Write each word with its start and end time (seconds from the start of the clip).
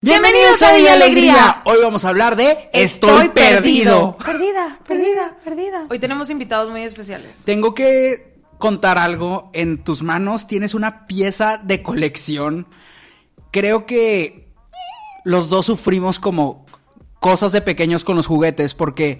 Bienvenidos 0.00 0.62
a 0.62 0.76
Villa 0.76 0.92
Alegría. 0.92 1.62
Hoy 1.64 1.78
vamos 1.82 2.04
a 2.04 2.10
hablar 2.10 2.36
de 2.36 2.70
Estoy, 2.72 3.30
perdido. 3.30 4.16
Perdida, 4.24 4.78
perdida, 4.86 5.36
perdida. 5.42 5.86
Hoy 5.90 5.98
tenemos 5.98 6.30
invitados 6.30 6.70
muy 6.70 6.82
especiales. 6.82 7.42
Tengo 7.44 7.74
que 7.74 8.38
contar 8.58 8.96
algo. 8.96 9.50
En 9.54 9.82
tus 9.82 10.04
manos 10.04 10.46
tienes 10.46 10.74
una 10.74 11.08
pieza 11.08 11.58
de 11.58 11.82
colección. 11.82 12.68
Creo 13.50 13.86
que 13.86 14.54
los 15.24 15.48
dos 15.48 15.66
sufrimos 15.66 16.20
como 16.20 16.64
cosas 17.18 17.50
de 17.50 17.60
pequeños 17.60 18.04
con 18.04 18.16
los 18.16 18.28
juguetes 18.28 18.74
porque 18.74 19.18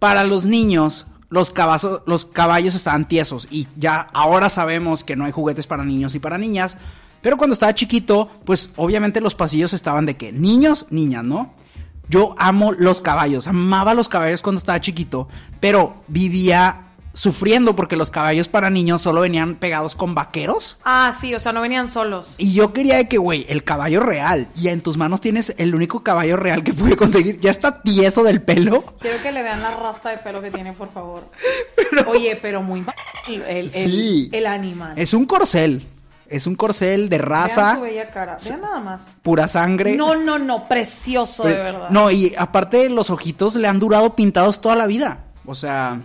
para 0.00 0.24
los 0.24 0.46
niños 0.46 1.06
los, 1.28 1.52
caballos, 1.52 2.02
los 2.06 2.24
caballos 2.24 2.74
estaban 2.74 3.06
tiesos 3.06 3.46
y 3.52 3.68
ya 3.76 4.08
ahora 4.12 4.48
sabemos 4.48 5.04
que 5.04 5.14
no 5.14 5.26
hay 5.26 5.32
juguetes 5.32 5.68
para 5.68 5.84
niños 5.84 6.16
y 6.16 6.18
para 6.18 6.38
niñas. 6.38 6.76
Pero 7.20 7.36
cuando 7.36 7.54
estaba 7.54 7.74
chiquito, 7.74 8.28
pues 8.44 8.70
obviamente 8.76 9.20
los 9.20 9.34
pasillos 9.34 9.72
estaban 9.74 10.06
de 10.06 10.16
que 10.16 10.32
niños, 10.32 10.86
niñas, 10.90 11.24
¿no? 11.24 11.52
Yo 12.08 12.34
amo 12.38 12.72
los 12.72 13.00
caballos, 13.00 13.46
amaba 13.46 13.92
los 13.94 14.08
caballos 14.08 14.40
cuando 14.40 14.58
estaba 14.58 14.80
chiquito, 14.80 15.28
pero 15.60 16.02
vivía 16.08 16.84
sufriendo 17.12 17.74
porque 17.74 17.96
los 17.96 18.10
caballos 18.10 18.46
para 18.46 18.70
niños 18.70 19.02
solo 19.02 19.22
venían 19.22 19.56
pegados 19.56 19.96
con 19.96 20.14
vaqueros. 20.14 20.78
Ah, 20.84 21.12
sí, 21.18 21.34
o 21.34 21.40
sea, 21.40 21.52
no 21.52 21.60
venían 21.60 21.88
solos. 21.88 22.36
Y 22.38 22.52
yo 22.54 22.72
quería 22.72 22.96
de 22.96 23.08
que, 23.08 23.18
güey, 23.18 23.44
el 23.48 23.64
caballo 23.64 23.98
real. 24.00 24.48
Y 24.54 24.68
en 24.68 24.82
tus 24.82 24.96
manos 24.96 25.20
tienes 25.20 25.52
el 25.58 25.74
único 25.74 26.04
caballo 26.04 26.36
real 26.36 26.62
que 26.62 26.72
pude 26.72 26.96
conseguir. 26.96 27.40
Ya 27.40 27.50
está 27.50 27.82
tieso 27.82 28.22
del 28.22 28.40
pelo. 28.40 28.84
Quiero 29.00 29.20
que 29.20 29.32
le 29.32 29.42
vean 29.42 29.60
la 29.62 29.72
rasta 29.76 30.10
de 30.10 30.18
pelo 30.18 30.40
que 30.40 30.52
tiene, 30.52 30.72
por 30.72 30.92
favor. 30.92 31.28
Oye, 32.06 32.38
pero 32.40 32.62
muy... 32.62 32.84
El, 33.26 33.42
el, 33.42 33.70
Sí. 33.70 34.30
el 34.32 34.46
animal. 34.46 34.92
Es 34.96 35.12
un 35.12 35.26
corcel. 35.26 35.86
Es 36.28 36.46
un 36.46 36.54
corcel 36.54 37.08
de 37.08 37.18
raza. 37.18 37.62
Vean 37.62 37.76
su 37.76 37.82
bella 37.82 38.10
cara. 38.10 38.36
Vean 38.42 38.60
nada 38.60 38.80
más. 38.80 39.06
Pura 39.22 39.48
sangre. 39.48 39.96
No, 39.96 40.14
no, 40.14 40.38
no, 40.38 40.68
precioso, 40.68 41.44
de 41.44 41.54
verdad. 41.54 41.90
No, 41.90 42.10
y 42.10 42.34
aparte 42.36 42.88
los 42.90 43.10
ojitos 43.10 43.56
le 43.56 43.66
han 43.66 43.78
durado 43.78 44.14
pintados 44.14 44.60
toda 44.60 44.76
la 44.76 44.86
vida. 44.86 45.24
O 45.46 45.54
sea, 45.54 46.00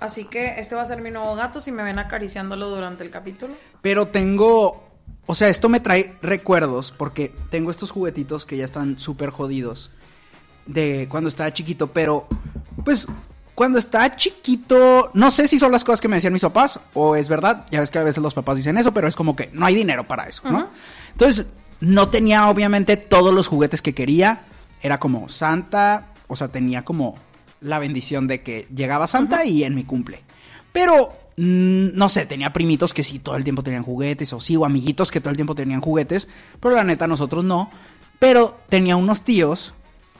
Así 0.00 0.24
que 0.24 0.60
este 0.60 0.74
va 0.74 0.82
a 0.82 0.86
ser 0.86 1.00
mi 1.00 1.10
nuevo 1.10 1.34
gato 1.34 1.60
si 1.60 1.72
me 1.72 1.82
ven 1.82 1.98
acariciándolo 1.98 2.68
durante 2.70 3.02
el 3.04 3.10
capítulo. 3.10 3.54
pero 3.80 4.08
tengo... 4.08 4.84
O 5.30 5.34
sea, 5.34 5.48
esto 5.48 5.68
me 5.68 5.80
trae 5.80 6.14
recuerdos 6.22 6.92
porque 6.96 7.34
tengo 7.50 7.70
estos 7.70 7.90
juguetitos 7.90 8.46
que 8.46 8.56
ya 8.56 8.64
están 8.64 8.98
súper 8.98 9.28
jodidos 9.28 9.90
de 10.64 11.06
cuando 11.10 11.28
estaba 11.28 11.52
chiquito, 11.52 11.88
pero 11.88 12.26
pues 12.82 13.06
cuando 13.58 13.80
estaba 13.80 14.14
chiquito, 14.14 15.10
no 15.14 15.32
sé 15.32 15.48
si 15.48 15.58
son 15.58 15.72
las 15.72 15.82
cosas 15.82 16.00
que 16.00 16.06
me 16.06 16.14
decían 16.14 16.32
mis 16.32 16.42
papás 16.42 16.78
o 16.94 17.16
es 17.16 17.28
verdad, 17.28 17.66
ya 17.72 17.80
ves 17.80 17.90
que 17.90 17.98
a 17.98 18.04
veces 18.04 18.22
los 18.22 18.32
papás 18.32 18.56
dicen 18.56 18.78
eso, 18.78 18.94
pero 18.94 19.08
es 19.08 19.16
como 19.16 19.34
que 19.34 19.50
no 19.52 19.66
hay 19.66 19.74
dinero 19.74 20.06
para 20.06 20.28
eso, 20.28 20.48
¿no? 20.48 20.68
Entonces, 21.10 21.44
no 21.80 22.08
tenía 22.08 22.48
obviamente 22.50 22.96
todos 22.96 23.34
los 23.34 23.48
juguetes 23.48 23.82
que 23.82 23.96
quería, 23.96 24.42
era 24.80 25.00
como 25.00 25.28
Santa, 25.28 26.06
o 26.28 26.36
sea, 26.36 26.46
tenía 26.46 26.84
como 26.84 27.16
la 27.60 27.80
bendición 27.80 28.28
de 28.28 28.42
que 28.44 28.68
llegaba 28.72 29.08
Santa 29.08 29.44
y 29.44 29.64
en 29.64 29.74
mi 29.74 29.82
cumple. 29.82 30.22
Pero, 30.70 31.18
mm, 31.36 31.88
no 31.94 32.08
sé, 32.08 32.26
tenía 32.26 32.52
primitos 32.52 32.94
que 32.94 33.02
sí 33.02 33.18
todo 33.18 33.34
el 33.34 33.42
tiempo 33.42 33.64
tenían 33.64 33.82
juguetes, 33.82 34.32
o 34.34 34.40
sí, 34.40 34.54
o 34.54 34.66
amiguitos 34.66 35.10
que 35.10 35.20
todo 35.20 35.30
el 35.30 35.36
tiempo 35.36 35.56
tenían 35.56 35.80
juguetes, 35.80 36.28
pero 36.60 36.76
la 36.76 36.84
neta 36.84 37.08
nosotros 37.08 37.42
no. 37.42 37.72
Pero 38.20 38.56
tenía 38.68 38.94
unos 38.94 39.22
tíos, 39.22 39.74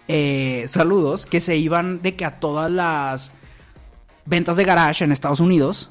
eh, 0.09 0.65
saludos, 0.67 1.25
que 1.25 1.39
se 1.39 1.57
iban 1.57 2.03
de 2.03 2.17
que 2.17 2.25
a 2.25 2.41
todas 2.41 2.69
las 2.69 3.38
ventas 4.29 4.57
de 4.57 4.65
garage 4.65 5.05
en 5.05 5.13
Estados 5.13 5.41
Unidos. 5.41 5.91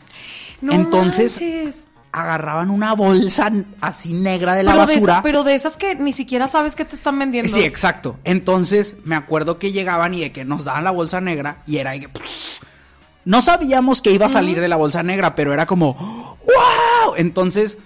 No 0.62 0.74
Entonces, 0.74 1.42
manches. 1.42 1.88
agarraban 2.12 2.70
una 2.70 2.94
bolsa 2.94 3.52
así 3.82 4.14
negra 4.14 4.56
de 4.56 4.64
la 4.64 4.72
pero, 4.74 4.86
de 4.88 4.94
basura. 4.96 5.14
esa- 5.14 5.24
pero 5.24 5.44
de 5.44 5.56
esas 5.56 5.78
que 5.78 5.96
ni 5.96 6.12
siquiera 6.14 6.48
sabes 6.48 6.76
que 6.76 6.86
te 6.86 6.96
están 6.96 7.20
vendiendo. 7.20 7.52
Sí, 7.52 7.62
exacto. 7.64 8.18
Entonces 8.24 8.98
me 9.04 9.16
acuerdo 9.16 9.60
que 9.60 9.72
llegaban 9.72 10.14
y 10.14 10.22
de 10.22 10.32
que 10.32 10.46
nos 10.46 10.64
daban 10.64 10.84
la 10.84 10.92
bolsa 10.92 11.22
negra 11.22 11.62
y 11.68 11.78
era 11.78 11.92
de 11.92 12.02
que... 12.02 12.10
No 13.26 13.42
sabíamos 13.42 14.02
que 14.02 14.12
iba 14.12 14.28
a 14.28 14.30
salir 14.30 14.62
de 14.62 14.70
la 14.70 14.78
bolsa 14.78 15.04
negra, 15.04 15.36
pero 15.36 15.52
era 15.54 15.66
como... 15.66 16.38
¡Wow! 16.46 17.16
Entonces, 17.18 17.78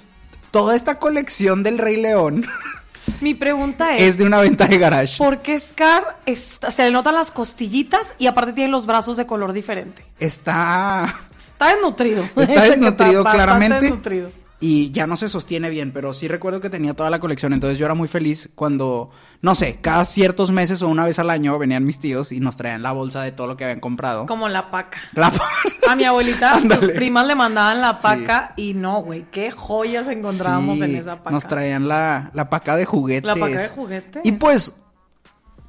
toda 0.52 0.76
esta 0.76 1.00
colección 1.00 1.64
del 1.64 1.78
Rey 1.80 1.96
León 2.00 2.46
Mi 3.20 3.34
pregunta 3.34 3.96
es, 3.96 4.02
es 4.04 4.18
de 4.18 4.24
una 4.26 4.40
venta 4.40 4.68
de 4.68 4.78
garage. 4.78 5.18
¿por 5.18 5.40
qué 5.40 5.60
Scar 5.60 6.18
está- 6.26 6.72
se 6.72 6.84
le 6.84 6.92
notan 6.92 7.16
las 7.16 7.32
costillitas 7.32 8.14
y 8.18 8.28
aparte 8.28 8.54
tiene 8.54 8.70
los 8.72 8.86
brazos 8.86 9.18
de 9.18 9.26
color 9.26 9.54
diferente? 9.54 10.06
Está... 10.20 11.14
Está 11.52 11.74
desnutrido. 11.76 12.24
Está 12.36 12.64
desnutrido 12.70 13.24
claramente. 13.24 13.82
desnutrido. 13.82 14.32
Y 14.64 14.92
ya 14.92 15.08
no 15.08 15.18
se 15.18 15.28
sostiene 15.28 15.72
bien, 15.72 15.92
pero 15.92 16.14
sí 16.14 16.28
recuerdo 16.28 16.62
que 16.62 16.70
tenía 16.70 16.94
toda 16.94 17.10
la 17.10 17.20
colección. 17.20 17.52
Entonces 17.52 17.80
yo 17.80 17.86
era 17.86 17.96
muy 17.96 18.08
feliz 18.08 18.48
cuando, 18.54 19.10
no 19.42 19.56
sé, 19.56 19.80
cada 19.82 20.06
ciertos 20.06 20.52
meses 20.52 20.84
o 20.84 20.88
una 20.88 21.04
vez 21.04 21.18
al 21.18 21.32
año 21.32 21.58
venían 21.58 21.84
mis 21.84 21.98
tíos 21.98 22.32
y 22.32 22.40
nos 22.40 22.58
traían 22.58 22.84
la 22.84 22.92
bolsa 22.92 23.24
de 23.24 23.32
todo 23.32 23.48
lo 23.48 23.58
que 23.58 23.64
habían 23.64 23.80
comprado. 23.80 24.28
Como 24.28 24.48
la 24.50 24.70
paca. 24.70 25.00
La- 25.14 25.32
A 25.90 25.96
mi 25.96 26.04
abuelita, 26.06 26.62
sus 26.80 26.90
primas 26.92 27.26
le 27.26 27.34
mandaban 27.34 27.82
la 27.82 27.96
Sí. 27.96 28.02
paca 28.04 28.54
y 28.56 28.76
no, 28.76 29.02
güey, 29.02 29.26
qué 29.32 29.50
joyas 29.52 30.08
encontrábamos 30.08 30.78
Sí, 30.78 30.84
en 30.84 30.96
esa 30.96 31.18
paca. 31.18 31.32
Nos 31.32 31.48
traían 31.48 31.88
la, 31.88 32.30
la 32.34 32.50
paca 32.50 32.76
de 32.78 32.86
juguetes. 32.86 33.24
La 33.26 33.36
paca 33.36 33.62
de 33.64 33.68
juguetes. 33.68 34.22
Y 34.24 34.34
pues, 34.34 34.74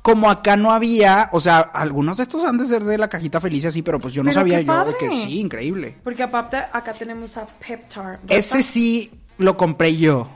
como 0.03 0.29
acá 0.29 0.57
no 0.57 0.73
había, 0.73 1.31
o 1.33 1.41
sea, 1.41 1.61
algunos 1.61 2.17
de 2.17 2.25
estos 2.25 2.45
han 2.45 2.59
de 2.59 2.67
ser 2.67 2.83
de 2.83 2.99
la 2.99 3.09
cajita 3.09 3.41
feliz 3.41 3.65
así, 3.65 3.83
pero 3.83 4.01
pues 4.01 4.13
yo 4.13 4.25
no 4.25 4.31
Pero 4.31 4.41
sabía 4.41 4.61
yo 4.61 4.85
de 4.85 4.97
que 4.97 5.09
sí, 5.09 5.39
increíble. 5.39 5.97
Porque 6.03 6.25
aparte 6.25 6.57
acá 6.57 6.93
tenemos 6.93 7.37
a 7.37 7.47
Peptar. 7.47 8.19
Ese 8.29 8.63
sí 8.63 9.13
lo 9.39 9.57
compré 9.57 9.97
yo. 9.97 10.29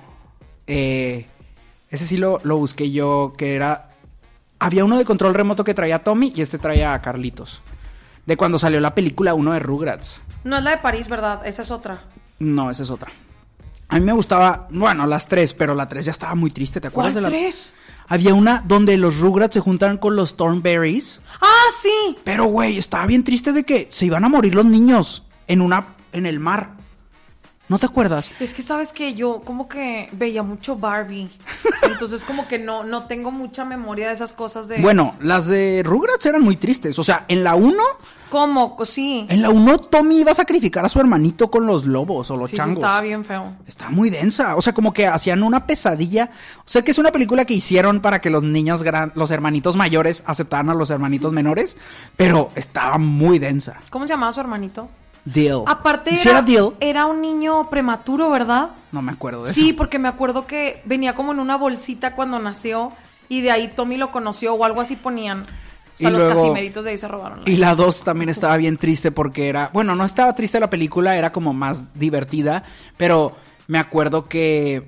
Eh, 0.68 1.26
ese 1.90 2.06
sí 2.06 2.16
lo, 2.16 2.40
lo 2.44 2.56
busqué 2.58 2.92
yo, 2.92 3.34
que 3.36 3.56
era... 3.56 3.90
Había 4.60 4.84
uno 4.84 4.96
de 4.98 5.04
control 5.04 5.34
remoto 5.34 5.64
que 5.64 5.74
traía 5.74 5.96
a 5.96 5.98
Tommy 5.98 6.32
y 6.34 6.42
este 6.42 6.58
traía 6.58 6.94
a 6.94 7.02
Carlitos. 7.02 7.60
De 8.24 8.36
cuando 8.36 8.58
salió 8.58 8.80
la 8.80 8.94
película 8.94 9.34
uno 9.34 9.52
de 9.52 9.58
Rugrats. 9.58 10.20
No 10.44 10.58
es 10.58 10.62
la 10.62 10.70
de 10.70 10.78
París, 10.78 11.08
¿verdad? 11.08 11.44
Esa 11.44 11.62
es 11.62 11.72
otra. 11.72 12.04
No, 12.38 12.70
esa 12.70 12.84
es 12.84 12.90
otra. 12.90 13.10
A 13.88 13.98
mí 13.98 14.04
me 14.04 14.12
gustaba, 14.12 14.66
bueno, 14.70 15.06
las 15.06 15.28
tres, 15.28 15.54
pero 15.54 15.74
la 15.74 15.86
tres 15.86 16.06
ya 16.06 16.10
estaba 16.10 16.34
muy 16.34 16.50
triste, 16.50 16.80
¿te 16.80 16.88
acuerdas 16.88 17.12
¿Cuál 17.14 17.24
de 17.24 17.30
la 17.30 17.36
tres? 17.36 17.74
Había 18.08 18.34
una 18.34 18.62
donde 18.66 18.96
los 18.96 19.18
Rugrats 19.18 19.54
se 19.54 19.60
juntan 19.60 19.98
con 19.98 20.16
los 20.16 20.36
Thornberries, 20.36 21.20
¡Ah, 21.40 21.64
sí! 21.82 22.16
pero 22.24 22.44
güey, 22.44 22.78
estaba 22.78 23.06
bien 23.06 23.24
triste 23.24 23.52
de 23.52 23.64
que 23.64 23.86
se 23.90 24.06
iban 24.06 24.24
a 24.24 24.28
morir 24.28 24.54
los 24.54 24.64
niños 24.64 25.24
en 25.46 25.60
una 25.60 25.94
en 26.12 26.26
el 26.26 26.40
mar. 26.40 26.76
¿No 27.68 27.80
te 27.80 27.86
acuerdas? 27.86 28.30
Es 28.38 28.54
que 28.54 28.62
sabes 28.62 28.92
que 28.92 29.14
yo 29.14 29.40
como 29.40 29.68
que 29.68 30.08
veía 30.12 30.44
mucho 30.44 30.76
Barbie. 30.76 31.28
Entonces 31.82 32.22
como 32.22 32.46
que 32.46 32.60
no, 32.60 32.84
no 32.84 33.06
tengo 33.06 33.32
mucha 33.32 33.64
memoria 33.64 34.06
de 34.06 34.14
esas 34.14 34.32
cosas 34.32 34.68
de... 34.68 34.78
Bueno, 34.78 35.16
las 35.20 35.46
de 35.46 35.82
Rugrats 35.84 36.26
eran 36.26 36.42
muy 36.42 36.56
tristes, 36.56 36.96
o 36.98 37.04
sea, 37.04 37.24
en 37.26 37.42
la 37.42 37.56
1, 37.56 37.76
¿Cómo? 38.30 38.76
Sí. 38.84 39.26
en 39.28 39.42
la 39.42 39.50
1 39.50 39.78
Tommy 39.78 40.18
iba 40.20 40.32
a 40.32 40.34
sacrificar 40.34 40.84
a 40.84 40.88
su 40.88 40.98
hermanito 41.00 41.50
con 41.50 41.66
los 41.66 41.84
lobos 41.86 42.30
o 42.30 42.36
los 42.36 42.50
Sí, 42.50 42.56
sí, 42.56 42.58
changos. 42.58 42.76
estaba 42.76 43.00
bien 43.00 43.24
feo. 43.24 43.52
Está 43.66 43.88
muy 43.88 44.10
densa. 44.10 44.56
O 44.56 44.62
sea, 44.62 44.72
como 44.74 44.92
que 44.92 45.06
hacían 45.06 45.42
una 45.42 45.66
pesadilla. 45.66 46.30
O 46.58 46.62
sea, 46.68 46.82
que 46.82 46.90
es 46.90 46.98
una 46.98 47.12
película 47.12 47.44
que 47.44 47.54
hicieron 47.54 48.00
para 48.00 48.20
que 48.20 48.30
los 48.30 48.42
niños, 48.42 48.82
gran... 48.82 49.12
los 49.14 49.30
hermanitos 49.30 49.76
mayores 49.76 50.24
aceptaran 50.26 50.70
a 50.70 50.74
los 50.74 50.90
hermanitos 50.90 51.32
menores. 51.32 51.76
Pero 52.16 52.50
estaba 52.54 52.98
muy 52.98 53.38
densa. 53.38 53.76
¿Cómo 53.90 54.06
se 54.06 54.12
llamaba 54.14 54.32
su 54.32 54.40
hermanito? 54.40 54.88
Deal. 55.24 55.62
Aparte 55.66 56.16
¿Sí 56.16 56.28
era, 56.28 56.40
Deal? 56.42 56.74
era 56.78 57.06
un 57.06 57.20
niño 57.20 57.68
prematuro, 57.68 58.30
¿verdad? 58.30 58.70
No 58.92 59.02
me 59.02 59.10
acuerdo 59.12 59.42
de 59.42 59.52
Sí, 59.52 59.68
eso. 59.70 59.76
porque 59.76 59.98
me 59.98 60.06
acuerdo 60.08 60.46
que 60.46 60.82
venía 60.84 61.14
como 61.16 61.32
en 61.32 61.40
una 61.40 61.56
bolsita 61.56 62.14
cuando 62.14 62.38
nació 62.38 62.92
y 63.28 63.40
de 63.40 63.50
ahí 63.50 63.72
Tommy 63.74 63.96
lo 63.96 64.12
conoció 64.12 64.54
o 64.54 64.64
algo 64.64 64.80
así 64.80 64.94
ponían. 64.94 65.44
O 65.96 65.98
sea, 65.98 66.10
Y 66.10 66.12
los 66.12 66.22
luego- 66.24 66.42
casimeritos 66.42 66.84
de 66.84 66.90
ahí 66.90 66.98
se 66.98 67.08
robaron. 67.08 67.42
la 67.44 67.50
Y 67.50 67.56
la 67.56 67.74
2 67.74 68.04
también 68.04 68.28
estaba 68.28 68.56
bien 68.58 68.76
triste 68.76 69.10
porque 69.10 69.48
era. 69.48 69.70
Bueno, 69.72 69.96
no 69.96 70.04
estaba 70.04 70.34
triste 70.34 70.60
la 70.60 70.70
película, 70.70 71.16
era 71.16 71.32
como 71.32 71.52
más 71.54 71.92
divertida. 71.98 72.62
Pero 72.98 73.34
me 73.66 73.78
acuerdo 73.78 74.26
que 74.26 74.86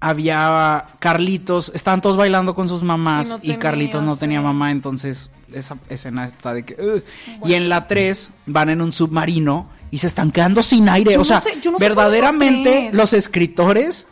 había 0.00 0.86
Carlitos, 0.98 1.72
estaban 1.74 2.00
todos 2.00 2.16
bailando 2.16 2.54
con 2.54 2.68
sus 2.68 2.82
mamás 2.82 3.26
Y 3.26 3.30
no 3.30 3.36
y, 3.36 3.40
tenía, 3.40 3.58
Carlitos 3.58 4.02
no 4.02 4.16
tenía 4.16 4.40
mamá, 4.40 4.70
entonces 4.70 5.30
esa 5.52 5.76
escena 5.88 6.24
está 6.26 6.54
de 6.54 6.64
que... 6.64 6.74
"Ugh". 6.82 7.02
Y 7.48 7.54
en 7.54 7.68
la 7.68 7.86
3 7.86 8.30
van 8.46 8.70
en 8.70 8.80
un 8.80 8.92
submarino 8.92 9.68
y 9.90 9.98
se 9.98 10.06
están 10.06 10.30
quedando 10.30 10.62
sin 10.62 10.88
aire. 10.88 11.12
Yo 11.12 11.20
o 11.20 11.24
sea, 11.24 11.36
no 11.36 11.42
sé 11.42 11.58
verdaderamente 11.78 12.90
los 12.92 13.12
escritores... 13.12 14.06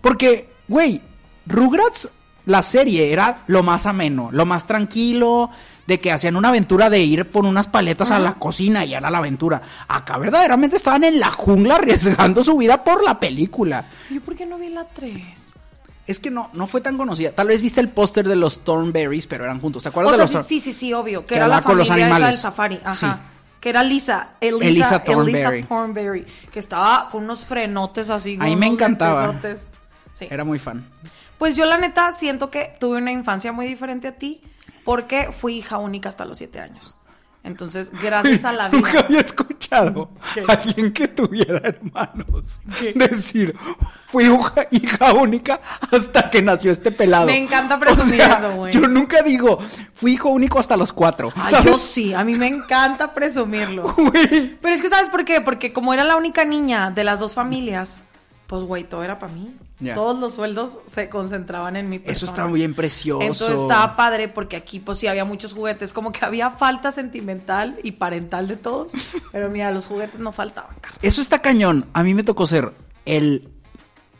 Porque 0.00 0.50
güey, 0.68 1.00
Rugrats, 1.46 2.10
la 2.46 2.62
serie 2.62 3.12
era 3.12 3.38
lo 3.46 3.62
más 3.62 3.86
ameno, 3.86 4.28
lo 4.32 4.44
más 4.46 4.66
tranquilo, 4.66 5.50
de 5.86 6.00
que 6.00 6.12
hacían 6.12 6.36
una 6.36 6.48
aventura 6.48 6.90
de 6.90 7.00
ir 7.00 7.30
por 7.30 7.44
unas 7.44 7.66
paletas 7.66 8.10
a 8.10 8.18
la 8.18 8.34
cocina 8.34 8.84
y 8.84 8.94
era 8.94 9.10
la 9.10 9.18
aventura. 9.18 9.62
Acá 9.88 10.18
verdaderamente 10.18 10.76
estaban 10.76 11.04
en 11.04 11.20
la 11.20 11.30
jungla 11.30 11.76
arriesgando 11.76 12.42
su 12.42 12.56
vida 12.56 12.82
por 12.84 13.02
la 13.02 13.18
película. 13.20 13.88
¿Yo 14.10 14.20
por 14.20 14.34
qué 14.34 14.46
no 14.46 14.58
vi 14.58 14.68
la 14.68 14.84
3? 14.84 15.54
Es 16.06 16.20
que 16.20 16.30
no, 16.30 16.50
no 16.52 16.66
fue 16.66 16.82
tan 16.82 16.98
conocida. 16.98 17.32
Tal 17.32 17.46
vez 17.46 17.62
viste 17.62 17.80
el 17.80 17.88
póster 17.88 18.28
de 18.28 18.36
los 18.36 18.62
Thornberries, 18.62 19.26
pero 19.26 19.44
eran 19.44 19.58
juntos. 19.60 19.82
¿Te 19.82 19.88
acuerdas 19.88 20.14
O 20.14 20.18
de 20.18 20.28
sea, 20.28 20.38
los 20.38 20.46
sí, 20.46 20.60
sí, 20.60 20.72
sí, 20.72 20.78
sí, 20.78 20.92
obvio. 20.92 21.22
Que, 21.22 21.28
Que 21.28 21.36
era 21.36 21.48
la 21.48 21.62
familia 21.62 22.08
esa 22.08 22.26
del 22.26 22.34
safari. 22.34 22.80
Ajá. 22.84 22.94
Sí. 22.94 23.06
Que 23.58 23.70
era 23.70 23.82
Lisa. 23.82 24.32
Elisa, 24.38 24.66
Elisa 24.66 24.68
Elisa 24.68 25.04
Thornberry. 25.04 25.62
Thornberry. 25.62 26.26
Que 26.52 26.58
estaba 26.58 27.08
con 27.10 27.24
unos 27.24 27.46
frenotes 27.46 28.10
así. 28.10 28.36
A 28.38 28.44
mí 28.44 28.56
me 28.56 28.66
encantaba. 28.66 29.40
Sí. 30.14 30.26
Era 30.28 30.44
muy 30.44 30.58
fan. 30.58 30.86
Pues 31.38 31.56
yo 31.56 31.66
la 31.66 31.78
neta 31.78 32.12
siento 32.12 32.50
que 32.50 32.74
tuve 32.78 32.98
una 32.98 33.12
infancia 33.12 33.52
muy 33.52 33.66
diferente 33.66 34.08
a 34.08 34.12
ti 34.12 34.40
porque 34.84 35.30
fui 35.32 35.56
hija 35.58 35.78
única 35.78 36.08
hasta 36.08 36.24
los 36.24 36.38
siete 36.38 36.60
años. 36.60 36.96
Entonces, 37.42 37.90
gracias 38.02 38.42
a 38.46 38.52
la 38.52 38.68
Nunca 38.72 38.90
vida. 38.90 39.00
había 39.00 39.20
escuchado 39.20 40.08
a 40.48 40.52
alguien 40.52 40.92
que 40.94 41.08
tuviera 41.08 41.58
hermanos 41.58 42.46
decir, 42.94 43.54
fui 44.06 44.24
hija, 44.24 44.66
hija 44.70 45.12
única 45.12 45.60
hasta 45.92 46.30
que 46.30 46.40
nació 46.40 46.72
este 46.72 46.90
pelado. 46.90 47.26
Me 47.26 47.36
encanta 47.36 47.78
presumir 47.78 48.22
O 48.22 48.24
sea, 48.24 48.38
eso, 48.38 48.52
güey. 48.56 48.72
Yo 48.72 48.88
nunca 48.88 49.22
digo, 49.22 49.58
fui 49.92 50.12
hijo 50.14 50.30
único 50.30 50.58
hasta 50.58 50.74
los 50.78 50.94
cuatro. 50.94 51.32
Ay, 51.36 51.50
¿sabes? 51.50 51.66
yo 51.66 51.76
sí, 51.76 52.14
a 52.14 52.24
mí 52.24 52.34
me 52.34 52.46
encanta 52.46 53.12
presumirlo. 53.12 53.92
Güey. 53.94 54.56
Pero 54.62 54.74
es 54.74 54.80
que, 54.80 54.88
¿sabes 54.88 55.10
por 55.10 55.26
qué? 55.26 55.42
Porque 55.42 55.72
como 55.74 55.92
era 55.92 56.04
la 56.04 56.16
única 56.16 56.46
niña 56.46 56.90
de 56.92 57.04
las 57.04 57.20
dos 57.20 57.34
familias, 57.34 57.98
pues, 58.46 58.62
güey, 58.62 58.84
todo 58.84 59.02
era 59.02 59.18
para 59.18 59.32
mí. 59.32 59.54
Todos 59.94 60.18
los 60.18 60.34
sueldos 60.34 60.78
se 60.86 61.08
concentraban 61.08 61.76
en 61.76 61.88
mi 61.88 61.98
persona. 61.98 62.16
Eso 62.16 62.26
está 62.26 62.46
bien 62.46 62.74
precioso. 62.74 63.22
Entonces 63.22 63.60
estaba 63.60 63.96
padre 63.96 64.28
porque 64.28 64.56
aquí, 64.56 64.80
pues 64.80 64.98
sí, 64.98 65.06
había 65.06 65.24
muchos 65.24 65.52
juguetes. 65.52 65.92
Como 65.92 66.12
que 66.12 66.24
había 66.24 66.50
falta 66.50 66.92
sentimental 66.92 67.78
y 67.82 67.92
parental 67.92 68.48
de 68.48 68.56
todos. 68.56 68.92
Pero 69.32 69.50
mira, 69.50 69.70
los 69.70 69.86
juguetes 69.86 70.20
no 70.20 70.32
faltaban, 70.32 70.76
Carlos. 70.80 71.00
Eso 71.02 71.20
está 71.20 71.40
cañón. 71.40 71.86
A 71.92 72.02
mí 72.02 72.14
me 72.14 72.22
tocó 72.22 72.46
ser 72.46 72.72
el 73.04 73.48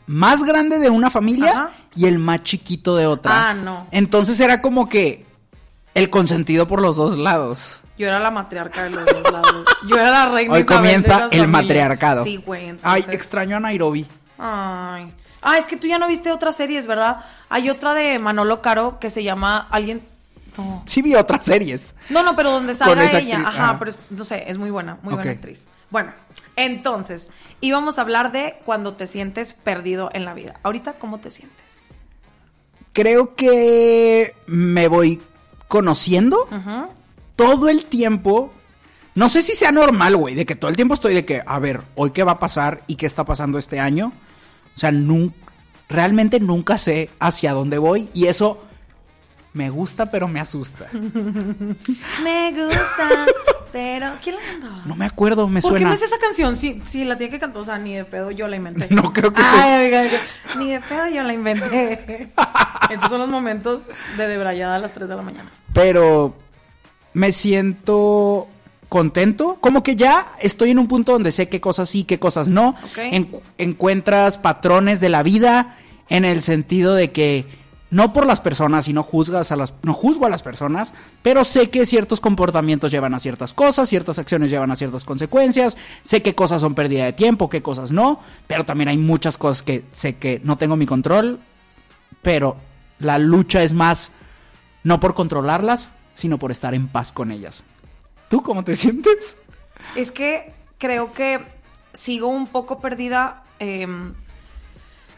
más 0.07 0.43
grande 0.43 0.77
de 0.79 0.89
una 0.89 1.09
familia 1.09 1.51
Ajá. 1.51 1.71
y 1.95 2.05
el 2.05 2.19
más 2.19 2.43
chiquito 2.43 2.95
de 2.95 3.07
otra. 3.07 3.49
Ah, 3.49 3.53
no. 3.53 3.87
Entonces 3.91 4.39
era 4.39 4.61
como 4.61 4.87
que 4.87 5.25
el 5.93 6.09
consentido 6.09 6.67
por 6.67 6.81
los 6.81 6.95
dos 6.97 7.17
lados. 7.17 7.79
Yo 7.97 8.07
era 8.07 8.19
la 8.19 8.31
matriarca 8.31 8.83
de 8.83 8.89
los 8.89 9.05
dos 9.05 9.31
lados. 9.31 9.65
Yo 9.87 9.95
era 9.97 10.11
la 10.11 10.29
reina 10.29 10.53
Hoy 10.53 10.61
Isabel 10.61 10.77
comienza 10.77 11.27
el 11.31 11.47
matriarcado. 11.47 12.23
Sí, 12.23 12.37
güey. 12.37 12.75
Ay, 12.83 13.05
extraño 13.09 13.55
a 13.55 13.59
Nairobi. 13.59 14.05
Ay. 14.37 15.13
Ah, 15.41 15.57
es 15.57 15.67
que 15.67 15.77
tú 15.77 15.87
ya 15.87 15.97
no 15.99 16.07
viste 16.07 16.31
otras 16.31 16.55
series, 16.57 16.87
¿verdad? 16.87 17.23
Hay 17.49 17.69
otra 17.69 17.93
de 17.93 18.17
Manolo 18.19 18.61
Caro 18.61 18.99
que 18.99 19.09
se 19.09 19.23
llama 19.23 19.67
Alguien. 19.69 20.01
No. 20.57 20.83
Sí 20.85 21.01
vi 21.01 21.15
otras 21.15 21.45
series. 21.45 21.95
No, 22.09 22.23
no, 22.23 22.35
pero 22.35 22.51
donde 22.51 22.73
salga 22.73 23.03
ella. 23.05 23.37
actriz, 23.37 23.47
Ajá, 23.47 23.77
pero 23.79 23.91
es- 23.91 23.99
no 24.09 24.25
sé, 24.25 24.49
es 24.49 24.57
muy 24.57 24.71
buena, 24.71 24.97
muy 25.03 25.13
buena 25.13 25.31
actriz. 25.31 25.67
Bueno, 25.89 26.13
entonces, 26.55 27.29
íbamos 27.61 27.97
a 27.97 28.01
hablar 28.01 28.31
de 28.31 28.57
cuando 28.65 28.93
te 28.93 29.05
sientes 29.07 29.53
perdido 29.53 30.09
en 30.13 30.25
la 30.25 30.33
vida. 30.33 30.55
Ahorita, 30.63 30.93
¿cómo 30.93 31.19
te 31.19 31.29
sientes? 31.29 31.89
Creo 32.93 33.35
que 33.35 34.33
me 34.47 34.87
voy 34.87 35.21
conociendo 35.67 36.47
Ajá. 36.49 36.87
Todo 37.35 37.69
el 37.69 37.85
tiempo. 37.85 38.51
No 39.15 39.29
sé 39.29 39.41
si 39.41 39.53
sea 39.55 39.71
normal, 39.71 40.17
güey, 40.17 40.35
de 40.35 40.45
que 40.45 40.55
todo 40.55 40.69
el 40.69 40.75
tiempo 40.75 40.93
estoy 40.95 41.13
de 41.13 41.23
que, 41.25 41.41
a 41.45 41.57
ver, 41.59 41.81
hoy 41.95 42.11
qué 42.11 42.23
va 42.23 42.33
a 42.33 42.39
pasar 42.39 42.83
y 42.87 42.95
qué 42.95 43.05
está 43.05 43.23
pasando 43.23 43.57
este 43.57 43.79
año. 43.79 44.11
O 44.75 44.77
sea, 44.77 44.91
nun- 44.91 45.33
realmente 45.87 46.39
nunca 46.41 46.77
sé 46.77 47.09
hacia 47.19 47.53
dónde 47.53 47.77
voy 47.77 48.09
y 48.13 48.25
eso 48.27 48.65
me 49.53 49.69
gusta, 49.69 50.11
pero 50.11 50.27
me 50.27 50.41
asusta. 50.41 50.89
Me 52.23 52.51
gusta, 52.51 53.25
pero. 53.71 54.11
¿Quién 54.21 54.35
la 54.35 54.41
cantaba? 54.41 54.81
No 54.85 54.95
me 54.97 55.05
acuerdo, 55.05 55.47
me 55.47 55.61
¿Por 55.61 55.71
qué 55.73 55.77
suena. 55.79 55.91
me 55.91 55.97
sé 55.97 56.05
esa 56.05 56.17
canción? 56.19 56.55
Sí, 56.57 56.81
sí, 56.83 57.05
la 57.05 57.17
tiene 57.17 57.31
que 57.31 57.39
cantar. 57.39 57.61
O 57.61 57.63
sea, 57.65 57.77
ni 57.77 57.93
de 57.93 58.03
pedo 58.05 58.31
yo 58.31 58.47
la 58.49 58.57
inventé. 58.57 58.87
No 58.93 59.13
creo 59.13 59.33
que 59.33 59.41
Ay, 59.41 59.85
oiga, 59.85 60.01
oiga, 60.01 60.19
ni 60.57 60.71
de 60.71 60.81
pedo 60.81 61.07
yo 61.07 61.23
la 61.23 61.31
inventé. 61.33 62.29
Estos 62.89 63.09
son 63.09 63.19
los 63.21 63.29
momentos 63.29 63.83
de 64.17 64.27
debrayada 64.27 64.75
a 64.75 64.79
las 64.79 64.93
3 64.93 65.07
de 65.09 65.15
la 65.15 65.21
mañana. 65.21 65.49
pero 65.73 66.35
me 67.15 67.31
siento 67.31 68.47
contento, 68.89 69.57
como 69.61 69.81
que 69.81 69.95
ya 69.95 70.31
estoy 70.39 70.69
en 70.71 70.77
un 70.79 70.87
punto 70.87 71.13
donde 71.13 71.31
sé 71.31 71.49
qué 71.49 71.59
cosas 71.59 71.89
sí, 71.89 72.03
qué 72.03 72.19
cosas 72.19 72.47
no. 72.49 72.75
En- 73.11 73.29
encuentras 73.57 74.37
patrones 74.37 74.99
de 74.99 75.09
la 75.09 75.23
vida 75.23 75.77
en 76.09 76.23
el 76.23 76.41
sentido 76.43 76.93
de 76.93 77.11
que 77.11 77.65
no 77.89 78.13
por 78.13 78.25
las 78.25 78.41
personas 78.41 78.87
y 78.87 78.93
no 78.93 79.01
juzgas 79.03 79.51
a 79.51 79.55
las 79.55 79.73
no 79.83 79.93
juzgo 79.93 80.25
a 80.25 80.29
las 80.29 80.43
personas, 80.43 80.93
pero 81.21 81.43
sé 81.45 81.69
que 81.69 81.85
ciertos 81.85 82.19
comportamientos 82.19 82.91
llevan 82.91 83.13
a 83.13 83.19
ciertas 83.19 83.53
cosas, 83.53 83.87
ciertas 83.89 84.19
acciones 84.19 84.49
llevan 84.49 84.71
a 84.71 84.75
ciertas 84.75 85.03
consecuencias, 85.05 85.77
sé 86.03 86.21
qué 86.21 86.35
cosas 86.35 86.61
son 86.61 86.75
pérdida 86.75 87.05
de 87.05 87.13
tiempo, 87.13 87.49
qué 87.49 87.61
cosas 87.61 87.91
no, 87.91 88.19
pero 88.47 88.65
también 88.65 88.89
hay 88.89 88.97
muchas 88.97 89.37
cosas 89.37 89.63
que 89.63 89.83
sé 89.93 90.15
que 90.17 90.41
no 90.43 90.57
tengo 90.57 90.75
mi 90.75 90.85
control, 90.85 91.39
pero 92.21 92.57
la 92.99 93.17
lucha 93.17 93.63
es 93.63 93.73
más 93.73 94.11
no 94.83 94.99
por 94.99 95.13
controlarlas, 95.15 95.87
sino 96.15 96.39
por 96.39 96.51
estar 96.51 96.73
en 96.73 96.87
paz 96.87 97.11
con 97.11 97.31
ellas. 97.31 97.63
¿Tú 98.29 98.41
cómo 98.41 98.63
te 98.63 98.73
sientes? 98.75 99.37
Es 99.95 100.11
que 100.11 100.51
creo 100.79 101.13
que 101.13 101.39
sigo 101.93 102.27
un 102.27 102.47
poco 102.47 102.79
perdida. 102.79 103.43
eh, 103.59 103.87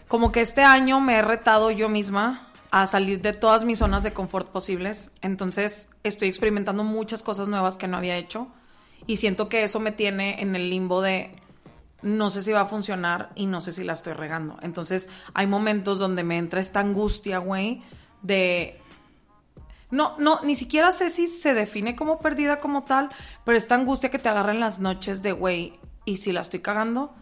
como 0.08 0.32
que 0.32 0.42
este 0.42 0.64
año 0.64 1.00
me 1.02 1.16
he 1.16 1.22
retado 1.22 1.70
yo 1.72 1.90
misma 1.90 2.42
a 2.72 2.86
salir 2.88 3.22
de 3.22 3.34
todas 3.34 3.66
mis 3.66 3.80
zonas 3.80 4.04
de 4.04 4.14
confort 4.14 4.50
posibles. 4.50 5.12
Entonces 5.22 5.90
estoy 6.04 6.30
experimentando 6.30 6.84
muchas 6.84 7.24
cosas 7.24 7.50
nuevas 7.50 7.78
que 7.78 7.88
no 7.88 7.98
había 7.98 8.18
hecho. 8.18 8.48
Y 9.06 9.18
siento 9.18 9.50
que 9.50 9.64
eso 9.64 9.80
me 9.80 9.92
tiene 9.92 10.42
en 10.42 10.56
el 10.56 10.70
limbo 10.70 11.02
de 11.02 11.36
no 12.02 12.30
sé 12.30 12.44
si 12.44 12.52
va 12.52 12.62
a 12.62 12.66
funcionar 12.66 13.32
y 13.36 13.48
no 13.48 13.60
sé 13.60 13.72
si 13.72 13.84
la 13.84 13.94
estoy 13.94 14.14
regando. 14.14 14.58
Entonces 14.62 15.10
hay 15.34 15.48
momentos 15.48 16.00
donde 16.00 16.24
me 16.24 16.38
entra 16.38 16.60
esta 16.62 16.80
angustia, 16.80 17.40
güey, 17.40 17.82
de 18.22 18.80
no, 19.90 20.16
no, 20.20 20.42
ni 20.44 20.56
siquiera 20.56 20.92
sé 20.92 21.10
si 21.10 21.28
se 21.28 21.54
define 21.54 21.96
como 21.96 22.20
perdida 22.20 22.60
como 22.60 22.84
tal, 22.84 23.10
pero 23.46 23.58
esta 23.58 23.76
angustia 23.76 24.10
que 24.10 24.20
te 24.20 24.30
agarra 24.30 24.52
en 24.52 24.60
las 24.60 24.80
noches 24.80 25.24
de, 25.24 25.32
güey, 25.32 25.80
¿y 26.06 26.18
si 26.18 26.32
la 26.32 26.42
estoy 26.42 26.60
cagando? 26.60 27.14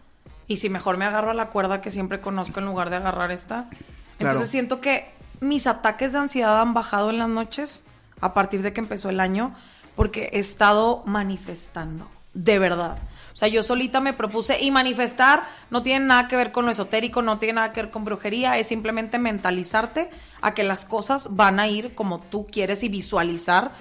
¿Y 0.47 0.57
si 0.57 0.69
mejor 0.69 0.97
me 0.97 1.05
agarro 1.05 1.31
a 1.31 1.35
la 1.35 1.49
cuerda 1.49 1.81
que 1.81 1.91
siempre 1.91 2.21
conozco 2.21 2.59
en 2.59 2.65
lugar 2.65 2.89
de 2.89 2.97
agarrar 2.97 3.31
esta? 3.31 3.65
Entonces 4.13 4.37
Claro. 4.37 4.45
siento 4.45 4.81
que 4.81 5.11
mis 5.41 5.67
ataques 5.67 6.13
de 6.13 6.19
ansiedad 6.19 6.61
han 6.61 6.73
bajado 6.73 7.09
en 7.09 7.17
las 7.17 7.29
noches 7.29 7.83
a 8.21 8.33
partir 8.33 8.61
de 8.61 8.73
que 8.73 8.79
empezó 8.79 9.09
el 9.09 9.19
año 9.19 9.53
porque 9.95 10.29
he 10.33 10.39
estado 10.39 11.03
manifestando, 11.05 12.07
de 12.33 12.59
verdad. 12.59 12.97
O 13.35 13.37
sea, 13.37 13.49
yo 13.49 13.63
solita 13.63 13.99
me 13.99 14.13
propuse 14.13 14.63
y 14.63 14.71
manifestar 14.71 15.43
no 15.69 15.83
tiene 15.83 16.05
nada 16.05 16.29
que 16.29 16.37
ver 16.37 16.53
con 16.53 16.63
lo 16.63 16.71
esotérico, 16.71 17.21
no 17.21 17.37
tiene 17.37 17.55
nada 17.55 17.73
que 17.73 17.81
ver 17.81 17.91
con 17.91 18.05
brujería, 18.05 18.57
es 18.57 18.67
simplemente 18.67 19.19
mentalizarte 19.19 20.09
a 20.39 20.53
que 20.53 20.63
las 20.63 20.85
cosas 20.85 21.35
van 21.35 21.59
a 21.59 21.67
ir 21.67 21.95
como 21.95 22.21
tú 22.21 22.47
quieres 22.47 22.81
y 22.83 22.87
visualizar 22.87 23.73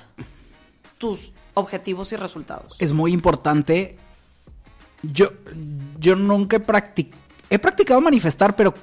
tus 0.99 1.35
objetivos 1.55 2.13
y 2.13 2.17
resultados. 2.17 2.75
Es 2.81 2.93
muy 2.93 3.13
importante. 3.13 3.97
Yo, 5.03 5.31
yo 6.01 6.17
nunca 6.17 6.57
he 6.57 6.61
practicado. 6.61 7.23
He 7.49 7.61
practicado 7.61 8.01
manifestar, 8.01 8.57
pero 8.57 8.75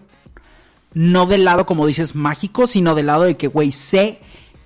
no 0.93 1.25
del 1.25 1.43
lado, 1.43 1.65
como 1.65 1.85
dices, 1.85 2.15
mágico, 2.15 2.65
sino 2.65 2.95
del 2.95 3.07
lado 3.07 3.23
de 3.23 3.35
que, 3.35 3.47
güey, 3.47 3.73
sé 3.73 4.21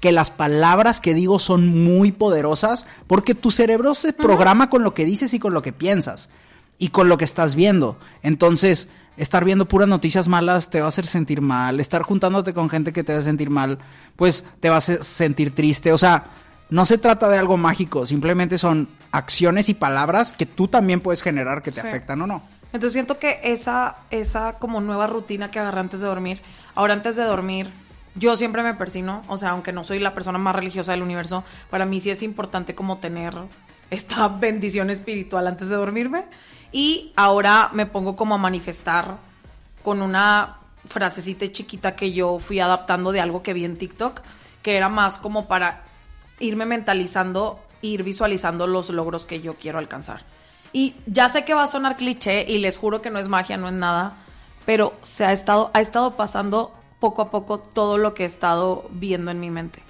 que 0.05 0.11
las 0.11 0.29
palabras 0.29 1.01
que 1.01 1.15
digo 1.15 1.39
son 1.39 1.83
muy 1.83 2.11
poderosas 2.11 2.85
porque 3.07 3.33
tu 3.33 3.49
cerebro 3.49 3.95
se 3.95 4.13
programa 4.13 4.69
con 4.69 4.83
lo 4.83 4.93
que 4.93 5.03
dices 5.03 5.33
y 5.33 5.39
con 5.39 5.55
lo 5.55 5.63
que 5.63 5.73
piensas 5.73 6.29
y 6.77 6.89
con 6.89 7.09
lo 7.09 7.17
que 7.17 7.25
estás 7.25 7.55
viendo. 7.55 7.97
Entonces, 8.21 8.87
estar 9.17 9.43
viendo 9.43 9.65
puras 9.67 9.87
noticias 9.87 10.27
malas 10.27 10.69
te 10.69 10.79
va 10.79 10.85
a 10.85 10.89
hacer 10.89 11.07
sentir 11.07 11.41
mal, 11.41 11.79
estar 11.79 12.03
juntándote 12.03 12.53
con 12.53 12.69
gente 12.69 12.93
que 12.93 13.03
te 13.03 13.13
va 13.13 13.19
a 13.19 13.23
sentir 13.23 13.49
mal, 13.49 13.79
pues 14.15 14.43
te 14.59 14.69
va 14.69 14.77
a 14.77 14.81
sentir 14.81 15.55
triste. 15.55 15.91
O 15.91 15.97
sea, 15.97 16.25
no 16.69 16.85
se 16.85 16.99
trata 16.99 17.27
de 17.27 17.39
algo 17.39 17.57
mágico, 17.57 18.05
simplemente 18.05 18.59
son 18.59 18.87
acciones 19.11 19.69
y 19.69 19.73
palabras 19.73 20.33
que 20.33 20.45
tú 20.45 20.67
también 20.67 21.01
puedes 21.01 21.23
generar 21.23 21.63
que 21.63 21.71
te 21.71 21.81
Sí. 21.81 21.87
afectan 21.87 22.21
o 22.21 22.27
no. 22.27 22.43
Entonces 22.73 22.93
siento 22.93 23.17
que 23.17 23.39
esa, 23.43 23.95
esa 24.11 24.59
como 24.59 24.81
nueva 24.81 25.07
rutina 25.07 25.49
que 25.49 25.57
agarré 25.57 25.79
antes 25.79 25.99
de 26.01 26.05
dormir, 26.05 26.43
ahora 26.75 26.93
antes 26.93 27.15
de 27.15 27.23
dormir, 27.23 27.71
yo 28.15 28.35
siempre 28.37 28.63
me 28.63 28.73
persino, 28.73 29.23
o 29.27 29.37
sea, 29.37 29.51
aunque 29.51 29.73
no 29.73 29.83
soy 29.83 29.99
la 29.99 30.13
persona 30.13 30.37
más 30.37 30.55
religiosa 30.55 30.93
del 30.93 31.03
universo, 31.03 31.43
para 31.69 31.85
mí 31.85 31.99
sí 31.99 32.09
es 32.09 32.23
importante 32.23 32.73
como 32.73 32.97
tener 32.97 33.35
esta 33.89 34.27
bendición 34.39 34.89
espiritual 34.89 35.47
antes 35.47 35.69
de 35.69 35.75
dormirme. 35.75 36.25
Y 36.71 37.13
ahora 37.15 37.69
me 37.73 37.85
pongo 37.85 38.15
como 38.15 38.35
a 38.35 38.37
manifestar 38.37 39.17
con 39.83 40.01
una 40.01 40.57
frasecita 40.85 41.51
chiquita 41.51 41.95
que 41.95 42.11
yo 42.11 42.39
fui 42.39 42.59
adaptando 42.59 43.11
de 43.11 43.21
algo 43.21 43.43
que 43.43 43.53
vi 43.53 43.65
en 43.65 43.77
TikTok, 43.77 44.21
que 44.61 44.75
era 44.75 44.89
más 44.89 45.19
como 45.19 45.47
para 45.47 45.83
irme 46.39 46.65
mentalizando, 46.65 47.59
ir 47.81 48.03
visualizando 48.03 48.67
los 48.67 48.89
logros 48.89 49.25
que 49.25 49.41
yo 49.41 49.55
quiero 49.55 49.77
alcanzar. 49.77 50.23
Y 50.73 50.95
ya 51.05 51.29
sé 51.29 51.45
que 51.45 51.53
va 51.53 51.63
a 51.63 51.67
sonar 51.67 51.97
cliché 51.97 52.45
y 52.47 52.57
les 52.57 52.77
juro 52.77 53.01
que 53.01 53.09
no 53.09 53.19
es 53.19 53.27
magia, 53.27 53.57
no 53.57 53.67
es 53.67 53.73
nada, 53.73 54.15
pero 54.65 54.93
se 55.01 55.23
ha 55.23 55.31
estado, 55.31 55.71
ha 55.73 55.81
estado 55.81 56.17
pasando 56.17 56.73
poco 56.99 57.21
a 57.21 57.31
poco 57.31 57.59
todo 57.59 57.97
lo 57.97 58.13
que 58.13 58.23
he 58.23 58.25
estado 58.25 58.87
viendo 58.91 59.31
en 59.31 59.39
mi 59.39 59.49
mente. 59.49 59.83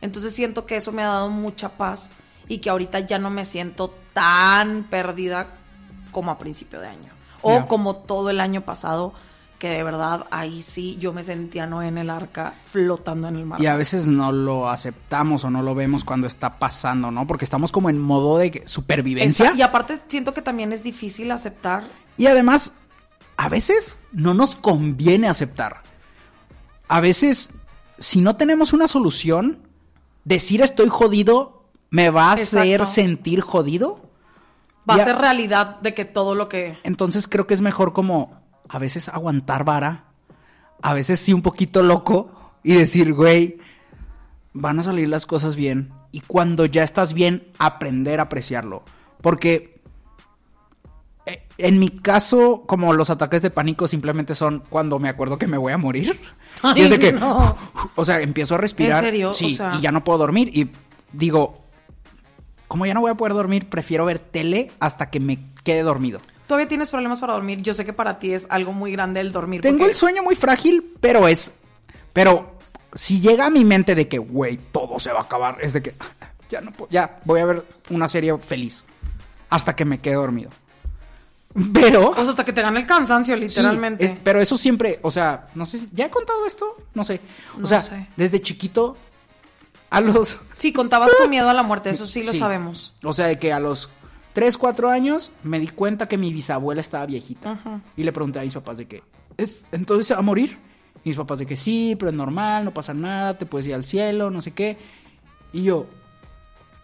Entonces 0.00 0.34
siento 0.34 0.66
que 0.66 0.76
eso 0.76 0.92
me 0.92 1.02
ha 1.02 1.06
dado 1.08 1.30
mucha 1.30 1.70
paz 1.70 2.10
y 2.48 2.58
que 2.58 2.70
ahorita 2.70 3.00
ya 3.00 3.18
no 3.18 3.30
me 3.30 3.44
siento 3.44 3.94
tan 4.12 4.84
perdida 4.84 5.48
como 6.12 6.30
a 6.30 6.38
principio 6.38 6.80
de 6.80 6.88
año. 6.88 7.12
O 7.42 7.66
como 7.66 7.96
todo 7.96 8.30
el 8.30 8.40
año 8.40 8.62
pasado, 8.62 9.12
que 9.58 9.68
de 9.68 9.82
verdad 9.82 10.24
ahí 10.30 10.62
sí 10.62 10.96
yo 10.98 11.12
me 11.12 11.22
sentía 11.22 11.66
no 11.66 11.82
en 11.82 11.98
el 11.98 12.08
arca 12.10 12.54
flotando 12.70 13.28
en 13.28 13.36
el 13.36 13.44
mar. 13.46 13.60
Y 13.60 13.66
a 13.66 13.76
veces 13.76 14.08
no 14.08 14.30
lo 14.32 14.68
aceptamos 14.70 15.44
o 15.44 15.50
no 15.50 15.62
lo 15.62 15.74
vemos 15.74 16.04
cuando 16.04 16.26
está 16.26 16.58
pasando, 16.58 17.10
¿no? 17.10 17.26
Porque 17.26 17.44
estamos 17.44 17.72
como 17.72 17.90
en 17.90 17.98
modo 17.98 18.38
de 18.38 18.62
supervivencia. 18.66 19.46
Esa- 19.46 19.56
Y 19.56 19.62
aparte 19.62 20.00
siento 20.08 20.32
que 20.34 20.42
también 20.42 20.72
es 20.72 20.84
difícil 20.84 21.30
aceptar. 21.30 21.84
Y 22.16 22.26
además, 22.26 22.72
a 23.36 23.48
veces 23.48 23.98
no 24.12 24.32
nos 24.34 24.54
conviene 24.56 25.28
aceptar. 25.28 25.82
A 26.94 27.00
veces, 27.00 27.50
si 27.98 28.20
no 28.20 28.36
tenemos 28.36 28.72
una 28.72 28.86
solución, 28.86 29.58
decir 30.24 30.62
estoy 30.62 30.88
jodido 30.88 31.64
me 31.90 32.08
va 32.10 32.30
a 32.30 32.34
hacer 32.34 32.86
sentir 32.86 33.40
jodido. 33.40 34.08
Va 34.88 34.96
Ya. 34.96 35.02
a 35.02 35.04
ser 35.06 35.16
realidad 35.16 35.80
de 35.80 35.92
que 35.92 36.04
todo 36.04 36.36
lo 36.36 36.48
que... 36.48 36.78
Entonces 36.84 37.26
creo 37.26 37.48
que 37.48 37.54
es 37.54 37.62
mejor 37.62 37.92
como 37.92 38.40
a 38.68 38.78
veces 38.78 39.08
aguantar 39.08 39.64
vara, 39.64 40.04
a 40.82 40.94
veces 40.94 41.18
sí 41.18 41.32
un 41.32 41.42
poquito 41.42 41.82
loco 41.82 42.30
y 42.62 42.74
decir, 42.74 43.12
güey, 43.12 43.58
van 44.52 44.78
a 44.78 44.84
salir 44.84 45.08
las 45.08 45.26
cosas 45.26 45.56
bien. 45.56 45.92
Y 46.12 46.20
cuando 46.20 46.64
ya 46.64 46.84
estás 46.84 47.12
bien, 47.12 47.50
aprender 47.58 48.20
a 48.20 48.24
apreciarlo. 48.24 48.84
Porque 49.20 49.73
en 51.58 51.78
mi 51.78 51.88
caso, 51.90 52.64
como 52.66 52.92
los 52.92 53.10
ataques 53.10 53.42
de 53.42 53.50
pánico 53.50 53.88
simplemente 53.88 54.34
son 54.34 54.62
cuando 54.68 54.98
me 54.98 55.08
acuerdo 55.08 55.38
que 55.38 55.46
me 55.46 55.56
voy 55.56 55.72
a 55.72 55.78
morir. 55.78 56.20
Ay, 56.62 56.80
y 56.80 56.84
es 56.84 56.90
de 56.90 56.98
que, 56.98 57.12
no. 57.12 57.56
o 57.94 58.04
sea, 58.04 58.20
empiezo 58.20 58.54
a 58.54 58.58
respirar. 58.58 59.02
¿En 59.04 59.10
serio? 59.10 59.32
Sí, 59.32 59.54
O 59.54 59.56
sea- 59.56 59.74
y 59.76 59.80
ya 59.80 59.90
no 59.92 60.04
puedo 60.04 60.18
dormir. 60.18 60.50
Y 60.52 60.70
digo, 61.12 61.58
como 62.68 62.86
ya 62.86 62.94
no 62.94 63.00
voy 63.00 63.10
a 63.10 63.14
poder 63.14 63.34
dormir, 63.34 63.68
prefiero 63.68 64.04
ver 64.04 64.18
tele 64.18 64.70
hasta 64.80 65.10
que 65.10 65.20
me 65.20 65.38
quede 65.62 65.82
dormido. 65.82 66.20
Todavía 66.46 66.68
tienes 66.68 66.90
problemas 66.90 67.20
para 67.20 67.32
dormir. 67.32 67.62
Yo 67.62 67.72
sé 67.72 67.84
que 67.86 67.92
para 67.94 68.18
ti 68.18 68.32
es 68.32 68.46
algo 68.50 68.72
muy 68.72 68.92
grande 68.92 69.20
el 69.20 69.32
dormir. 69.32 69.62
Tengo 69.62 69.78
porque- 69.78 69.90
el 69.90 69.96
sueño 69.96 70.22
muy 70.22 70.34
frágil, 70.36 70.94
pero 71.00 71.26
es. 71.28 71.54
Pero 72.12 72.58
si 72.92 73.20
llega 73.20 73.46
a 73.46 73.50
mi 73.50 73.64
mente 73.64 73.94
de 73.94 74.08
que, 74.08 74.18
güey, 74.18 74.56
todo 74.58 74.98
se 75.00 75.10
va 75.12 75.20
a 75.20 75.22
acabar, 75.22 75.56
es 75.62 75.72
de 75.72 75.82
que 75.82 75.94
ya 76.50 76.60
no 76.60 76.70
puedo, 76.72 76.90
ya 76.90 77.18
voy 77.24 77.40
a 77.40 77.46
ver 77.46 77.64
una 77.90 78.08
serie 78.08 78.36
feliz 78.38 78.84
hasta 79.48 79.74
que 79.74 79.84
me 79.84 79.98
quede 80.00 80.14
dormido. 80.14 80.50
Pero. 81.72 82.10
O 82.10 82.14
sea, 82.14 82.30
hasta 82.30 82.44
que 82.44 82.52
te 82.52 82.62
gane 82.62 82.80
el 82.80 82.86
cansancio, 82.86 83.34
sí, 83.36 83.40
literalmente. 83.40 84.04
es- 84.04 84.14
pero 84.24 84.40
eso 84.40 84.58
siempre, 84.58 84.98
o 85.02 85.10
sea, 85.10 85.48
no 85.54 85.64
sé, 85.66 85.78
si- 85.78 85.88
¿ya 85.92 86.06
he 86.06 86.10
contado 86.10 86.44
esto? 86.46 86.76
No 86.94 87.04
sé. 87.04 87.20
O 87.56 87.60
No 87.60 87.66
sea, 87.66 87.80
sé. 87.80 88.08
desde 88.16 88.40
chiquito 88.40 88.96
a 89.90 90.00
los. 90.00 90.38
Sí, 90.54 90.72
contabas 90.72 91.12
tu 91.16 91.28
miedo 91.28 91.48
a 91.48 91.54
la 91.54 91.62
muerte, 91.62 91.90
eso 91.90 92.06
sí 92.06 92.22
lo 92.24 92.32
sabemos. 92.34 92.94
O 93.04 93.12
sea, 93.12 93.26
de 93.26 93.38
que 93.38 93.52
a 93.52 93.60
los 93.60 93.88
3, 94.32 94.58
4 94.58 94.90
años 94.90 95.30
me 95.44 95.60
di 95.60 95.68
cuenta 95.68 96.08
que 96.08 96.18
mi 96.18 96.32
bisabuela 96.32 96.80
estaba 96.80 97.06
viejita. 97.06 97.56
Y 97.96 98.02
le 98.02 98.12
pregunté 98.12 98.40
a 98.40 98.42
mis 98.42 98.54
papás 98.54 98.78
de 98.78 98.86
que, 98.88 99.02
¿es, 99.36 99.64
¿entonces 99.70 100.08
se 100.08 100.14
va 100.14 100.20
a 100.20 100.22
morir? 100.24 100.58
Y 101.04 101.10
mis 101.10 101.16
papás 101.16 101.38
de 101.38 101.46
que 101.46 101.56
sí, 101.56 101.94
pero 101.96 102.08
es 102.10 102.16
normal, 102.16 102.64
no 102.64 102.72
pasa 102.74 102.94
nada, 102.94 103.38
te 103.38 103.46
puedes 103.46 103.66
ir 103.68 103.74
al 103.74 103.84
cielo, 103.84 104.30
no 104.30 104.40
sé 104.40 104.50
qué. 104.52 104.76
Y 105.52 105.62
yo, 105.62 105.86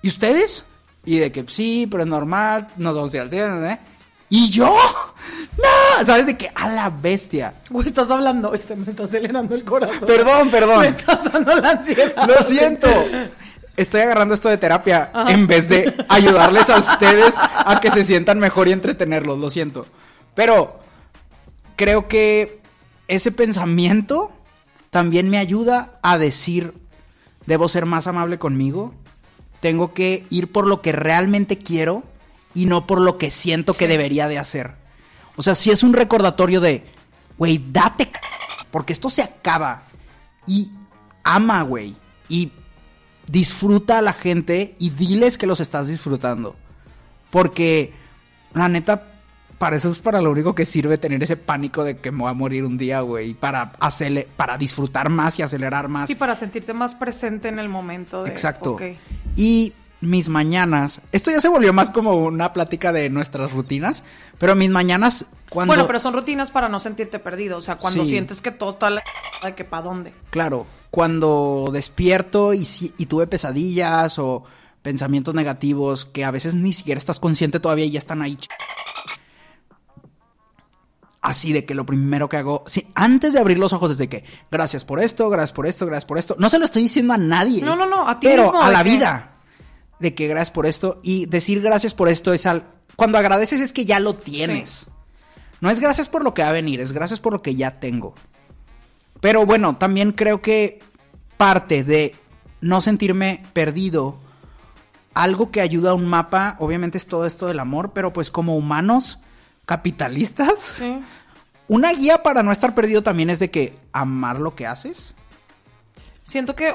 ¿y 0.03 0.09
ustedes? 0.09 0.65
Y 1.05 1.19
de 1.19 1.33
que 1.33 1.45
sí, 1.49 1.89
pero 1.91 2.05
es 2.05 2.09
normal, 2.09 2.69
nos 2.77 2.95
vamos 2.95 3.13
a 3.13 3.17
ir 3.17 3.21
al 3.23 3.31
cielo, 3.31 3.67
¿eh? 3.67 3.81
¿Y 4.31 4.49
yo? 4.49 4.77
No, 5.59 6.07
¿sabes 6.07 6.25
de 6.25 6.37
que 6.39 6.51
A 6.55 6.69
la 6.69 6.89
bestia. 6.89 7.53
Güey, 7.69 7.89
estás 7.89 8.11
hablando 8.11 8.55
y 8.55 8.63
se 8.63 8.77
me 8.77 8.89
está 8.89 9.05
acelerando 9.05 9.55
el 9.55 9.65
corazón. 9.65 10.07
Perdón, 10.07 10.51
perdón. 10.51 10.81
Me 10.81 10.89
estás 10.89 11.31
dando 11.31 11.55
la 11.57 11.71
ansiedad. 11.71 12.27
Lo 12.27 12.43
siento. 12.43 12.89
Estoy 13.77 14.03
agarrando 14.03 14.35
esto 14.35 14.49
de 14.49 14.57
terapia 14.57 15.11
en 15.29 15.47
vez 15.47 15.69
de 15.69 16.05
ayudarles 16.09 16.71
a 16.71 16.79
ustedes 16.79 17.35
a 17.39 17.81
que 17.81 17.91
se 17.91 18.05
sientan 18.05 18.39
mejor 18.39 18.69
y 18.69 18.73
entretenerlos, 18.73 19.39
lo 19.39 19.51
siento. 19.51 19.87
Pero 20.35 20.81
creo 21.77 22.07
que 22.07 22.61
ese 23.09 23.33
pensamiento 23.33 24.31
también 24.91 25.31
me 25.31 25.39
ayuda 25.39 25.95
a 26.03 26.19
decir, 26.19 26.75
debo 27.47 27.69
ser 27.69 27.87
más 27.87 28.07
amable 28.07 28.39
conmigo, 28.39 28.93
tengo 29.61 29.95
que 29.95 30.27
ir 30.31 30.53
por 30.53 30.67
lo 30.67 30.83
que 30.83 30.93
realmente 30.93 31.57
quiero 31.57 32.03
y 32.55 32.67
no 32.67 32.87
por 32.87 33.01
lo 33.01 33.19
que 33.19 33.31
siento 33.31 33.75
que 33.75 33.89
debería 33.89 34.29
de 34.29 34.39
hacer. 34.39 34.75
O 35.37 35.43
sea, 35.43 35.55
si 35.55 35.71
es 35.71 35.83
un 35.83 35.93
recordatorio 35.93 36.61
de, 36.61 36.85
güey, 37.39 37.63
date, 37.71 38.11
porque 38.71 38.93
esto 38.93 39.09
se 39.11 39.23
acaba. 39.23 39.83
Y 40.47 40.71
ama, 41.23 41.63
güey. 41.63 41.97
Y 42.29 42.53
disfruta 43.27 43.99
a 43.99 44.03
la 44.03 44.13
gente 44.13 44.75
y 44.79 44.91
diles 44.91 45.39
que 45.39 45.47
los 45.47 45.61
estás 45.61 45.89
disfrutando. 45.89 46.57
Porque, 47.31 47.93
la 48.55 48.69
neta, 48.69 49.11
para 49.59 49.77
eso 49.77 49.91
es 49.91 49.99
para 49.99 50.21
lo 50.21 50.31
único 50.31 50.55
que 50.55 50.65
sirve 50.65 50.99
tener 50.99 51.23
ese 51.23 51.37
pánico 51.37 51.85
de 51.85 51.99
que 51.99 52.11
me 52.11 52.23
voy 52.23 52.31
a 52.31 52.35
morir 52.35 52.65
un 52.65 52.77
día, 52.77 53.03
güey. 53.03 53.35
Para, 53.35 53.73
para 54.37 54.59
disfrutar 54.59 55.11
más 55.11 55.39
y 55.39 55.43
acelerar 55.43 55.89
más. 55.89 56.09
Sí, 56.09 56.17
para 56.17 56.35
sentirte 56.35 56.73
más 56.73 56.95
presente 56.95 57.49
en 57.49 57.59
el 57.59 57.69
momento. 57.69 58.25
De, 58.25 58.31
Exacto. 58.31 58.77
Y 59.37 59.73
mis 60.01 60.29
mañanas, 60.31 61.03
esto 61.13 61.31
ya 61.31 61.41
se 61.41 61.49
volvió 61.49 61.73
más 61.73 61.91
como 61.91 62.15
una 62.15 62.53
plática 62.53 62.93
de 62.93 63.11
nuestras 63.11 63.53
rutinas, 63.53 64.03
pero 64.39 64.55
mis 64.55 64.71
mañanas 64.71 65.27
cuando 65.51 65.73
Bueno, 65.73 65.87
pero 65.87 65.99
son 66.01 66.15
rutinas 66.15 66.51
para 66.51 66.69
no 66.69 66.79
sentirte 66.79 67.19
perdido. 67.19 67.59
O 67.59 67.61
sea, 67.61 67.77
cuando 67.77 68.05
Sí. 68.05 68.11
sientes 68.11 68.41
que 68.41 68.51
todo 68.51 68.71
está 68.71 68.89
la... 68.89 69.03
de 69.43 69.55
que 69.55 69.65
para 69.65 69.83
dónde. 69.83 70.15
claro, 70.31 70.67
cuando 70.91 71.69
despierto 71.73 72.55
y, 72.55 72.65
si- 72.65 72.95
y 72.99 73.07
tuve 73.07 73.27
pesadillas 73.27 74.19
o 74.19 74.45
pensamientos 74.83 75.35
negativos 75.35 76.05
que 76.07 76.25
a 76.25 76.31
veces 76.31 76.55
ni 76.55 76.73
siquiera 76.73 76.99
estás 76.99 77.21
consciente 77.21 77.61
todavía 77.61 77.85
y 77.85 77.91
ya 77.91 77.99
están 77.99 78.23
ahí. 78.23 78.39
Así 81.23 81.53
de 81.53 81.67
que 81.67 81.75
lo 81.75 81.85
primero 81.85 82.31
que 82.31 82.39
hago, 82.39 82.65
sí, 82.67 82.87
antes 82.95 83.35
de 83.35 83.41
abrir 83.41 83.59
los 83.59 83.75
ojos, 83.75 83.91
es 83.91 83.99
de 83.99 84.09
que 84.09 84.25
gracias 84.51 84.85
por 84.87 85.01
esto, 85.01 85.29
gracias 85.29 85.53
por 85.53 85.67
esto, 85.67 85.85
gracias 85.85 86.07
por 86.07 86.17
esto. 86.17 86.35
No 86.39 86.49
se 86.49 86.59
lo 86.59 86.65
estoy 86.65 86.83
diciendo 86.85 87.13
a 87.13 87.19
nadie. 87.19 87.63
No, 87.63 87.77
no, 87.77 87.85
no, 87.85 88.09
a 88.09 88.19
ti 88.19 88.27
pero 88.27 88.45
mismo, 88.45 88.63
a 88.63 88.71
la 88.71 88.83
que- 88.83 88.91
vida. 88.91 89.31
De 90.01 90.15
que 90.15 90.27
gracias 90.27 90.51
por 90.51 90.67
esto. 90.67 91.01
Y 91.03 91.27
decir 91.27 91.61
gracias 91.61 91.95
por 91.95 92.09
esto 92.09 92.33
es 92.33 92.47
al. 92.47 92.65
Cuando 92.97 93.19
agradeces 93.19 93.61
es 93.61 93.73
que 93.73 93.85
ya 93.85 94.01
lo 94.01 94.17
tienes. 94.17 94.89
No 95.61 95.71
es 95.71 95.79
gracias 95.79 96.09
por 96.09 96.25
lo 96.25 96.35
que 96.35 96.43
va 96.43 96.49
a 96.49 96.53
venir, 96.53 96.81
es 96.81 96.93
gracias 96.93 97.21
por 97.21 97.33
lo 97.33 97.43
que 97.43 97.55
ya 97.55 97.79
tengo. 97.79 98.15
Pero 99.21 99.45
bueno, 99.45 99.77
también 99.77 100.13
creo 100.13 100.41
que 100.41 100.81
parte 101.37 101.85
de 101.85 102.15
no 102.61 102.81
sentirme 102.81 103.43
perdido, 103.53 104.17
algo 105.13 105.51
que 105.51 105.61
ayuda 105.61 105.91
a 105.91 105.95
un 105.95 106.07
mapa, 106.07 106.57
obviamente 106.59 106.99
es 106.99 107.07
todo 107.07 107.27
esto 107.27 107.47
del 107.47 107.61
amor, 107.61 107.93
pero 107.93 108.13
pues 108.13 108.31
como 108.31 108.57
humanos 108.57 109.19
capitalistas, 109.67 110.75
Sí. 110.79 111.01
una 111.69 111.93
guía 111.93 112.23
para 112.23 112.43
no 112.43 112.53
estar 112.53 112.75
perdido 112.75 113.03
también 113.03 113.31
es 113.31 113.39
de 113.39 113.51
que 113.51 113.79
amar 113.93 114.41
lo 114.41 114.55
que 114.55 114.67
haces. 114.67 115.15
Siento 116.23 116.55
que 116.55 116.75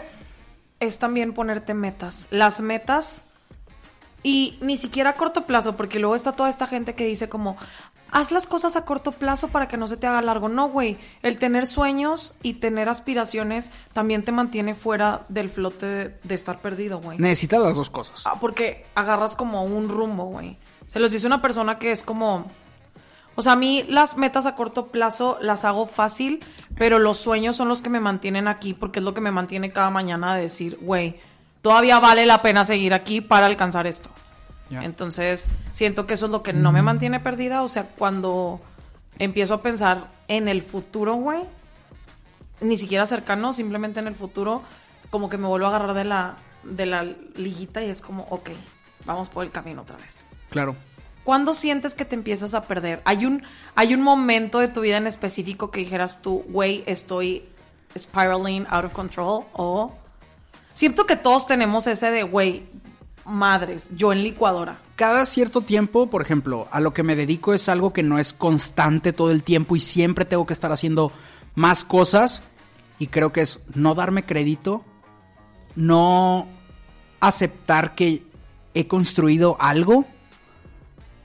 es 0.85 0.99
también 0.99 1.33
ponerte 1.33 1.73
metas. 1.73 2.27
Las 2.29 2.61
metas 2.61 3.23
y 4.23 4.57
ni 4.59 4.77
siquiera 4.77 5.11
a 5.11 5.13
corto 5.13 5.45
plazo, 5.45 5.77
porque 5.77 5.99
luego 5.99 6.15
está 6.15 6.31
toda 6.31 6.49
esta 6.49 6.65
gente 6.65 6.95
que 6.95 7.05
dice 7.05 7.29
como, 7.29 7.57
haz 8.11 8.31
las 8.31 8.47
cosas 8.47 8.75
a 8.75 8.83
corto 8.83 9.11
plazo 9.11 9.49
para 9.49 9.67
que 9.67 9.77
no 9.77 9.87
se 9.87 9.97
te 9.97 10.07
haga 10.07 10.21
largo. 10.21 10.49
No, 10.49 10.69
güey, 10.69 10.97
el 11.21 11.37
tener 11.37 11.67
sueños 11.67 12.35
y 12.41 12.55
tener 12.55 12.89
aspiraciones 12.89 13.71
también 13.93 14.23
te 14.23 14.31
mantiene 14.31 14.73
fuera 14.73 15.23
del 15.29 15.49
flote 15.49 15.85
de, 15.85 16.19
de 16.23 16.35
estar 16.35 16.59
perdido, 16.59 16.99
güey. 16.99 17.19
Necesitas 17.19 17.61
las 17.61 17.75
dos 17.75 17.91
cosas. 17.91 18.23
Ah, 18.25 18.39
porque 18.41 18.85
agarras 18.95 19.35
como 19.35 19.63
un 19.63 19.89
rumbo, 19.89 20.25
güey. 20.25 20.57
Se 20.87 20.99
los 20.99 21.11
dice 21.11 21.27
una 21.27 21.41
persona 21.41 21.77
que 21.77 21.91
es 21.91 22.03
como... 22.03 22.49
O 23.35 23.41
sea, 23.41 23.53
a 23.53 23.55
mí 23.55 23.83
las 23.89 24.17
metas 24.17 24.45
a 24.45 24.55
corto 24.55 24.87
plazo 24.87 25.37
las 25.41 25.65
hago 25.65 25.85
fácil, 25.87 26.43
pero 26.77 26.99
los 26.99 27.17
sueños 27.17 27.55
son 27.55 27.67
los 27.67 27.81
que 27.81 27.89
me 27.89 27.99
mantienen 27.99 28.47
aquí 28.47 28.73
porque 28.73 28.99
es 28.99 29.05
lo 29.05 29.13
que 29.13 29.21
me 29.21 29.31
mantiene 29.31 29.71
cada 29.71 29.89
mañana 29.89 30.33
a 30.33 30.37
decir, 30.37 30.77
güey, 30.81 31.19
todavía 31.61 31.99
vale 31.99 32.25
la 32.25 32.41
pena 32.41 32.63
seguir 32.63 32.93
aquí 32.93 33.21
para 33.21 33.45
alcanzar 33.47 33.87
esto. 33.87 34.09
Entonces, 34.71 35.49
siento 35.71 36.07
que 36.07 36.15
eso 36.15 36.25
es 36.25 36.31
lo 36.31 36.43
que 36.43 36.53
no 36.53 36.71
me 36.71 36.81
mantiene 36.81 37.19
perdida. 37.19 37.61
O 37.61 37.67
sea, 37.67 37.83
cuando 37.83 38.59
empiezo 39.19 39.53
a 39.53 39.61
pensar 39.61 40.07
en 40.27 40.47
el 40.47 40.61
futuro, 40.63 41.13
güey, 41.15 41.41
ni 42.61 42.77
siquiera 42.77 43.05
cercano, 43.05 43.53
simplemente 43.53 43.99
en 43.99 44.07
el 44.07 44.15
futuro, 44.15 44.63
como 45.09 45.29
que 45.29 45.37
me 45.37 45.47
vuelvo 45.47 45.67
a 45.67 45.69
agarrar 45.69 45.93
de 45.93 46.03
la, 46.03 46.35
de 46.63 46.85
la 46.85 47.03
liguita 47.35 47.83
y 47.83 47.89
es 47.89 48.01
como, 48.01 48.23
ok, 48.29 48.49
vamos 49.05 49.29
por 49.29 49.45
el 49.45 49.51
camino 49.51 49.83
otra 49.83 49.97
vez. 49.97 50.23
Claro. 50.49 50.75
¿Cuándo 51.25 51.55
sientes 51.55 51.95
que 51.95 52.05
te 52.05 52.13
empiezas 52.13 52.53
a 52.53 52.61
perder? 52.61 53.01
¿Hay 53.03 53.25
un, 53.25 53.41
hay 53.73 53.95
un 53.95 54.01
momento 54.03 54.59
de 54.59 54.67
tu 54.67 54.81
vida 54.81 54.97
en 54.97 55.07
específico 55.07 55.71
que 55.71 55.79
dijeras 55.79 56.21
tú, 56.21 56.43
güey, 56.49 56.83
estoy 56.85 57.41
spiraling 57.97 58.67
out 58.69 58.85
of 58.85 58.93
control? 58.93 59.45
O 59.53 59.91
siento 60.71 61.07
que 61.07 61.15
todos 61.15 61.47
tenemos 61.47 61.87
ese 61.87 62.11
de, 62.11 62.21
güey, 62.21 62.67
madres, 63.25 63.97
yo 63.97 64.13
en 64.13 64.21
licuadora. 64.21 64.79
Cada 64.95 65.25
cierto 65.25 65.61
tiempo, 65.61 66.11
por 66.11 66.21
ejemplo, 66.21 66.67
a 66.69 66.79
lo 66.79 66.93
que 66.93 67.01
me 67.01 67.15
dedico 67.15 67.55
es 67.55 67.69
algo 67.69 67.91
que 67.91 68.03
no 68.03 68.19
es 68.19 68.31
constante 68.31 69.11
todo 69.11 69.31
el 69.31 69.41
tiempo 69.41 69.75
y 69.75 69.79
siempre 69.79 70.25
tengo 70.25 70.45
que 70.45 70.53
estar 70.53 70.71
haciendo 70.71 71.11
más 71.55 71.83
cosas. 71.83 72.43
Y 72.99 73.07
creo 73.07 73.33
que 73.33 73.41
es 73.41 73.61
no 73.73 73.95
darme 73.95 74.25
crédito, 74.25 74.83
no 75.75 76.47
aceptar 77.19 77.95
que 77.95 78.21
he 78.75 78.87
construido 78.87 79.57
algo 79.59 80.05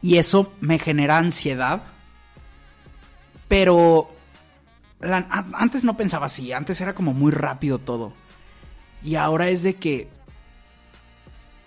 y 0.02 0.16
eso 0.16 0.52
me 0.60 0.78
genera 0.78 1.18
ansiedad. 1.18 1.82
Pero 3.48 4.10
la- 5.00 5.26
a- 5.30 5.46
antes 5.54 5.84
no 5.84 5.96
pensaba 5.96 6.26
así, 6.26 6.52
antes 6.52 6.80
era 6.80 6.94
como 6.94 7.12
muy 7.12 7.32
rápido 7.32 7.78
todo. 7.78 8.12
Y 9.02 9.14
ahora 9.16 9.48
es 9.48 9.62
de 9.62 9.74
que 9.74 10.08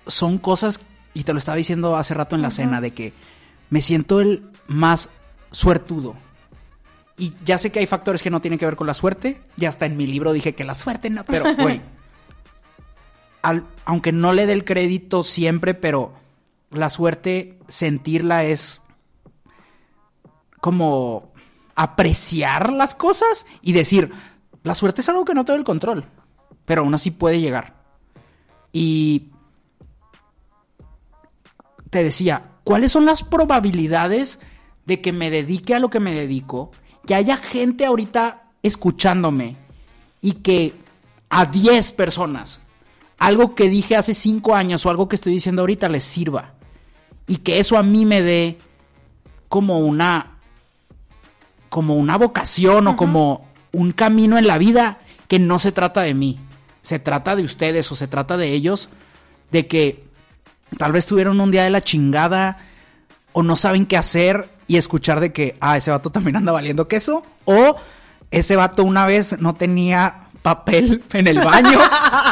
son 0.08 0.38
cosas, 0.38 0.82
y 1.14 1.24
te 1.24 1.34
lo 1.34 1.40
estaba 1.40 1.56
diciendo 1.58 1.96
hace 1.98 2.14
rato 2.14 2.36
en 2.36 2.42
la 2.42 2.52
cena, 2.52 2.82
de 2.82 2.92
que 2.92 3.14
me 3.70 3.82
siento 3.82 4.20
el 4.22 4.46
más 4.68 5.10
suertudo. 5.52 6.16
Y 7.18 7.34
ya 7.46 7.58
sé 7.58 7.72
que 7.72 7.80
hay 7.80 7.88
factores 7.88 8.24
que 8.24 8.30
no 8.30 8.40
tienen 8.40 8.58
que 8.60 8.66
ver 8.66 8.76
con 8.76 8.88
la 8.88 8.94
suerte. 8.94 9.40
Ya 9.56 9.70
hasta 9.70 9.86
en 9.86 9.98
mi 9.98 10.08
libro 10.08 10.34
dije 10.34 10.54
que 10.56 10.64
la 10.64 10.74
suerte 10.76 11.10
no, 11.10 11.24
pero 11.24 11.46
güey. 11.58 11.82
aunque 13.86 14.12
no 14.12 14.34
le 14.34 14.46
dé 14.46 14.54
el 14.54 14.64
crédito 14.66 15.24
siempre, 15.24 15.74
pero 15.74 16.14
la 16.74 16.90
suerte, 16.90 17.60
sentirla 17.68 18.46
es 18.46 18.82
como 20.60 21.34
apreciar 21.76 22.72
las 22.72 22.96
cosas 22.96 23.46
y 23.62 23.74
decir, 23.74 24.12
la 24.64 24.76
suerte 24.76 25.02
es 25.02 25.10
algo 25.10 25.26
que 25.26 25.34
no 25.34 25.46
tengo 25.46 25.58
el 25.58 25.66
control, 25.66 26.06
pero 26.66 26.82
aún 26.82 26.94
así 26.94 27.12
puede 27.12 27.40
llegar. 27.40 27.84
Y 28.72 29.32
te 31.90 32.04
decía, 32.04 32.52
¿cuáles 32.64 32.92
son 32.92 33.06
las 33.06 33.24
probabilidades 33.24 34.40
de 34.86 35.02
que 35.02 35.12
me 35.12 35.30
dedique 35.30 35.76
a 35.76 35.80
lo 35.80 35.90
que 35.90 36.00
me 36.00 36.14
dedico? 36.14 36.72
Que 37.06 37.16
haya 37.16 37.38
gente 37.38 37.86
ahorita 37.86 38.44
escuchándome 38.64 39.58
y 40.22 40.34
que 40.34 40.74
a 41.30 41.46
10 41.46 41.92
personas 41.92 42.60
algo 43.24 43.56
que 43.56 43.70
dije 43.70 43.96
hace 43.96 44.14
5 44.14 44.56
años 44.56 44.86
o 44.86 44.90
algo 44.90 45.08
que 45.08 45.16
estoy 45.16 45.34
diciendo 45.34 45.62
ahorita 45.62 45.88
les 45.88 46.04
sirva. 46.04 46.56
Y 47.28 47.38
que 47.38 47.60
eso 47.60 47.78
a 47.78 47.84
mí 47.84 48.06
me 48.06 48.22
dé 48.22 48.58
como 49.50 49.80
una 49.80 50.30
como 51.70 51.96
una 51.96 52.20
vocación 52.20 52.88
o 52.88 52.96
como 52.96 53.48
un 53.72 53.94
camino 53.94 54.38
en 54.38 54.46
la 54.46 54.60
vida 54.60 55.00
que 55.28 55.40
no 55.40 55.58
se 55.58 55.72
trata 55.72 56.02
de 56.02 56.14
mí, 56.14 56.40
se 56.84 57.00
trata 57.00 57.36
de 57.36 57.42
ustedes 57.42 57.92
o 57.92 57.96
se 57.96 58.08
trata 58.08 58.38
de 58.38 58.54
ellos, 58.54 58.90
de 59.52 59.66
que 59.66 60.04
tal 60.78 60.92
vez 60.92 61.08
tuvieron 61.08 61.42
un 61.42 61.50
día 61.50 61.64
de 61.64 61.72
la 61.72 61.82
chingada 61.82 62.60
o 63.32 63.42
no 63.42 63.56
saben 63.56 63.88
qué 63.88 63.98
hacer 63.98 64.50
y 64.68 64.78
escuchar 64.78 65.20
de 65.20 65.34
que, 65.34 65.58
ah, 65.62 65.78
ese 65.78 65.90
vato 65.90 66.10
también 66.12 66.36
anda 66.36 66.52
valiendo 66.52 66.88
queso, 66.88 67.24
o 67.46 67.76
ese 68.30 68.56
vato 68.56 68.84
una 68.84 69.08
vez 69.08 69.40
no 69.40 69.56
tenía 69.56 70.28
papel 70.44 71.04
en 71.14 71.28
el 71.28 71.40
baño 71.40 71.80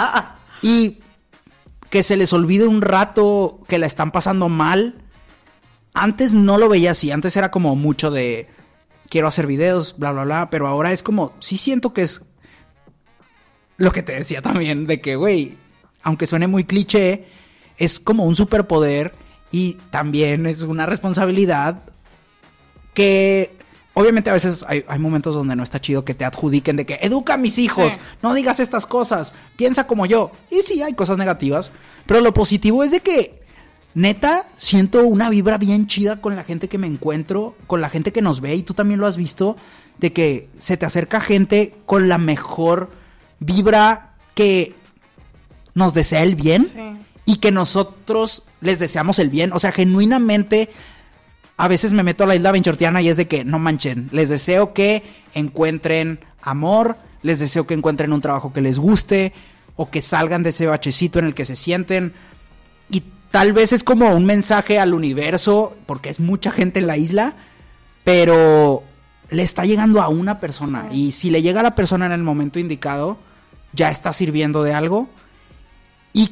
y 0.62 1.00
que 1.92 2.02
se 2.04 2.18
les 2.18 2.34
olvide 2.34 2.66
un 2.66 2.82
rato 2.82 3.60
que 3.68 3.78
la 3.78 3.86
están 3.86 4.12
pasando 4.12 4.50
mal. 4.50 4.96
Antes 5.94 6.34
no 6.34 6.58
lo 6.58 6.70
veía 6.70 6.92
así, 6.92 7.12
antes 7.12 7.36
era 7.36 7.52
como 7.52 7.76
mucho 7.76 8.10
de 8.10 8.48
quiero 9.10 9.28
hacer 9.28 9.46
videos, 9.46 9.96
bla, 9.98 10.14
bla, 10.14 10.24
bla, 10.24 10.50
pero 10.50 10.68
ahora 10.68 10.94
es 10.94 11.04
como, 11.04 11.34
sí 11.40 11.58
siento 11.58 11.94
que 11.94 12.04
es 12.04 12.22
lo 13.76 13.92
que 13.92 14.04
te 14.04 14.14
decía 14.14 14.42
también, 14.42 14.88
de 14.88 15.02
que, 15.02 15.18
güey, 15.18 15.58
aunque 16.02 16.28
suene 16.28 16.48
muy 16.48 16.64
cliché, 16.64 17.28
es 17.78 18.00
como 18.00 18.24
un 18.24 18.38
superpoder 18.38 19.14
y 19.52 19.74
también 19.90 20.46
es 20.46 20.62
una 20.62 20.86
responsabilidad 20.86 21.84
que 22.94 23.58
obviamente 23.94 24.30
a 24.30 24.34
veces 24.34 24.64
hay, 24.68 24.84
hay 24.88 25.00
momentos 25.00 25.36
donde 25.36 25.56
no 25.56 25.64
está 25.64 25.80
chido 25.82 26.06
que 26.06 26.14
te 26.14 26.26
adjudiquen 26.26 26.78
de 26.78 26.86
que 26.86 27.00
educa 27.02 27.34
a 27.34 27.38
mis 27.38 27.58
hijos, 27.58 27.94
Sí. 27.94 28.00
no 28.22 28.34
digas 28.34 28.60
estas 28.60 28.86
cosas, 28.86 29.34
piensa 29.58 29.88
como 29.88 30.06
yo. 30.06 30.32
Y 30.50 30.62
sí, 30.62 30.82
hay 30.82 30.94
cosas 30.94 31.18
negativas, 31.18 31.72
pero 32.06 32.22
lo 32.22 32.34
positivo 32.34 32.84
es 32.84 32.92
de 32.92 33.02
que 33.02 33.42
neta 33.94 34.48
siento 34.58 35.04
una 35.06 35.30
vibra 35.30 35.58
bien 35.58 35.88
chida 35.88 36.22
con 36.22 36.36
la 36.36 36.44
gente 36.46 36.70
que 36.70 36.78
me 36.78 36.88
encuentro, 36.88 37.56
con 37.68 37.82
la 37.82 37.90
gente 37.90 38.14
que 38.14 38.22
nos 38.22 38.40
ve 38.40 38.56
y 38.56 38.64
tú 38.64 38.74
también 38.74 39.00
lo 39.02 39.08
has 39.08 39.18
visto, 39.18 39.58
de 39.98 40.14
que 40.14 40.50
se 40.60 40.78
te 40.78 40.86
acerca 40.86 41.20
gente 41.20 41.74
con 41.86 42.08
la 42.08 42.18
mejor 42.18 42.90
vibra 43.40 44.16
que 44.34 44.74
nos 45.74 45.94
desea 45.94 46.24
el 46.24 46.36
bien 46.36 46.66
Sí. 46.66 46.98
y 47.26 47.36
que 47.38 47.52
nosotros 47.52 48.44
les 48.62 48.80
deseamos 48.80 49.20
el 49.20 49.30
bien. 49.30 49.52
O 49.54 49.60
sea, 49.60 49.72
genuinamente, 49.72 50.70
a 51.62 51.68
veces 51.68 51.94
me 51.94 52.02
meto 52.02 52.24
a 52.24 52.28
la 52.28 52.36
isla 52.36 52.52
benchortiana 52.52 53.04
y 53.04 53.10
es 53.10 53.18
de 53.18 53.28
que 53.28 53.46
no 53.46 53.60
manchen. 53.60 54.10
Les 54.12 54.30
deseo 54.30 54.74
que 54.74 55.04
encuentren 55.36 56.20
amor, 56.42 56.98
les 57.22 57.38
deseo 57.38 57.68
que 57.68 57.76
encuentren 57.76 58.14
un 58.14 58.20
trabajo 58.20 58.52
que 58.52 58.62
les 58.62 58.80
guste 58.80 59.32
o 59.76 59.88
que 59.92 60.02
salgan 60.02 60.42
de 60.42 60.50
ese 60.50 60.66
bachecito 60.66 61.20
en 61.20 61.26
el 61.26 61.36
que 61.36 61.46
se 61.46 61.56
sienten. 61.56 62.14
Y 62.90 63.04
tal 63.30 63.54
vez 63.54 63.74
es 63.74 63.84
como 63.84 64.10
un 64.10 64.26
mensaje 64.26 64.80
al 64.80 64.96
universo, 64.96 65.78
porque 65.86 66.10
es 66.10 66.20
mucha 66.20 66.50
gente 66.50 66.80
en 66.80 66.88
la 66.88 66.98
isla, 66.98 67.36
pero 68.04 68.82
le 69.30 69.44
está 69.44 69.64
llegando 69.64 70.02
a 70.02 70.08
una 70.08 70.40
persona. 70.40 70.88
Y 70.92 71.12
si 71.12 71.30
le 71.30 71.44
llega 71.44 71.60
a 71.60 71.64
la 71.64 71.76
persona 71.76 72.08
en 72.08 72.12
el 72.12 72.24
momento 72.24 72.58
indicado, 72.58 73.20
ya 73.72 73.92
está 73.92 74.14
sirviendo 74.14 74.64
de 74.64 74.74
algo. 74.74 75.10
Y 76.12 76.32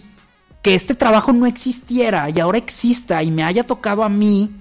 que 0.64 0.74
este 0.74 0.96
trabajo 0.96 1.34
no 1.34 1.46
existiera 1.46 2.32
y 2.32 2.40
ahora 2.40 2.58
exista 2.58 3.22
y 3.22 3.30
me 3.30 3.44
haya 3.44 3.64
tocado 3.64 4.04
a 4.04 4.10
mí 4.10 4.56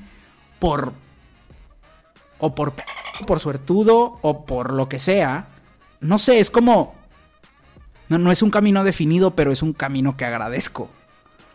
por 0.59 0.92
o 2.38 2.55
por 2.55 2.73
p- 2.75 2.85
por 3.27 3.40
suertudo 3.40 4.18
o 4.23 4.44
por 4.47 4.73
lo 4.73 4.88
que 4.88 4.99
sea, 4.99 5.49
no 6.01 6.18
sé, 6.18 6.38
es 6.38 6.51
como 6.51 6.94
no, 8.09 8.18
no 8.18 8.31
es 8.31 8.42
un 8.42 8.51
camino 8.51 8.85
definido, 8.85 9.33
pero 9.35 9.53
es 9.53 9.62
un 9.62 9.73
camino 9.73 10.16
que 10.16 10.25
agradezco. 10.25 10.88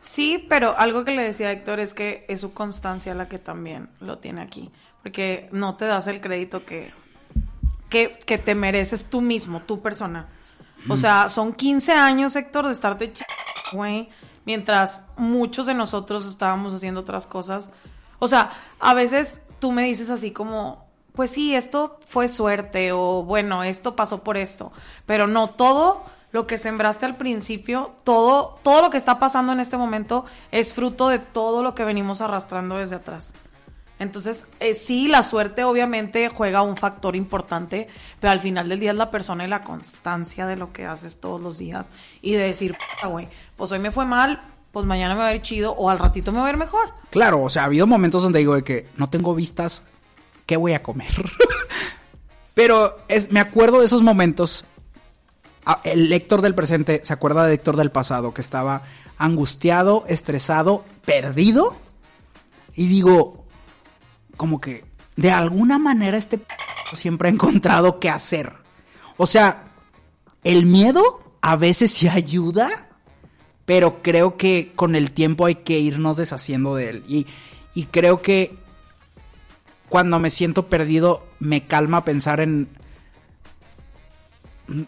Sí, 0.01 0.45
pero 0.49 0.77
algo 0.77 1.05
que 1.05 1.11
le 1.15 1.23
decía 1.23 1.47
a 1.47 1.51
Héctor 1.51 1.79
es 1.79 1.93
que 1.93 2.25
es 2.27 2.41
su 2.41 2.53
constancia 2.53 3.15
la 3.15 3.27
que 3.29 3.39
también 3.39 3.89
lo 4.01 4.17
tiene 4.19 4.41
aquí. 4.41 4.69
Porque 5.01 5.47
no 5.51 5.75
te 5.75 5.85
das 5.85 6.07
el 6.07 6.19
crédito 6.21 6.65
que, 6.65 6.91
que, 7.89 8.19
que 8.25 8.37
te 8.37 8.53
mereces 8.53 9.05
tú 9.05 9.21
mismo, 9.21 9.61
tu 9.61 9.81
persona. 9.81 10.27
O 10.89 10.97
sea, 10.97 11.29
son 11.29 11.53
15 11.53 11.93
años, 11.93 12.35
Héctor, 12.35 12.65
de 12.67 12.73
estarte 12.73 13.13
ch... 13.13 13.23
güey. 13.71 14.09
Mientras 14.45 15.05
muchos 15.15 15.65
de 15.65 15.73
nosotros 15.73 16.27
estábamos 16.27 16.73
haciendo 16.73 16.99
otras 16.99 17.25
cosas. 17.25 17.69
O 18.23 18.27
sea, 18.29 18.51
a 18.79 18.93
veces 18.93 19.41
tú 19.59 19.73
me 19.73 19.83
dices 19.83 20.09
así 20.09 20.31
como, 20.31 20.88
pues 21.13 21.31
sí, 21.31 21.53
esto 21.53 21.99
fue 22.07 22.29
suerte 22.29 22.93
o 22.93 23.21
bueno, 23.23 23.63
esto 23.63 23.97
pasó 23.97 24.23
por 24.23 24.38
esto. 24.38 24.71
Pero 25.05 25.27
no, 25.27 25.49
todo 25.49 26.05
lo 26.31 26.47
que 26.47 26.57
sembraste 26.57 27.05
al 27.05 27.17
principio, 27.17 27.91
todo, 28.05 28.59
todo 28.63 28.81
lo 28.81 28.89
que 28.89 28.97
está 28.97 29.19
pasando 29.19 29.51
en 29.51 29.59
este 29.59 29.75
momento 29.75 30.23
es 30.53 30.71
fruto 30.71 31.09
de 31.09 31.19
todo 31.19 31.63
lo 31.63 31.75
que 31.75 31.83
venimos 31.83 32.21
arrastrando 32.21 32.77
desde 32.77 32.95
atrás. 32.95 33.33
Entonces, 33.99 34.45
eh, 34.62 34.73
sí, 34.73 35.09
la 35.09 35.21
suerte 35.21 35.65
obviamente 35.65 36.29
juega 36.29 36.62
un 36.62 36.77
factor 36.77 37.17
importante, 37.17 37.89
pero 38.21 38.31
al 38.31 38.39
final 38.39 38.69
del 38.69 38.79
día 38.79 38.91
es 38.91 38.97
la 38.97 39.12
persona 39.12 39.43
y 39.43 39.49
la 39.49 39.63
constancia 39.63 40.47
de 40.47 40.55
lo 40.55 40.71
que 40.71 40.86
haces 40.86 41.19
todos 41.19 41.41
los 41.41 41.57
días 41.57 41.89
y 42.21 42.36
de 42.36 42.43
decir, 42.43 42.77
"Puta, 42.77 43.07
güey, 43.07 43.27
pues 43.57 43.69
hoy 43.73 43.79
me 43.79 43.91
fue 43.91 44.05
mal, 44.05 44.41
pues 44.73 44.86
mañana 44.86 45.13
me 45.15 45.21
va 45.21 45.27
a 45.27 45.36
ir 45.36 45.41
chido 45.41 45.71
o 45.73 45.89
al 45.89 45.99
ratito 45.99 46.31
me 46.33 46.39
va 46.39 46.47
a 46.47 46.49
ir 46.49 46.57
mejor. 46.57 46.93
Claro, 47.12 47.41
o 47.43 47.49
sea, 47.49 47.62
ha 47.62 47.65
habido 47.65 47.88
momentos 47.88 48.23
donde 48.23 48.39
digo 48.39 48.55
de 48.55 48.63
que 48.63 48.89
no 48.97 49.09
tengo 49.09 49.33
vistas, 49.36 49.83
¿qué 50.45 50.57
voy 50.57 50.73
a 50.73 50.83
comer? 50.83 51.13
Pero 52.53 52.97
es, 53.07 53.31
me 53.31 53.39
acuerdo 53.39 53.79
de 53.79 53.86
esos 53.86 54.03
momentos. 54.03 54.65
El 55.83 56.12
Héctor 56.12 56.41
del 56.41 56.55
presente 56.55 57.01
se 57.03 57.13
acuerda 57.13 57.45
de 57.47 57.53
Héctor 57.53 57.77
del 57.77 57.89
pasado, 57.91 58.33
que 58.33 58.41
estaba 58.41 58.83
angustiado, 59.17 60.03
estresado, 60.07 60.83
perdido. 61.05 61.77
Y 62.75 62.88
digo, 62.88 63.45
como 64.38 64.59
que 64.59 64.86
de 65.15 65.31
alguna 65.31 65.77
manera 65.79 66.17
este 66.17 66.38
p- 66.39 66.53
siempre 66.93 67.29
ha 67.29 67.31
encontrado 67.31 67.99
qué 67.99 68.09
hacer. 68.09 68.53
O 69.17 69.25
sea, 69.27 69.65
el 70.43 70.65
miedo 70.65 71.21
a 71.41 71.55
veces 71.55 71.91
sí 71.93 72.07
ayuda, 72.07 72.89
pero 73.65 74.02
creo 74.02 74.38
que 74.38 74.71
con 74.76 74.95
el 74.95 75.12
tiempo 75.12 75.45
hay 75.45 75.56
que 75.56 75.80
irnos 75.80 76.17
deshaciendo 76.17 76.76
de 76.76 76.89
él. 76.89 77.04
Y, 77.08 77.28
y 77.73 77.86
creo 77.86 78.21
que 78.21 78.56
cuando 79.89 80.19
me 80.19 80.30
siento 80.30 80.67
perdido, 80.67 81.26
me 81.39 81.65
calma 81.65 82.04
pensar 82.04 82.39
en... 82.39 82.67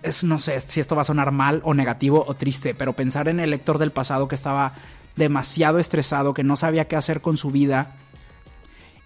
Es, 0.04 0.24
no 0.24 0.40
sé 0.40 0.60
si 0.62 0.80
esto 0.80 0.96
va 0.96 1.02
a 1.04 1.06
sonar 1.06 1.32
mal 1.32 1.62
o 1.64 1.74
negativo 1.74 2.24
o 2.28 2.34
triste, 2.34 2.74
pero 2.74 2.94
pensar 2.94 3.28
en 3.28 3.40
el 3.40 3.54
Héctor 3.54 3.78
del 3.78 3.92
pasado 3.92 4.28
que 4.28 4.36
estaba 4.36 4.74
demasiado 5.16 5.80
estresado, 5.80 6.34
que 6.34 6.44
no 6.44 6.58
sabía 6.58 6.88
qué 6.88 6.96
hacer 6.96 7.22
con 7.22 7.38
su 7.38 7.52
vida, 7.52 7.96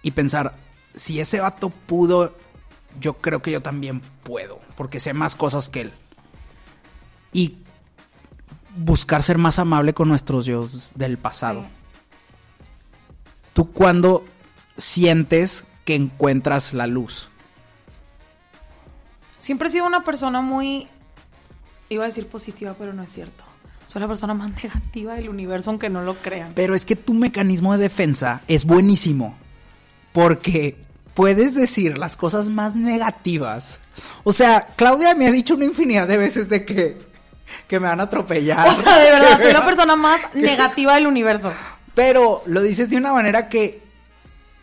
y 0.02 0.12
pensar, 0.12 0.54
si 0.94 1.20
ese 1.20 1.40
vato 1.40 1.70
pudo, 1.70 2.34
yo 3.00 3.14
creo 3.14 3.42
que 3.42 3.50
yo 3.50 3.62
también 3.62 4.00
puedo, 4.22 4.60
porque 4.76 5.00
sé 5.00 5.12
más 5.12 5.36
cosas 5.36 5.68
que 5.68 5.82
él. 5.82 5.92
Y 7.32 7.58
buscar 8.76 9.22
ser 9.22 9.38
más 9.38 9.58
amable 9.58 9.94
con 9.94 10.08
nuestros 10.08 10.46
yo 10.46 10.66
del 10.94 11.18
pasado. 11.18 11.64
¿Tú 13.52 13.72
cuándo 13.72 14.24
sientes 14.76 15.64
que 15.84 15.94
encuentras 15.94 16.72
la 16.72 16.86
luz? 16.86 17.28
Siempre 19.38 19.68
he 19.68 19.70
sido 19.70 19.86
una 19.86 20.04
persona 20.04 20.40
muy, 20.40 20.86
iba 21.88 22.04
a 22.04 22.06
decir 22.06 22.26
positiva, 22.26 22.74
pero 22.78 22.92
no 22.92 23.02
es 23.02 23.10
cierto. 23.10 23.44
Soy 23.86 24.00
la 24.00 24.08
persona 24.08 24.34
más 24.34 24.50
negativa 24.62 25.14
del 25.14 25.28
universo, 25.28 25.70
aunque 25.70 25.90
no 25.90 26.02
lo 26.02 26.16
crean. 26.16 26.52
Pero 26.54 26.74
es 26.74 26.84
que 26.84 26.96
tu 26.96 27.14
mecanismo 27.14 27.72
de 27.72 27.82
defensa 27.82 28.42
es 28.46 28.64
buenísimo. 28.64 29.36
Porque 30.12 30.76
puedes 31.14 31.54
decir 31.54 31.98
las 31.98 32.16
cosas 32.16 32.48
más 32.48 32.76
negativas. 32.76 33.80
O 34.24 34.32
sea, 34.32 34.66
Claudia 34.76 35.14
me 35.14 35.26
ha 35.26 35.32
dicho 35.32 35.54
una 35.54 35.64
infinidad 35.64 36.06
de 36.08 36.16
veces 36.16 36.48
de 36.48 36.64
que, 36.64 36.98
que 37.66 37.80
me 37.80 37.88
van 37.88 38.00
a 38.00 38.04
atropellar. 38.04 38.68
O 38.68 38.74
sea, 38.74 38.98
de 38.98 39.10
verdad, 39.10 39.40
soy 39.40 39.52
la 39.52 39.64
persona 39.66 39.96
más 39.96 40.20
negativa 40.34 40.94
del 40.94 41.06
universo. 41.06 41.52
Pero 41.94 42.42
lo 42.46 42.62
dices 42.62 42.90
de 42.90 42.96
una 42.96 43.12
manera 43.12 43.48
que, 43.48 43.82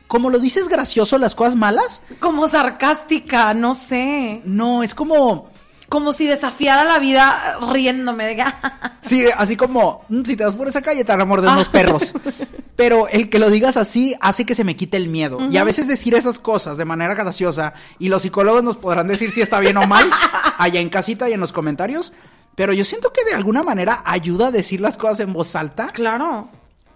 como 0.07 0.29
lo 0.29 0.39
dices 0.39 0.69
gracioso 0.69 1.17
las 1.17 1.35
cosas 1.35 1.55
malas, 1.55 2.01
Como 2.19 2.47
sarcástica, 2.47 3.53
no 3.53 3.73
sé. 3.73 4.41
no, 4.45 4.83
es 4.83 4.93
como... 4.95 5.49
Como 5.89 6.11
si 6.11 6.27
desafiara 6.27 6.83
la 6.83 6.99
vida 6.99 7.57
riéndome 7.71 8.25
de 8.25 8.35
que... 8.35 8.43
Sí, 9.01 9.25
así 9.37 9.55
como, 9.55 10.01
"Mm, 10.09 10.23
si 10.25 10.35
te 10.35 10.43
vas 10.43 10.53
por 10.53 10.67
esa 10.67 10.81
calle 10.81 11.05
te 11.05 11.11
van 11.13 11.21
a 11.21 11.25
morder 11.25 11.49
unos 11.49 11.69
perros. 11.69 12.13
Pero 12.75 13.07
el 13.07 13.29
que 13.29 13.39
lo 13.39 13.49
digas 13.49 13.77
así 13.77 14.13
hace 14.19 14.45
que 14.45 14.53
se 14.53 14.65
me 14.65 14.75
quite 14.75 14.97
el 14.97 15.07
miedo. 15.07 15.39
Y 15.49 15.55
a 15.55 15.63
veces 15.63 15.87
decir 15.87 16.13
esas 16.13 16.39
cosas 16.39 16.75
de 16.77 16.83
manera 16.83 17.15
graciosa, 17.15 17.73
y 17.99 18.09
los 18.09 18.21
psicólogos 18.23 18.63
nos 18.63 18.75
podrán 18.75 19.07
decir 19.07 19.31
si 19.31 19.41
está 19.41 19.61
bien 19.61 19.77
o 19.77 19.87
mal, 19.87 20.09
allá 20.57 20.81
en 20.81 20.89
casita 20.89 21.29
y 21.29 21.33
en 21.33 21.39
los 21.39 21.53
comentarios. 21.53 22.11
Pero 22.57 22.73
yo 22.73 22.83
siento 22.83 23.13
que 23.13 23.23
de 23.23 23.35
alguna 23.35 23.61
manera 23.61 24.01
ayuda 24.03 24.47
a 24.47 24.51
decir 24.51 24.81
las 24.81 24.97
cosas 24.97 25.19
en 25.19 25.31
voz 25.31 25.55
alta. 25.55 25.89
Claro, 25.93 26.49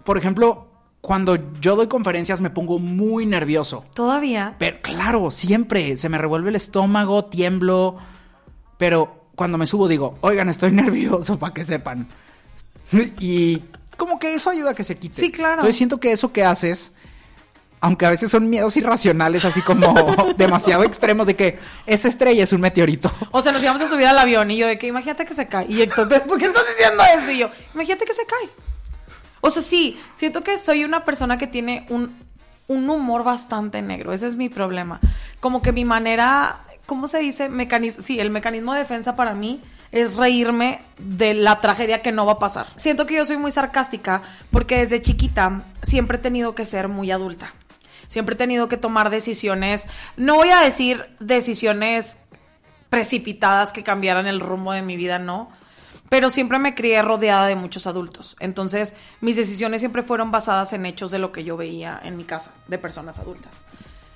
Por 0.04 0.18
ejemplo, 0.18 0.68
cuando 1.02 1.38
yo 1.62 1.76
doy 1.76 1.86
conferencias 1.86 2.42
me 2.42 2.50
pongo 2.50 2.80
muy 2.80 3.28
nervioso. 3.28 3.86
todavía. 3.94 4.56
Pero 4.58 4.80
claro, 4.82 5.30
siempre 5.30 5.98
se 5.98 6.10
me 6.10 6.18
revuelve 6.18 6.50
el 6.50 6.56
estómago, 6.56 7.26
tiemblo. 7.26 7.98
Pero 8.80 9.28
cuando 9.36 9.60
me 9.60 9.68
subo 9.68 9.88
digo, 9.88 10.16
oigan, 10.22 10.50
estoy 10.50 10.72
nervioso 10.84 11.38
para 11.38 11.54
que 11.54 11.64
sepan. 11.64 12.08
y 13.20 13.62
como 13.98 14.18
que 14.18 14.34
eso 14.34 14.50
ayuda 14.50 14.72
a 14.72 14.74
que 14.74 14.84
se 14.84 14.98
quite. 14.98 15.14
Sí, 15.14 15.32
claro. 15.32 15.54
Entonces 15.62 15.76
siento 15.78 16.00
que 16.00 16.12
eso 16.12 16.34
que 16.34 16.44
haces, 16.44 16.92
aunque 17.82 18.06
a 18.06 18.12
veces 18.12 18.32
son 18.32 18.50
miedos 18.50 18.78
irracionales, 18.78 19.44
así 19.44 19.62
como 19.62 19.94
demasiado 20.38 20.84
extremos 20.84 21.26
de 21.28 21.36
que 21.36 21.60
esa 21.88 22.08
estrella 22.08 22.44
es 22.44 22.54
un 22.54 22.62
meteorito. 22.62 23.12
O 23.32 23.42
sea, 23.42 23.52
nos 23.52 23.62
íbamos 23.62 23.82
a 23.82 23.88
subir 23.88 24.06
al 24.06 24.18
avión 24.18 24.52
y 24.52 24.58
yo 24.58 24.68
de 24.68 24.78
que 24.78 24.88
imagínate 24.88 25.26
que 25.26 25.34
se 25.34 25.48
cae. 25.48 25.66
Y 25.68 25.82
Héctor, 25.82 26.08
"¿Pero 26.08 26.26
¿por 26.26 26.38
qué 26.38 26.46
estás 26.46 26.64
diciendo 26.78 27.04
eso? 27.18 27.32
Y 27.32 27.40
yo, 27.40 27.50
imagínate 27.74 28.06
que 28.06 28.14
se 28.14 28.26
cae. 28.26 28.50
O 29.42 29.50
sea, 29.50 29.64
sí, 29.64 30.00
siento 30.14 30.44
que 30.44 30.60
soy 30.60 30.84
una 30.86 31.04
persona 31.04 31.40
que 31.40 31.48
tiene 31.48 31.86
un, 31.90 32.16
un 32.68 32.90
humor 32.90 33.24
bastante 33.24 33.82
negro. 33.82 34.14
Ese 34.14 34.28
es 34.28 34.36
mi 34.36 34.48
problema. 34.50 35.00
Como 35.40 35.64
que 35.64 35.72
mi 35.72 35.84
manera, 35.84 36.62
¿cómo 36.86 37.08
se 37.08 37.18
dice? 37.20 37.50
Mecanismo, 37.50 38.04
sí, 38.04 38.20
el 38.20 38.30
mecanismo 38.30 38.74
de 38.74 38.80
defensa 38.80 39.16
para 39.16 39.34
mí 39.34 39.62
es 39.92 40.16
reírme 40.16 40.82
de 41.00 41.34
la 41.34 41.60
tragedia 41.60 42.02
que 42.04 42.12
no 42.12 42.26
va 42.28 42.34
a 42.34 42.40
pasar. 42.40 42.68
Siento 42.76 43.08
que 43.08 43.16
yo 43.16 43.26
soy 43.26 43.38
muy 43.38 43.52
sarcástica 43.52 44.22
porque 44.52 44.78
desde 44.78 45.02
chiquita 45.02 45.64
siempre 45.82 46.18
he 46.18 46.22
tenido 46.22 46.56
que 46.56 46.66
ser 46.66 46.88
muy 46.88 47.12
adulta. 47.12 47.54
Siempre 48.12 48.36
he 48.36 48.38
tenido 48.38 48.68
que 48.68 48.76
tomar 48.76 49.10
decisiones, 49.10 49.88
no 50.18 50.36
voy 50.36 50.50
a 50.50 50.60
decir 50.60 51.06
decisiones 51.22 52.18
precipitadas 52.90 53.72
que 53.72 53.84
cambiaran 53.84 54.28
el 54.28 54.42
rumbo 54.42 54.74
de 54.74 54.82
mi 54.82 54.98
vida, 54.98 55.18
no. 55.18 55.50
Pero 56.10 56.30
siempre 56.30 56.60
me 56.60 56.76
crié 56.76 57.02
rodeada 57.02 57.48
de 57.48 57.56
muchos 57.56 57.88
adultos. 57.88 58.36
Entonces, 58.42 58.96
mis 59.22 59.38
decisiones 59.38 59.80
siempre 59.80 60.04
fueron 60.04 60.30
basadas 60.30 60.74
en 60.74 60.86
hechos 60.86 61.10
de 61.10 61.20
lo 61.20 61.32
que 61.32 61.46
yo 61.46 61.56
veía 61.56 62.02
en 62.04 62.18
mi 62.18 62.26
casa, 62.26 62.52
de 62.68 62.78
personas 62.78 63.18
adultas. 63.18 63.64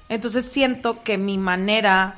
Entonces, 0.09 0.45
siento 0.45 1.01
que 1.01 1.17
mi 1.17 1.37
manera 1.37 2.15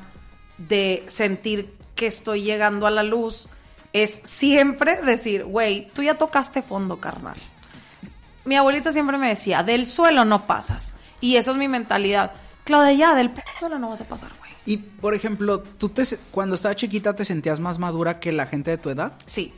de 0.58 1.04
sentir 1.06 1.76
que 1.94 2.08
estoy 2.08 2.42
llegando 2.42 2.88
a 2.88 2.90
la 2.90 3.04
luz 3.04 3.50
es 3.94 4.20
siempre 4.24 5.00
decir, 5.04 5.46
güey, 5.46 5.90
tú 5.90 6.02
ya 6.02 6.16
tocaste 6.16 6.64
fondo, 6.64 7.00
carnal. 7.00 7.38
Mi 8.46 8.56
abuelita 8.56 8.92
siempre 8.92 9.20
me 9.20 9.30
decía, 9.30 9.62
del 9.62 9.86
suelo 9.86 10.26
no 10.26 10.48
pasas. 10.48 10.96
Y 11.22 11.36
esa 11.38 11.52
es 11.52 11.58
mi 11.58 11.68
mentalidad. 11.68 12.32
Claudia, 12.64 12.94
ya, 12.94 13.16
del 13.16 13.32
p- 13.32 13.44
suelo 13.60 13.80
no 13.80 13.90
vas 13.90 14.02
a 14.02 14.06
pasar, 14.08 14.32
güey. 14.40 14.52
Y, 14.66 14.78
por 14.78 15.14
ejemplo, 15.14 15.60
¿tú 15.62 15.90
te, 15.90 16.04
cuando 16.32 16.56
estabas 16.56 16.76
chiquita 16.76 17.16
te 17.16 17.24
sentías 17.26 17.60
más 17.60 17.80
madura 17.80 18.20
que 18.20 18.32
la 18.34 18.46
gente 18.46 18.72
de 18.72 18.78
tu 18.78 18.90
edad? 18.90 19.14
Sí, 19.26 19.54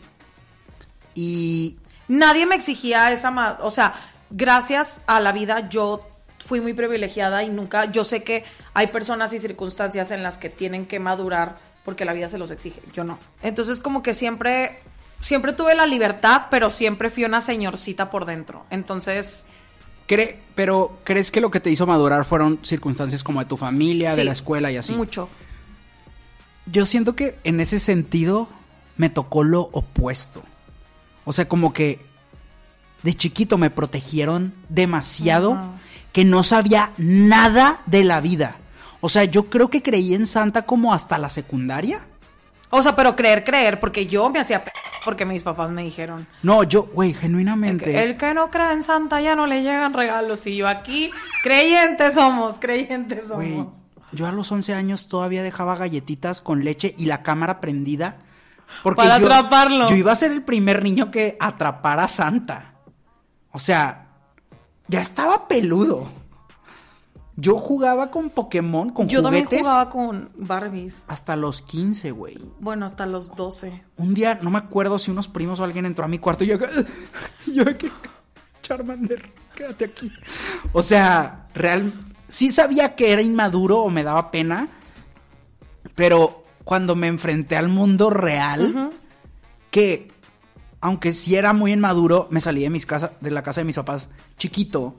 Y 1.15 1.78
Nadie 2.08 2.45
me 2.48 2.56
exigía 2.56 3.12
esa 3.12 3.30
ma- 3.30 3.58
o 3.62 3.69
sea, 3.72 3.93
gracias 4.32 5.02
a 5.06 5.19
la 5.19 5.32
vida 5.32 5.69
yo 5.69 6.08
fui 6.43 6.60
muy 6.60 6.74
privilegiada 6.74 7.43
y 7.43 7.50
nunca, 7.50 7.86
yo 7.86 8.04
sé 8.04 8.24
que 8.24 8.43
hay 8.74 8.88
personas 8.88 9.32
y 9.34 9.39
circunstancias 9.39 10.10
en 10.10 10.24
las 10.24 10.38
que 10.39 10.50
tienen 10.50 10.88
que 10.88 11.00
madurar 11.00 11.58
porque 11.86 12.06
la 12.06 12.13
vida 12.13 12.28
se 12.30 12.39
los 12.39 12.50
exige, 12.50 12.82
yo 12.93 13.04
no. 13.04 13.19
Entonces 13.43 13.80
como 13.82 14.02
que 14.02 14.15
siempre, 14.15 14.80
siempre 15.22 15.54
tuve 15.54 15.76
la 15.76 15.86
libertad, 15.86 16.48
pero 16.50 16.72
siempre 16.72 17.12
fui 17.12 17.26
una 17.26 17.41
señorcita 17.41 18.10
por 18.10 18.26
dentro. 18.26 18.65
Entonces, 18.72 19.45
Cre- 20.10 20.38
pero 20.56 20.98
¿crees 21.06 21.30
que 21.32 21.39
lo 21.39 21.52
que 21.52 21.60
te 21.62 21.69
hizo 21.72 21.86
madurar 21.86 22.26
fueron 22.26 22.60
circunstancias 22.63 23.24
como 23.24 23.39
de 23.39 23.45
tu 23.45 23.56
familia, 23.56 24.15
de 24.15 24.24
la 24.26 24.32
escuela 24.34 24.72
y 24.72 24.78
así? 24.78 24.93
Mucho. 24.93 25.30
Yo 26.65 26.86
siento 26.86 27.15
que 27.15 27.38
en 27.43 27.60
ese 27.60 27.80
sentido 27.80 28.48
me 28.98 29.10
tocó 29.10 29.43
lo 29.43 29.69
opuesto. 29.72 30.43
O 31.26 31.32
sea, 31.34 31.48
como 31.48 31.74
que 31.74 32.00
de 33.04 33.13
chiquito 33.13 33.58
me 33.58 33.69
protegieron 33.69 34.54
demasiado 34.67 35.58
que 36.12 36.26
no 36.26 36.43
sabía 36.43 36.91
nada 36.98 37.82
de 37.86 38.04
la 38.04 38.19
vida. 38.19 38.56
O 39.02 39.10
sea, 39.10 39.24
yo 39.24 39.45
creo 39.50 39.69
que 39.69 39.82
creí 39.82 40.13
en 40.15 40.28
Santa 40.28 40.63
como 40.65 40.93
hasta 40.93 41.17
la 41.17 41.30
secundaria. 41.30 42.02
O 42.70 42.82
sea, 42.82 42.96
pero 42.96 43.16
creer, 43.16 43.44
creer, 43.44 43.80
porque 43.80 44.06
yo 44.06 44.30
me 44.30 44.40
hacía 44.40 44.64
p 44.64 44.72
porque 45.04 45.26
mis 45.26 45.44
papás 45.44 45.72
me 45.72 45.84
dijeron, 45.84 46.28
No, 46.44 46.64
yo, 46.64 46.84
güey, 46.84 47.14
genuinamente. 47.14 48.04
El 48.04 48.18
que 48.18 48.34
no 48.34 48.50
cree 48.50 48.74
en 48.74 48.84
Santa 48.84 49.22
ya 49.22 49.36
no 49.36 49.48
le 49.48 49.64
llegan 49.64 49.94
regalos. 49.94 50.46
Y 50.46 50.58
yo 50.58 50.68
aquí, 50.68 51.10
creyentes 51.42 52.16
somos, 52.16 52.60
creyentes 52.60 53.28
somos. 53.28 53.46
Güey, 53.46 53.66
yo 54.12 54.28
a 54.28 54.32
los 54.32 54.52
11 54.52 54.74
años 54.74 55.08
todavía 55.08 55.42
dejaba 55.42 55.76
galletitas 55.76 56.42
con 56.42 56.64
leche 56.64 56.94
y 56.98 57.06
la 57.06 57.24
cámara 57.24 57.62
prendida. 57.62 58.18
Porque 58.84 59.02
Para 59.02 59.20
yo, 59.20 59.26
atraparlo. 59.26 59.88
Yo 59.88 59.96
iba 59.96 60.12
a 60.12 60.16
ser 60.16 60.32
el 60.32 60.44
primer 60.44 60.84
niño 60.84 61.12
que 61.12 61.38
atrapara 61.40 62.04
a 62.04 62.08
Santa. 62.08 62.74
O 63.52 63.60
sea, 63.60 64.08
ya 64.88 65.02
estaba 65.02 65.48
peludo. 65.48 66.19
Yo 67.41 67.58
jugaba 67.58 68.12
con 68.12 68.30
Pokémon, 68.30 68.89
con 68.89 69.08
Yo 69.08 69.21
también 69.21 69.45
juguetes, 69.45 69.65
jugaba 69.65 69.89
con 69.89 70.30
Barbies. 70.36 71.04
hasta 71.08 71.36
los 71.36 71.62
15, 71.62 72.12
güey. 72.12 72.38
Bueno, 72.60 72.86
hasta 72.86 73.06
los 73.06 73.34
12. 73.36 73.82
Un 73.97 74.13
día, 74.13 74.39
no 74.41 74.49
me 74.49 74.58
acuerdo 74.58 74.99
si 74.99 75.10
unos 75.10 75.28
primos 75.30 75.60
o 75.60 75.63
alguien 75.63 75.86
entró 75.86 76.04
a 76.04 76.08
mi 76.08 76.19
cuarto 76.19 76.43
y 76.43 76.47
yo... 76.47 76.58
Yo 77.54 77.65
que... 77.78 77.91
Charmander, 78.62 79.32
quédate 79.56 79.86
aquí. 79.86 80.12
O 80.73 80.84
sea, 80.84 81.47
real... 81.54 81.93
Sí 82.28 82.52
sabía 82.52 82.95
que 82.95 83.12
era 83.12 83.21
inmaduro 83.21 83.80
o 83.80 83.89
me 83.89 84.04
daba 84.04 84.30
pena, 84.30 84.67
pero 85.95 86.43
cuando 86.63 86.95
me 86.95 87.08
enfrenté 87.08 87.58
al 87.58 87.69
mundo 87.69 88.12
real, 88.12 88.91
que 89.71 90.12
aunque 90.82 91.13
sí 91.13 91.36
era 91.36 91.54
muy 91.54 91.71
inmaduro, 91.71 92.28
me 92.30 92.41
salí 92.41 92.62
de, 92.62 92.69
mis 92.69 92.86
casa, 92.86 93.13
de 93.19 93.32
la 93.32 93.41
casa 93.41 93.62
de 93.62 93.65
mis 93.65 93.75
papás 93.75 94.12
chiquito, 94.38 94.95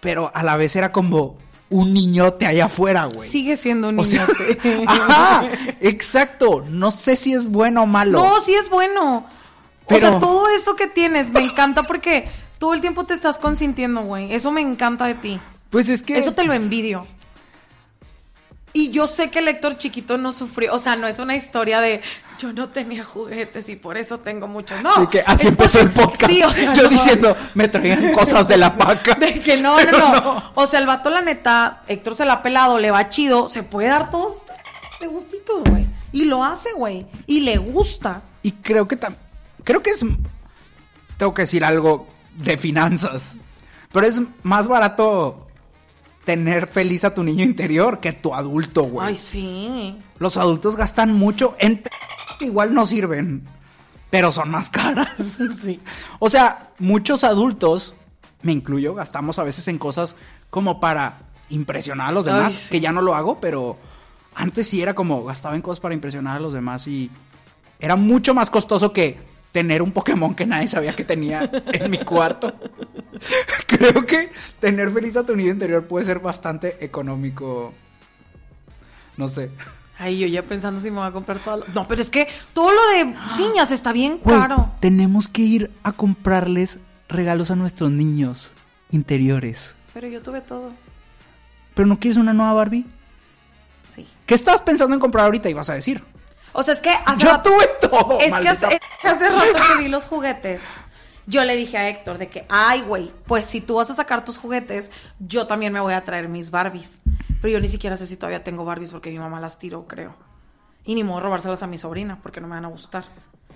pero 0.00 0.30
a 0.34 0.42
la 0.42 0.56
vez 0.56 0.76
era 0.76 0.92
como 0.92 1.36
un 1.70 1.92
niñote 1.92 2.46
allá 2.46 2.66
afuera, 2.66 3.04
güey. 3.12 3.28
Sigue 3.28 3.56
siendo 3.56 3.90
un 3.90 3.98
O 3.98 4.04
sea, 4.04 4.26
niñote. 4.26 4.84
ajá, 4.86 5.44
exacto. 5.80 6.64
No 6.68 6.90
sé 6.90 7.16
si 7.16 7.32
es 7.34 7.46
bueno 7.46 7.82
o 7.82 7.86
malo. 7.86 8.22
no, 8.22 8.40
sí 8.40 8.54
es 8.54 8.70
bueno. 8.70 9.26
Pero- 9.86 10.08
O 10.08 10.10
sea, 10.10 10.18
todo 10.18 10.48
esto 10.48 10.76
que 10.76 10.86
tienes 10.86 11.30
me 11.30 11.40
encanta 11.40 11.82
porque 11.84 12.28
todo 12.58 12.74
el 12.74 12.80
tiempo 12.80 13.04
te 13.04 13.14
estás 13.14 13.38
consintiendo, 13.38 14.02
güey. 14.02 14.32
Eso 14.32 14.50
me 14.50 14.60
encanta 14.60 15.06
de 15.06 15.14
ti. 15.14 15.40
Pues 15.70 15.88
es 15.88 16.02
que. 16.02 16.16
Eso 16.18 16.32
te 16.32 16.44
lo 16.44 16.52
envidio. 16.52 17.06
Y 18.72 18.90
yo 18.90 19.06
sé 19.06 19.30
que 19.30 19.38
el 19.40 19.48
Héctor 19.48 19.78
chiquito 19.78 20.18
no 20.18 20.30
sufrió, 20.30 20.74
o 20.74 20.78
sea, 20.78 20.94
no 20.96 21.06
es 21.06 21.18
una 21.18 21.34
historia 21.36 21.80
de 21.80 22.00
yo 22.38 22.52
no 22.52 22.68
tenía 22.68 23.02
juguetes 23.04 23.68
y 23.68 23.76
por 23.76 23.96
eso 23.98 24.18
tengo 24.20 24.46
muchos. 24.46 24.80
No. 24.82 24.94
Sí, 25.00 25.06
que 25.08 25.20
así 25.26 25.48
empezó 25.48 25.80
el 25.80 25.90
podcast. 25.90 26.26
Sí, 26.26 26.42
o 26.42 26.50
sea, 26.50 26.72
Yo 26.74 26.84
no. 26.84 26.88
diciendo, 26.90 27.36
me 27.54 27.66
traían 27.68 28.12
cosas 28.12 28.46
de 28.46 28.56
la 28.58 28.76
paca. 28.76 29.14
De 29.18 29.40
que 29.40 29.60
no, 29.60 29.82
no, 29.84 30.12
no, 30.20 30.52
O 30.54 30.66
sea, 30.66 30.78
el 30.78 30.86
vato, 30.86 31.10
la 31.10 31.22
neta, 31.22 31.82
Héctor 31.88 32.14
se 32.14 32.24
la 32.24 32.34
ha 32.34 32.42
pelado, 32.42 32.78
le 32.78 32.90
va 32.92 33.08
chido, 33.08 33.48
se 33.48 33.62
puede 33.64 33.88
dar 33.88 34.10
todos 34.10 34.42
de 35.00 35.06
gustitos, 35.08 35.64
güey. 35.64 35.86
Y 36.12 36.26
lo 36.26 36.44
hace, 36.44 36.72
güey. 36.72 37.06
Y 37.26 37.40
le 37.40 37.56
gusta. 37.58 38.22
Y 38.42 38.52
creo 38.52 38.86
que 38.86 38.98
tam- 39.00 39.16
creo 39.64 39.82
que 39.82 39.90
es 39.90 40.04
tengo 41.16 41.34
que 41.34 41.42
decir 41.42 41.64
algo 41.64 42.06
de 42.36 42.56
finanzas. 42.58 43.36
Pero 43.92 44.06
es 44.06 44.20
más 44.44 44.68
barato 44.68 45.47
tener 46.28 46.66
feliz 46.66 47.04
a 47.04 47.14
tu 47.14 47.24
niño 47.24 47.42
interior 47.42 48.00
que 48.00 48.12
tu 48.12 48.34
adulto, 48.34 48.82
güey. 48.82 49.08
Ay, 49.08 49.16
sí. 49.16 49.96
Los 50.18 50.36
adultos 50.36 50.76
gastan 50.76 51.14
mucho 51.14 51.56
en 51.58 51.82
igual 52.40 52.74
no 52.74 52.84
sirven. 52.84 53.44
pero 54.10 54.30
son 54.30 54.50
más 54.50 54.68
caras. 54.68 55.08
sí. 55.58 55.80
O 56.18 56.28
sea, 56.28 56.68
muchos 56.80 57.24
adultos, 57.24 57.94
me 58.42 58.52
incluyo, 58.52 58.92
gastamos 58.92 59.38
a 59.38 59.42
veces 59.42 59.68
en 59.68 59.78
cosas 59.78 60.16
como 60.50 60.80
para 60.80 61.16
impresionar 61.48 62.08
a 62.08 62.12
los 62.12 62.26
demás, 62.26 62.52
Ay, 62.54 62.60
sí. 62.64 62.70
que 62.72 62.80
ya 62.80 62.92
no 62.92 63.00
lo 63.00 63.14
hago, 63.14 63.40
pero 63.40 63.78
antes 64.34 64.68
sí 64.68 64.82
era 64.82 64.92
como 64.94 65.24
gastaba 65.24 65.56
en 65.56 65.62
cosas 65.62 65.80
para 65.80 65.94
impresionar 65.94 66.36
a 66.36 66.40
los 66.40 66.52
demás 66.52 66.86
y 66.86 67.10
era 67.80 67.96
mucho 67.96 68.34
más 68.34 68.50
costoso 68.50 68.92
que 68.92 69.16
tener 69.52 69.82
un 69.82 69.92
Pokémon 69.92 70.34
que 70.34 70.46
nadie 70.46 70.68
sabía 70.68 70.92
que 70.94 71.04
tenía 71.04 71.48
en 71.72 71.90
mi 71.90 71.98
cuarto. 71.98 72.52
Creo 73.66 74.04
que 74.06 74.30
tener 74.60 74.90
feliz 74.90 75.16
a 75.16 75.24
tu 75.24 75.34
niño 75.34 75.50
interior 75.52 75.86
puede 75.86 76.04
ser 76.04 76.18
bastante 76.20 76.84
económico. 76.84 77.72
No 79.16 79.26
sé. 79.28 79.50
Ay, 79.98 80.18
yo 80.18 80.26
ya 80.28 80.44
pensando 80.44 80.80
si 80.80 80.90
me 80.90 80.98
voy 80.98 81.08
a 81.08 81.12
comprar 81.12 81.38
todo. 81.40 81.64
No, 81.74 81.88
pero 81.88 82.00
es 82.00 82.10
que 82.10 82.28
todo 82.52 82.70
lo 82.72 82.88
de 82.90 83.16
niñas 83.38 83.72
está 83.72 83.92
bien 83.92 84.20
Güey, 84.22 84.38
caro. 84.38 84.70
tenemos 84.80 85.26
que 85.26 85.42
ir 85.42 85.70
a 85.82 85.90
comprarles 85.92 86.78
regalos 87.08 87.50
a 87.50 87.56
nuestros 87.56 87.90
niños 87.90 88.52
interiores. 88.90 89.74
Pero 89.92 90.06
yo 90.06 90.22
tuve 90.22 90.40
todo. 90.40 90.70
¿Pero 91.74 91.88
no 91.88 91.98
quieres 91.98 92.16
una 92.16 92.32
nueva 92.32 92.52
Barbie? 92.52 92.86
Sí. 93.92 94.06
¿Qué 94.26 94.34
estabas 94.34 94.62
pensando 94.62 94.94
en 94.94 95.00
comprar 95.00 95.24
ahorita? 95.24 95.48
Ibas 95.50 95.70
a 95.70 95.74
decir. 95.74 96.04
O 96.58 96.62
sea, 96.64 96.74
es 96.74 96.80
que 96.80 96.90
hace 96.90 97.22
Yo 97.22 97.28
rato- 97.30 97.50
tuve 97.50 97.68
todo. 97.80 98.18
Es 98.18 98.34
que 98.34 98.48
hace, 98.48 98.66
hace 99.04 99.28
rato 99.30 99.54
que 99.76 99.82
vi 99.84 99.88
los 99.88 100.06
juguetes. 100.06 100.60
Yo 101.24 101.44
le 101.44 101.54
dije 101.54 101.78
a 101.78 101.88
Héctor 101.88 102.18
de 102.18 102.26
que, 102.26 102.46
ay, 102.48 102.80
güey, 102.82 103.12
pues 103.28 103.44
si 103.44 103.60
tú 103.60 103.76
vas 103.76 103.90
a 103.90 103.94
sacar 103.94 104.24
tus 104.24 104.38
juguetes, 104.38 104.90
yo 105.20 105.46
también 105.46 105.72
me 105.72 105.78
voy 105.78 105.92
a 105.94 106.02
traer 106.02 106.28
mis 106.28 106.50
Barbies. 106.50 107.00
Pero 107.40 107.52
yo 107.52 107.60
ni 107.60 107.68
siquiera 107.68 107.96
sé 107.96 108.06
si 108.06 108.16
todavía 108.16 108.42
tengo 108.42 108.64
Barbies 108.64 108.90
porque 108.90 109.10
mi 109.10 109.20
mamá 109.20 109.38
las 109.38 109.60
tiró, 109.60 109.86
creo. 109.86 110.16
Y 110.84 110.96
ni 110.96 111.04
modo 111.04 111.20
robárselas 111.20 111.62
a 111.62 111.68
mi 111.68 111.78
sobrina 111.78 112.18
porque 112.20 112.40
no 112.40 112.48
me 112.48 112.56
van 112.56 112.64
a 112.64 112.68
gustar. 112.68 113.04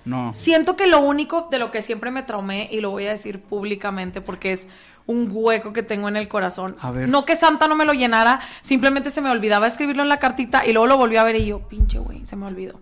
No. 0.05 0.33
Siento 0.33 0.77
que 0.77 0.87
lo 0.87 1.01
único 1.01 1.49
de 1.51 1.59
lo 1.59 1.73
que 1.73 1.83
siempre 1.83 2.13
me 2.13 2.23
traumé, 2.23 2.69
y 2.71 2.81
lo 2.81 2.91
voy 2.91 3.07
a 3.07 3.11
decir 3.11 3.43
públicamente 3.43 4.21
porque 4.21 4.53
es 4.53 4.69
un 5.07 5.29
hueco 5.33 5.73
que 5.73 5.83
tengo 5.83 6.09
en 6.09 6.17
el 6.17 6.29
corazón. 6.29 6.77
A 6.81 6.93
ver. 6.93 7.09
No 7.09 7.25
que 7.25 7.35
Santa 7.35 7.67
no 7.67 7.75
me 7.75 7.85
lo 7.85 7.95
llenara, 7.95 8.41
simplemente 8.61 9.11
se 9.11 9.21
me 9.21 9.31
olvidaba 9.31 9.67
escribirlo 9.67 10.05
en 10.05 10.09
la 10.09 10.21
cartita 10.21 10.65
y 10.65 10.73
luego 10.73 10.87
lo 10.87 10.97
volví 10.97 11.17
a 11.17 11.25
ver 11.25 11.35
y 11.37 11.47
yo, 11.47 11.67
pinche 11.69 11.99
güey, 11.99 12.25
se 12.27 12.37
me 12.37 12.47
olvidó. 12.47 12.79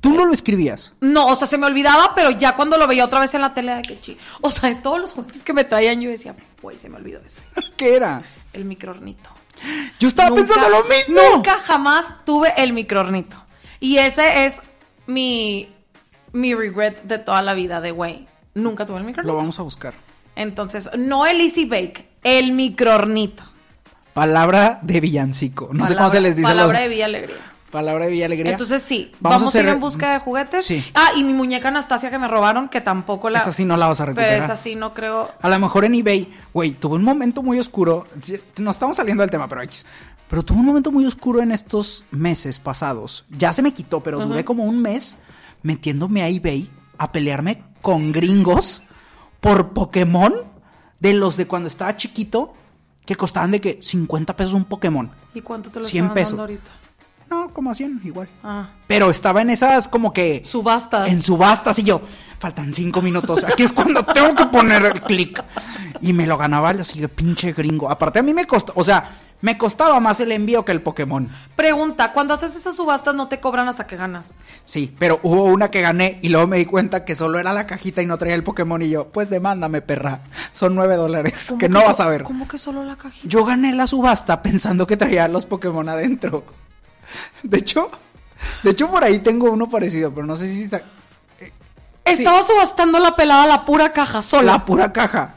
Tú 0.00 0.12
no 0.14 0.24
lo 0.26 0.32
escribías. 0.32 0.92
No, 1.00 1.26
o 1.26 1.34
sea, 1.36 1.46
se 1.46 1.58
me 1.58 1.66
olvidaba, 1.66 2.14
pero 2.14 2.30
ya 2.30 2.54
cuando 2.54 2.76
lo 2.78 2.86
veía 2.86 3.04
otra 3.04 3.20
vez 3.20 3.34
en 3.34 3.40
la 3.40 3.54
tele, 3.54 3.74
de 3.76 3.82
que 3.82 4.00
chi. 4.00 4.16
O 4.40 4.50
sea, 4.50 4.68
de 4.68 4.76
todos 4.76 5.00
los 5.00 5.12
juguetes 5.12 5.42
que 5.42 5.52
me 5.52 5.64
traían, 5.64 6.00
yo 6.00 6.10
decía, 6.10 6.34
güey, 6.62 6.78
se 6.78 6.88
me 6.88 6.96
olvidó 6.96 7.20
ese. 7.24 7.42
¿Qué 7.76 7.96
era? 7.96 8.22
El 8.52 8.64
microornito. 8.66 9.30
Yo 9.98 10.08
estaba 10.08 10.28
Nunca- 10.28 10.42
pensando 10.42 10.68
lo 10.68 10.84
mismo. 10.84 11.20
Nunca 11.34 11.58
jamás 11.58 12.24
tuve 12.24 12.52
el 12.58 12.72
microornito. 12.72 13.36
Y 13.80 13.98
ese 13.98 14.46
es 14.46 14.56
mi, 15.06 15.68
mi 16.32 16.54
regret 16.54 17.02
de 17.04 17.18
toda 17.18 17.42
la 17.42 17.54
vida, 17.54 17.80
de 17.80 17.90
güey. 17.90 18.28
Nunca 18.54 18.86
tuve 18.86 18.98
el 18.98 19.04
microornito. 19.04 19.32
Lo 19.32 19.36
vamos 19.38 19.58
a 19.58 19.62
buscar. 19.62 19.94
Entonces, 20.36 20.90
no 20.96 21.24
el 21.26 21.40
Easy 21.40 21.64
Bake, 21.64 22.06
el 22.22 22.52
microornito. 22.52 23.42
Palabra 24.12 24.78
de 24.82 25.00
villancico. 25.00 25.70
No 25.72 25.86
sé 25.86 25.96
cómo 25.96 26.10
se 26.10 26.20
les 26.20 26.36
dice. 26.36 26.48
a 26.48 26.54
los- 26.54 26.62
Palabra 26.62 26.80
de 26.80 26.88
Villa 26.88 27.04
Alegría. 27.06 27.52
Palabra 27.76 28.06
de 28.06 28.12
Villa 28.12 28.24
Alegría. 28.24 28.52
Entonces 28.52 28.82
sí, 28.82 29.12
Vamos 29.20 29.40
vamos, 29.40 29.54
a 29.54 29.60
ir 29.60 29.68
en 29.68 29.80
busca 29.80 30.14
de 30.14 30.18
juguetes. 30.18 30.64
Sí. 30.64 30.82
Ah, 30.94 31.10
y 31.14 31.22
mi 31.24 31.34
muñeca 31.34 31.68
Anastasia 31.68 32.08
que 32.08 32.18
me 32.18 32.26
robaron, 32.26 32.70
que 32.70 32.80
tampoco 32.80 33.28
la... 33.28 33.40
Esa 33.40 33.52
sí 33.52 33.66
no 33.66 33.76
la 33.76 33.86
vas 33.86 34.00
a 34.00 34.06
recuperar. 34.06 34.30
Pero 34.30 34.44
esa 34.44 34.56
sí 34.56 34.76
no 34.76 34.94
creo... 34.94 35.30
A 35.42 35.48
lo 35.50 35.58
mejor 35.58 35.84
en 35.84 35.94
eBay, 35.94 36.32
güey, 36.54 36.70
tuve 36.72 36.96
un 36.96 37.04
momento 37.04 37.42
muy 37.42 37.58
oscuro. 37.58 38.06
Sí, 38.22 38.40
No 38.56 38.70
estamos 38.70 38.96
saliendo 38.96 39.22
del 39.22 39.30
tema, 39.30 39.46
pero 39.46 39.60
X. 39.60 39.84
Pero 40.26 40.42
tuve 40.42 40.58
un 40.58 40.64
momento 40.64 40.90
muy 40.90 41.04
oscuro 41.04 41.42
en 41.42 41.52
estos 41.52 42.04
meses 42.10 42.58
pasados. 42.60 43.26
Ya 43.28 43.52
se 43.52 43.60
me 43.60 43.74
quitó, 43.74 44.02
pero 44.02 44.24
duré 44.24 44.42
como 44.42 44.64
un 44.64 44.80
mes 44.80 45.18
metiéndome 45.62 46.22
a 46.22 46.28
eBay 46.28 46.70
a 46.96 47.12
pelearme 47.12 47.62
con 47.82 48.10
gringos 48.10 48.80
por 49.40 49.74
Pokémon 49.74 50.32
de 50.98 51.12
los 51.12 51.36
de 51.36 51.46
cuando 51.46 51.68
estaba 51.68 51.94
chiquito 51.94 52.54
que 53.04 53.16
costaban 53.16 53.50
de 53.50 53.60
que 53.60 53.80
50 53.82 54.34
pesos 54.34 54.54
un 54.54 54.64
Pokémon. 54.64 55.10
¿Y 55.34 55.42
cuánto 55.42 55.70
te 55.70 55.80
lo 55.80 55.84
100 55.84 56.04
están 56.04 56.14
pesos. 56.14 56.30
dando 56.30 56.42
ahorita? 56.44 56.70
No, 57.30 57.48
como 57.52 57.70
a 57.70 57.74
100, 57.74 58.02
igual. 58.04 58.28
Ah, 58.44 58.68
Pero 58.86 59.10
estaba 59.10 59.42
en 59.42 59.50
esas 59.50 59.88
como 59.88 60.12
que... 60.12 60.42
subastas. 60.44 61.08
En 61.08 61.22
subastas 61.22 61.78
y 61.80 61.82
yo, 61.82 62.00
faltan 62.38 62.72
cinco 62.72 63.02
minutos. 63.02 63.42
Aquí 63.44 63.64
es 63.64 63.72
cuando 63.72 64.04
tengo 64.04 64.34
que 64.34 64.46
poner 64.46 64.84
el 64.84 65.00
clic. 65.02 65.42
Y 66.00 66.12
me 66.12 66.26
lo 66.26 66.36
ganaba 66.38 66.70
el 66.70 66.80
así 66.80 67.00
de 67.00 67.08
pinche 67.08 67.52
gringo. 67.52 67.90
Aparte 67.90 68.18
a 68.20 68.22
mí 68.22 68.32
me 68.32 68.46
costó, 68.46 68.72
o 68.76 68.84
sea, 68.84 69.10
me 69.40 69.58
costaba 69.58 69.98
más 69.98 70.20
el 70.20 70.30
envío 70.30 70.64
que 70.64 70.70
el 70.72 70.82
Pokémon. 70.82 71.28
Pregunta, 71.56 72.12
cuando 72.12 72.32
haces 72.34 72.54
esas 72.54 72.76
subastas 72.76 73.14
no 73.14 73.28
te 73.28 73.40
cobran 73.40 73.66
hasta 73.68 73.86
que 73.86 73.96
ganas. 73.96 74.32
Sí, 74.64 74.94
pero 74.98 75.18
hubo 75.22 75.44
una 75.44 75.70
que 75.70 75.80
gané 75.80 76.18
y 76.22 76.28
luego 76.28 76.46
me 76.46 76.58
di 76.58 76.64
cuenta 76.66 77.04
que 77.04 77.14
solo 77.16 77.38
era 77.38 77.52
la 77.52 77.66
cajita 77.66 78.02
y 78.02 78.06
no 78.06 78.18
traía 78.18 78.34
el 78.36 78.44
Pokémon 78.44 78.80
y 78.82 78.90
yo, 78.90 79.08
pues 79.08 79.28
demándame, 79.30 79.82
perra. 79.82 80.20
Son 80.52 80.74
nueve 80.74 80.96
dólares 80.96 81.46
¿Cómo 81.48 81.58
que 81.58 81.68
no 81.68 81.80
so- 81.80 81.86
vas 81.88 82.00
a 82.00 82.08
ver. 82.08 82.22
¿Cómo 82.22 82.46
que 82.46 82.56
solo 82.58 82.84
la 82.84 82.96
cajita? 82.96 83.26
Yo 83.28 83.44
gané 83.44 83.74
la 83.74 83.86
subasta 83.86 84.42
pensando 84.42 84.86
que 84.86 84.96
traía 84.96 85.26
los 85.28 85.44
Pokémon 85.46 85.88
adentro. 85.88 86.44
De 87.42 87.58
hecho, 87.58 87.90
de 88.62 88.70
hecho 88.70 88.90
por 88.90 89.02
ahí 89.04 89.18
tengo 89.20 89.50
uno 89.50 89.68
parecido, 89.68 90.12
pero 90.14 90.26
no 90.26 90.36
sé 90.36 90.48
si 90.48 90.66
sa- 90.66 90.82
Estaba 92.04 92.42
subastando 92.42 92.98
la 92.98 93.16
pelada 93.16 93.46
la 93.46 93.64
pura 93.64 93.92
caja 93.92 94.22
sola. 94.22 94.52
La 94.52 94.64
pura 94.64 94.92
caja. 94.92 95.34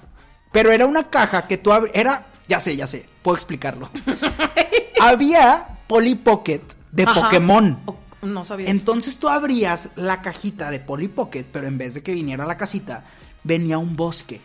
Pero 0.52 0.72
era 0.72 0.86
una 0.86 1.10
caja 1.10 1.44
que 1.44 1.58
tú 1.58 1.72
abri- 1.72 1.92
Era. 1.94 2.28
Ya 2.48 2.60
sé, 2.60 2.76
ya 2.76 2.88
sé. 2.88 3.08
Puedo 3.24 3.36
explicarlo. 3.36 3.90
Había 5.02 5.80
Polly 5.88 6.16
Pocket 6.16 6.62
de 6.92 7.04
Ajá. 7.04 7.22
Pokémon. 7.24 7.80
O- 7.86 7.96
No 8.22 8.44
sabía 8.46 8.68
eso. 8.68 8.76
Entonces 8.76 9.18
tú 9.18 9.30
abrías 9.30 9.90
la 9.96 10.22
cajita 10.22 10.70
de 10.72 10.80
Polly 10.80 11.08
Pocket, 11.08 11.46
pero 11.52 11.68
en 11.68 11.78
vez 11.78 11.94
de 11.94 12.04
que 12.04 12.14
viniera 12.14 12.46
la 12.46 12.58
casita, 12.58 13.06
venía 13.44 13.78
un 13.78 13.96
bosque. 13.96 14.42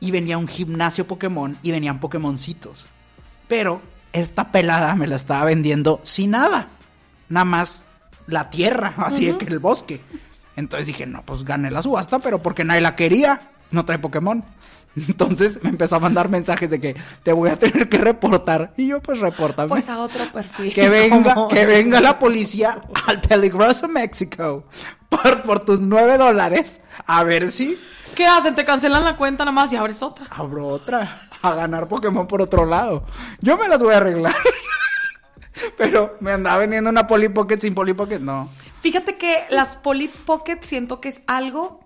Y 0.00 0.10
venía 0.12 0.38
un 0.38 0.46
gimnasio 0.48 1.06
Pokémon 1.06 1.58
y 1.62 1.70
venían 1.72 1.98
Pokémoncitos. 2.00 2.86
Pero 3.48 3.80
esta 4.12 4.50
pelada 4.50 4.94
me 4.94 5.06
la 5.06 5.16
estaba 5.16 5.44
vendiendo 5.44 6.00
sin 6.04 6.32
nada. 6.32 6.68
Nada 7.28 7.44
más 7.44 7.84
la 8.26 8.50
tierra, 8.50 8.94
así 8.98 9.26
de 9.26 9.38
que 9.38 9.46
el 9.46 9.58
bosque. 9.58 10.00
Entonces 10.56 10.86
dije, 10.88 11.06
no, 11.06 11.22
pues 11.22 11.44
gané 11.44 11.70
la 11.70 11.82
subasta, 11.82 12.18
pero 12.18 12.40
porque 12.42 12.64
nadie 12.64 12.80
la 12.80 12.96
quería. 12.96 13.40
No 13.70 13.84
trae 13.84 13.98
Pokémon. 13.98 14.44
Entonces 14.96 15.60
me 15.62 15.70
empezó 15.70 15.96
a 15.96 16.00
mandar 16.00 16.28
mensajes 16.28 16.68
de 16.68 16.80
que 16.80 16.96
te 17.22 17.32
voy 17.32 17.50
a 17.50 17.58
tener 17.58 17.88
que 17.88 17.98
reportar. 17.98 18.72
Y 18.76 18.88
yo, 18.88 19.00
pues 19.00 19.20
repórtame. 19.20 19.68
Pues 19.68 19.88
a 19.88 19.98
otro 19.98 20.30
perfil. 20.32 20.72
Que 20.72 20.88
venga, 20.88 21.34
¿Cómo? 21.34 21.48
que 21.48 21.66
venga 21.66 22.00
la 22.00 22.18
policía 22.18 22.80
al 23.06 23.20
peligroso 23.20 23.88
México 23.88 24.64
por, 25.08 25.42
por 25.42 25.64
tus 25.64 25.80
nueve 25.80 26.18
dólares. 26.18 26.80
A 27.06 27.22
ver 27.24 27.50
si 27.52 27.78
¿Qué 28.14 28.26
hacen? 28.26 28.54
Te 28.54 28.64
cancelan 28.64 29.04
la 29.04 29.16
cuenta 29.16 29.44
nada 29.44 29.52
más 29.52 29.72
y 29.72 29.76
abres 29.76 30.02
otra. 30.02 30.26
abro 30.30 30.66
otra 30.66 31.27
a 31.42 31.54
ganar 31.54 31.88
Pokémon 31.88 32.26
por 32.26 32.42
otro 32.42 32.66
lado. 32.66 33.04
Yo 33.40 33.56
me 33.58 33.68
las 33.68 33.82
voy 33.82 33.94
a 33.94 33.98
arreglar. 33.98 34.34
Pero 35.76 36.16
me 36.20 36.32
andaba 36.32 36.58
vendiendo 36.58 36.90
una 36.90 37.06
Polly 37.06 37.28
Pocket 37.28 37.58
sin 37.60 37.74
Polly 37.74 37.94
Pocket, 37.94 38.20
no. 38.20 38.48
Fíjate 38.80 39.16
que 39.16 39.44
las 39.50 39.76
Polly 39.76 40.08
Pocket 40.08 40.58
siento 40.62 41.00
que 41.00 41.08
es 41.08 41.22
algo 41.26 41.80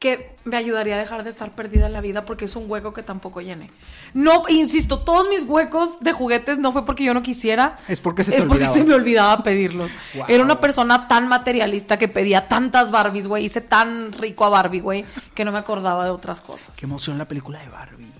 que 0.00 0.34
me 0.44 0.56
ayudaría 0.56 0.94
a 0.94 0.98
dejar 0.98 1.24
de 1.24 1.30
estar 1.30 1.54
perdida 1.54 1.86
en 1.86 1.92
la 1.92 2.00
vida 2.00 2.24
porque 2.24 2.46
es 2.46 2.56
un 2.56 2.64
hueco 2.70 2.94
que 2.94 3.02
tampoco 3.02 3.42
llené. 3.42 3.70
No, 4.14 4.44
insisto, 4.48 5.00
todos 5.00 5.28
mis 5.28 5.44
huecos 5.44 6.00
de 6.00 6.12
juguetes 6.12 6.56
no 6.58 6.72
fue 6.72 6.86
porque 6.86 7.04
yo 7.04 7.12
no 7.12 7.22
quisiera. 7.22 7.78
Es 7.86 8.00
porque 8.00 8.24
se 8.24 8.30
te 8.30 8.38
Es 8.38 8.44
porque 8.44 8.64
olvidaba. 8.64 8.74
se 8.74 8.84
me 8.84 8.94
olvidaba 8.94 9.42
pedirlos. 9.42 9.90
Wow. 10.14 10.24
Era 10.28 10.42
una 10.42 10.58
persona 10.58 11.06
tan 11.06 11.28
materialista 11.28 11.98
que 11.98 12.08
pedía 12.08 12.48
tantas 12.48 12.90
Barbies, 12.90 13.26
güey. 13.28 13.44
Hice 13.44 13.60
tan 13.60 14.12
rico 14.12 14.46
a 14.46 14.48
Barbie, 14.48 14.80
güey, 14.80 15.04
que 15.34 15.44
no 15.44 15.52
me 15.52 15.58
acordaba 15.58 16.04
de 16.06 16.10
otras 16.10 16.40
cosas. 16.40 16.76
Qué 16.76 16.86
emoción 16.86 17.18
la 17.18 17.28
película 17.28 17.60
de 17.60 17.68
Barbie. 17.68 18.10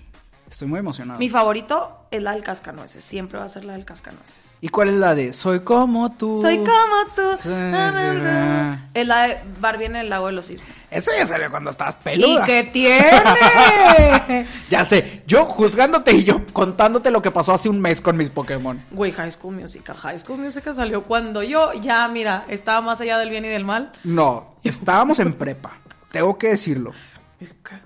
Estoy 0.61 0.69
muy 0.69 0.77
emocionado. 0.79 1.17
Mi 1.17 1.27
favorito 1.27 2.05
es 2.11 2.21
la 2.21 2.33
del 2.33 2.43
cascanueces. 2.43 3.03
Siempre 3.03 3.39
va 3.39 3.45
a 3.45 3.49
ser 3.49 3.63
la 3.65 3.73
del 3.73 3.83
cascanueces. 3.83 4.59
¿Y 4.61 4.69
cuál 4.69 4.89
es 4.89 4.95
la 4.95 5.15
de 5.15 5.33
Soy 5.33 5.61
como 5.61 6.11
tú? 6.15 6.37
Soy 6.39 6.57
como 6.59 7.15
tú. 7.15 7.23
Sí, 7.41 7.49
Na, 7.49 7.89
na, 7.91 8.13
na. 8.13 8.89
Es 8.93 9.07
la 9.07 9.23
de 9.27 9.39
Barbie 9.59 9.85
en 9.85 9.95
el 9.95 10.11
lago 10.11 10.27
de 10.27 10.33
los 10.33 10.45
cisnes. 10.45 10.87
Eso 10.91 11.09
ya 11.17 11.25
salió 11.25 11.49
cuando 11.49 11.71
estabas 11.71 11.97
¿Y 12.01 12.03
peluda. 12.03 12.45
qué 12.45 12.63
tiene? 12.73 14.45
Ya 14.69 14.85
sé, 14.85 15.23
yo 15.25 15.45
juzgándote 15.45 16.11
y 16.11 16.25
yo 16.25 16.45
contándote 16.53 17.09
lo 17.09 17.23
que 17.23 17.31
pasó 17.31 17.55
hace 17.55 17.67
un 17.67 17.81
mes 17.81 17.99
con 17.99 18.15
mis 18.15 18.29
Pokémon. 18.29 18.79
Güey, 18.91 19.13
High 19.13 19.31
School 19.31 19.55
Musical. 19.55 19.95
High 19.97 20.19
School 20.19 20.37
Musical 20.37 20.75
salió 20.75 21.05
cuando 21.05 21.41
yo 21.41 21.73
ya, 21.73 22.07
mira, 22.07 22.45
estaba 22.49 22.81
más 22.81 23.01
allá 23.01 23.17
del 23.17 23.31
bien 23.31 23.45
y 23.45 23.47
del 23.47 23.65
mal. 23.65 23.93
No, 24.03 24.51
estábamos 24.63 25.17
en 25.19 25.33
prepa. 25.33 25.71
Tengo 26.11 26.37
que 26.37 26.49
decirlo. 26.49 26.91
¿Y 27.39 27.45
qué? 27.47 27.81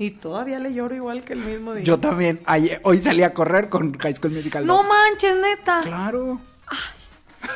Y 0.00 0.12
todavía 0.12 0.60
le 0.60 0.72
lloro 0.72 0.94
igual 0.94 1.24
que 1.24 1.32
el 1.32 1.40
mismo 1.40 1.74
día. 1.74 1.84
Yo 1.84 1.98
también. 1.98 2.40
Ayer, 2.46 2.80
hoy 2.84 3.00
salí 3.00 3.24
a 3.24 3.34
correr 3.34 3.68
con 3.68 3.98
High 3.98 4.14
School 4.14 4.32
Musical 4.32 4.64
no 4.64 4.76
2. 4.76 4.86
manches, 4.88 5.36
neta. 5.36 5.80
Claro. 5.82 6.40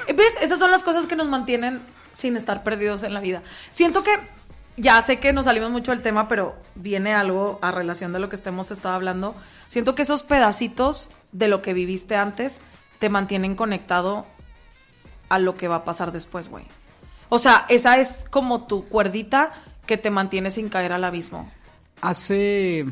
¿Ves? 0.09 0.35
Esas 0.43 0.59
son 0.59 0.73
las 0.73 0.83
cosas 0.83 1.07
que 1.07 1.15
nos 1.15 1.29
mantienen 1.29 1.81
sin 2.13 2.37
estar 2.37 2.65
perdidos 2.65 3.05
en 3.05 3.15
la 3.15 3.21
vida. 3.21 3.43
Siento 3.71 4.03
que 4.03 4.11
ya 4.77 5.01
sé 5.03 5.21
que 5.21 5.33
nos 5.33 5.45
salimos 5.45 5.71
mucho 5.71 5.93
del 5.93 6.03
tema, 6.03 6.27
pero 6.27 6.57
viene 6.75 7.15
algo 7.15 7.61
a 7.63 7.71
relación 7.71 8.13
de 8.13 8.19
lo 8.19 8.29
que 8.29 8.35
estemos 8.35 8.73
estado 8.73 8.97
hablando. 8.97 9.37
Siento 9.69 9.95
que 9.95 10.03
esos 10.03 10.25
pedacitos 10.25 11.11
de 11.31 11.47
lo 11.47 11.63
que 11.63 11.75
viviste 11.75 12.17
antes 12.17 12.59
te 12.99 13.09
mantienen 13.09 13.55
conectado 13.55 14.27
a 15.29 15.39
lo 15.39 15.57
que 15.57 15.69
va 15.69 15.77
a 15.77 15.85
pasar 15.85 16.11
después, 16.11 16.49
güey. 16.49 16.65
O 17.29 17.39
sea, 17.39 17.67
esa 17.69 17.99
es 17.99 18.27
como 18.29 18.67
tu 18.67 18.85
cuerdita 18.85 19.53
que 19.87 19.97
te 19.97 20.11
mantiene 20.11 20.51
sin 20.51 20.69
caer 20.69 20.93
al 20.93 21.05
abismo. 21.05 21.49
Hace. 22.03 22.85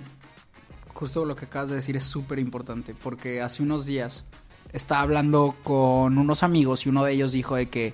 Justo 0.94 1.24
lo 1.26 1.36
que 1.36 1.44
acabas 1.44 1.68
de 1.68 1.74
decir 1.74 1.96
es 1.96 2.04
súper 2.04 2.38
importante. 2.38 2.94
Porque 2.94 3.42
hace 3.42 3.62
unos 3.62 3.84
días 3.84 4.24
estaba 4.72 5.02
hablando 5.02 5.54
con 5.62 6.16
unos 6.16 6.42
amigos 6.42 6.86
y 6.86 6.88
uno 6.88 7.04
de 7.04 7.12
ellos 7.12 7.32
dijo 7.32 7.56
de 7.56 7.66
que 7.66 7.92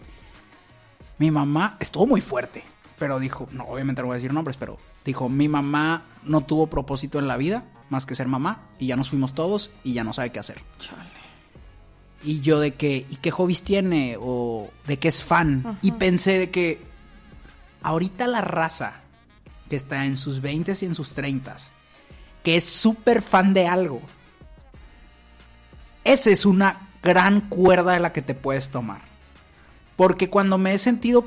mi 1.19 1.31
mamá 1.31 1.77
estuvo 1.81 2.07
muy 2.07 2.21
fuerte. 2.21 2.63
Pero 2.99 3.19
dijo, 3.19 3.49
no, 3.51 3.65
obviamente 3.65 4.03
no 4.03 4.09
voy 4.09 4.15
a 4.15 4.19
decir 4.19 4.33
nombres, 4.33 4.57
pero 4.57 4.79
dijo, 5.05 5.29
mi 5.29 5.49
mamá 5.49 6.05
no 6.23 6.43
tuvo 6.43 6.69
propósito 6.69 7.19
en 7.19 7.29
la 7.29 7.37
vida 7.37 7.65
más 7.91 8.07
que 8.07 8.15
ser 8.15 8.27
mamá 8.27 8.63
y 8.79 8.87
ya 8.87 8.97
nos 8.97 9.11
fuimos 9.11 9.35
todos 9.35 9.71
y 9.85 9.93
ya 9.93 10.05
no 10.05 10.13
sabe 10.13 10.33
qué 10.33 10.41
hacer. 10.41 10.63
Chale. 10.79 11.11
Y 12.23 12.41
yo 12.41 12.59
de 12.61 12.75
que, 12.75 13.07
¿y 13.09 13.17
qué 13.17 13.31
hobbies 13.31 13.63
tiene? 13.63 14.17
O 14.19 14.71
de 14.87 14.99
qué 14.99 15.09
es 15.09 15.23
fan. 15.23 15.79
Y 15.83 15.93
pensé 15.93 16.39
de 16.39 16.51
que 16.51 16.83
ahorita 17.83 18.27
la 18.27 18.41
raza 18.41 19.03
que 19.69 19.77
está 19.77 20.05
en 20.05 20.17
sus 20.17 20.41
20 20.41 20.73
y 20.81 20.85
en 20.85 20.95
sus 20.95 21.13
30 21.13 21.57
que 22.47 22.57
es 22.57 22.65
súper 22.65 23.23
fan 23.23 23.55
de 23.55 23.67
algo, 23.67 24.01
esa 26.05 26.31
es 26.31 26.47
una 26.47 26.91
gran 27.03 27.41
cuerda 27.41 27.95
de 27.95 27.99
la 27.99 28.13
que 28.13 28.23
te 28.23 28.35
puedes 28.35 28.71
tomar. 28.71 29.01
Porque 29.97 30.31
cuando 30.31 30.57
me 30.57 30.73
he 30.73 30.79
sentido 30.79 31.25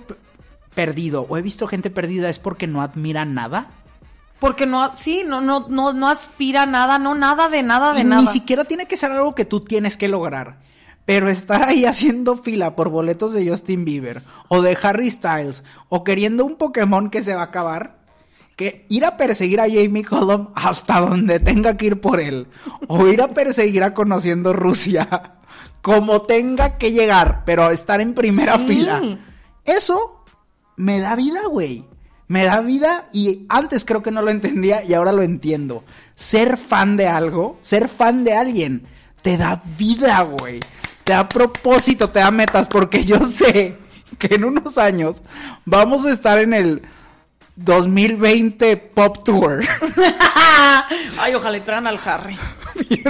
perdido 0.74 1.26
o 1.28 1.36
he 1.36 1.42
visto 1.42 1.68
gente 1.68 1.90
perdida 1.90 2.30
es 2.30 2.40
porque 2.40 2.68
no 2.68 2.82
admira 2.82 3.26
nada. 3.26 3.70
Porque 4.40 4.66
no, 4.66 4.96
sí, 4.96 5.26
no, 5.28 5.42
no, 5.42 5.68
no, 5.68 5.92
no 5.92 6.08
aspira 6.08 6.62
a 6.62 6.66
nada, 6.66 6.98
no 6.98 7.16
nada 7.16 7.50
de 7.50 7.64
nada 7.64 7.94
de 7.94 8.00
y 8.00 8.04
nada. 8.06 8.22
Ni 8.22 8.28
siquiera 8.28 8.64
tiene 8.64 8.86
que 8.86 8.96
ser 8.96 9.12
algo 9.12 9.36
que 9.36 9.44
tú 9.44 9.60
tienes 9.60 9.98
que 9.98 10.08
lograr. 10.08 10.60
Pero 11.04 11.30
estar 11.30 11.64
ahí 11.64 11.84
haciendo 11.86 12.38
fila 12.38 12.78
por 12.78 12.88
boletos 12.88 13.34
de 13.34 13.46
Justin 13.46 13.84
Bieber 13.84 14.24
o 14.48 14.62
de 14.62 14.78
Harry 14.82 15.12
Styles 15.12 15.66
o 15.90 16.06
queriendo 16.06 16.46
un 16.46 16.56
Pokémon 16.56 17.10
que 17.10 17.24
se 17.24 17.36
va 17.36 17.42
a 17.42 17.46
acabar, 17.46 17.99
que 18.60 18.86
ir 18.90 19.06
a 19.06 19.16
perseguir 19.16 19.62
a 19.62 19.70
Jamie 19.70 20.04
Cullum 20.04 20.50
hasta 20.54 21.00
donde 21.00 21.40
tenga 21.40 21.78
que 21.78 21.86
ir 21.86 22.02
por 22.02 22.20
él 22.20 22.48
o 22.90 23.08
ir 23.08 23.22
a 23.22 23.30
perseguir 23.30 23.84
a 23.84 23.94
conociendo 23.94 24.52
Rusia 24.52 25.08
como 25.82 26.24
tenga 26.24 26.78
que 26.78 26.92
llegar, 26.92 27.44
pero 27.46 27.72
estar 27.72 28.02
en 28.02 28.14
primera 28.14 28.58
Sí. 28.58 28.66
fila. 28.68 29.02
Eso 29.64 30.26
me 30.76 31.00
da 31.00 31.16
vida, 31.16 31.40
güey. 31.50 31.86
Me 32.28 32.44
da 32.44 32.60
vida 32.60 33.06
y 33.14 33.46
antes 33.48 33.86
creo 33.86 34.04
que 34.04 34.12
no 34.12 34.22
lo 34.22 34.30
entendía 34.30 34.84
y 34.84 34.94
ahora 34.94 35.14
lo 35.14 35.22
entiendo. 35.22 35.86
Ser 36.16 36.58
fan 36.58 36.98
de 36.98 37.08
algo, 37.08 37.58
ser 37.62 37.88
fan 37.88 38.26
de 38.26 38.34
alguien, 38.34 38.84
te 39.22 39.38
da 39.38 39.64
vida, 39.78 40.20
güey. 40.24 40.60
Te 41.06 41.14
da 41.14 41.30
propósito, 41.30 42.10
te 42.10 42.20
da 42.20 42.30
metas, 42.30 42.68
porque 42.68 43.06
yo 43.06 43.20
sé 43.26 43.78
que 44.18 44.36
en 44.36 44.44
unos 44.44 44.78
años 44.78 45.22
vamos 45.64 46.04
a 46.06 46.12
estar 46.12 46.40
en 46.40 46.54
el 46.54 46.82
2020 47.60 48.78
Pop 48.78 49.24
Tour. 49.24 49.60
Ay, 51.20 51.36
ojalá 51.36 51.58
y 51.58 51.62
traigan 51.62 51.88
al 51.88 52.00
Harry. 52.06 52.38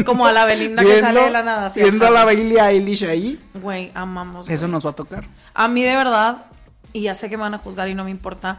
Como 0.06 0.26
a 0.26 0.34
la 0.34 0.46
Belinda 0.46 0.84
que 0.84 1.00
sale 1.00 1.22
de 1.22 1.30
la 1.30 1.44
nada. 1.44 1.72
viendo 1.76 2.08
a 2.08 2.10
la 2.10 2.26
Billie 2.26 2.60
Eilish 2.60 3.06
ahí. 3.06 3.40
Güey, 3.54 3.92
amamos. 3.94 4.50
Eso 4.50 4.68
nos 4.68 4.84
va 4.86 4.90
a 4.90 4.94
tocar. 4.94 5.26
A 5.54 5.68
mí 5.68 5.84
de 5.84 5.96
verdad, 5.96 6.46
y 6.94 7.02
ya 7.02 7.14
sé 7.14 7.30
que 7.30 7.38
me 7.38 7.44
van 7.44 7.54
a 7.54 7.60
juzgar 7.60 7.88
y 7.90 7.94
no 7.94 8.04
me 8.04 8.10
importa, 8.10 8.58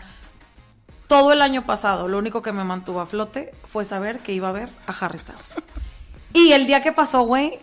todo 1.09 1.33
el 1.33 1.43
año 1.43 1.67
pasado 1.67 2.07
lo 2.07 2.19
único 2.19 2.41
que 2.41 2.53
me 2.53 2.63
mantuvo 2.63 3.01
a 3.01 3.07
flote 3.07 3.53
fue 3.65 3.85
saber 3.85 4.21
que 4.21 4.33
iba 4.33 4.49
a 4.49 4.53
ver 4.53 4.69
a 4.87 4.93
Harry 4.93 5.19
Styles. 5.19 5.61
Y 6.33 6.53
el 6.53 6.69
día 6.69 6.83
que 6.83 6.93
pasó, 6.93 7.23
güey, 7.23 7.59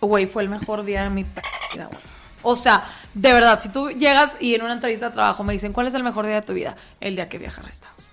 güey, 0.00 0.26
fue 0.26 0.44
el 0.44 0.48
mejor 0.48 0.84
día 0.84 1.02
de 1.02 1.10
mi 1.10 1.24
vida, 1.24 1.86
güey. 1.86 2.19
O 2.42 2.56
sea, 2.56 2.84
de 3.14 3.32
verdad, 3.32 3.60
si 3.60 3.68
tú 3.68 3.90
llegas 3.90 4.32
y 4.40 4.54
en 4.54 4.62
una 4.62 4.72
entrevista 4.72 5.08
de 5.08 5.14
trabajo 5.14 5.44
me 5.44 5.52
dicen, 5.52 5.72
¿cuál 5.72 5.86
es 5.86 5.94
el 5.94 6.02
mejor 6.04 6.26
día 6.26 6.36
de 6.36 6.42
tu 6.42 6.54
vida? 6.54 6.76
El 7.00 7.16
día 7.16 7.28
que 7.28 7.38
vi 7.38 7.46
a 7.46 7.50
Styles. 7.50 8.10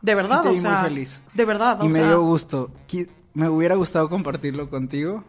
De 0.00 0.14
verdad, 0.14 0.42
Sí 0.44 0.48
o 0.50 0.54
sea. 0.54 0.70
muy 0.70 0.88
feliz. 0.88 1.22
De 1.34 1.44
verdad, 1.44 1.80
o 1.80 1.84
Y 1.84 1.88
me 1.88 1.98
dio 2.00 2.22
gusto. 2.22 2.70
Me 3.34 3.48
hubiera 3.48 3.74
gustado 3.74 4.08
compartirlo 4.08 4.68
contigo. 4.70 5.24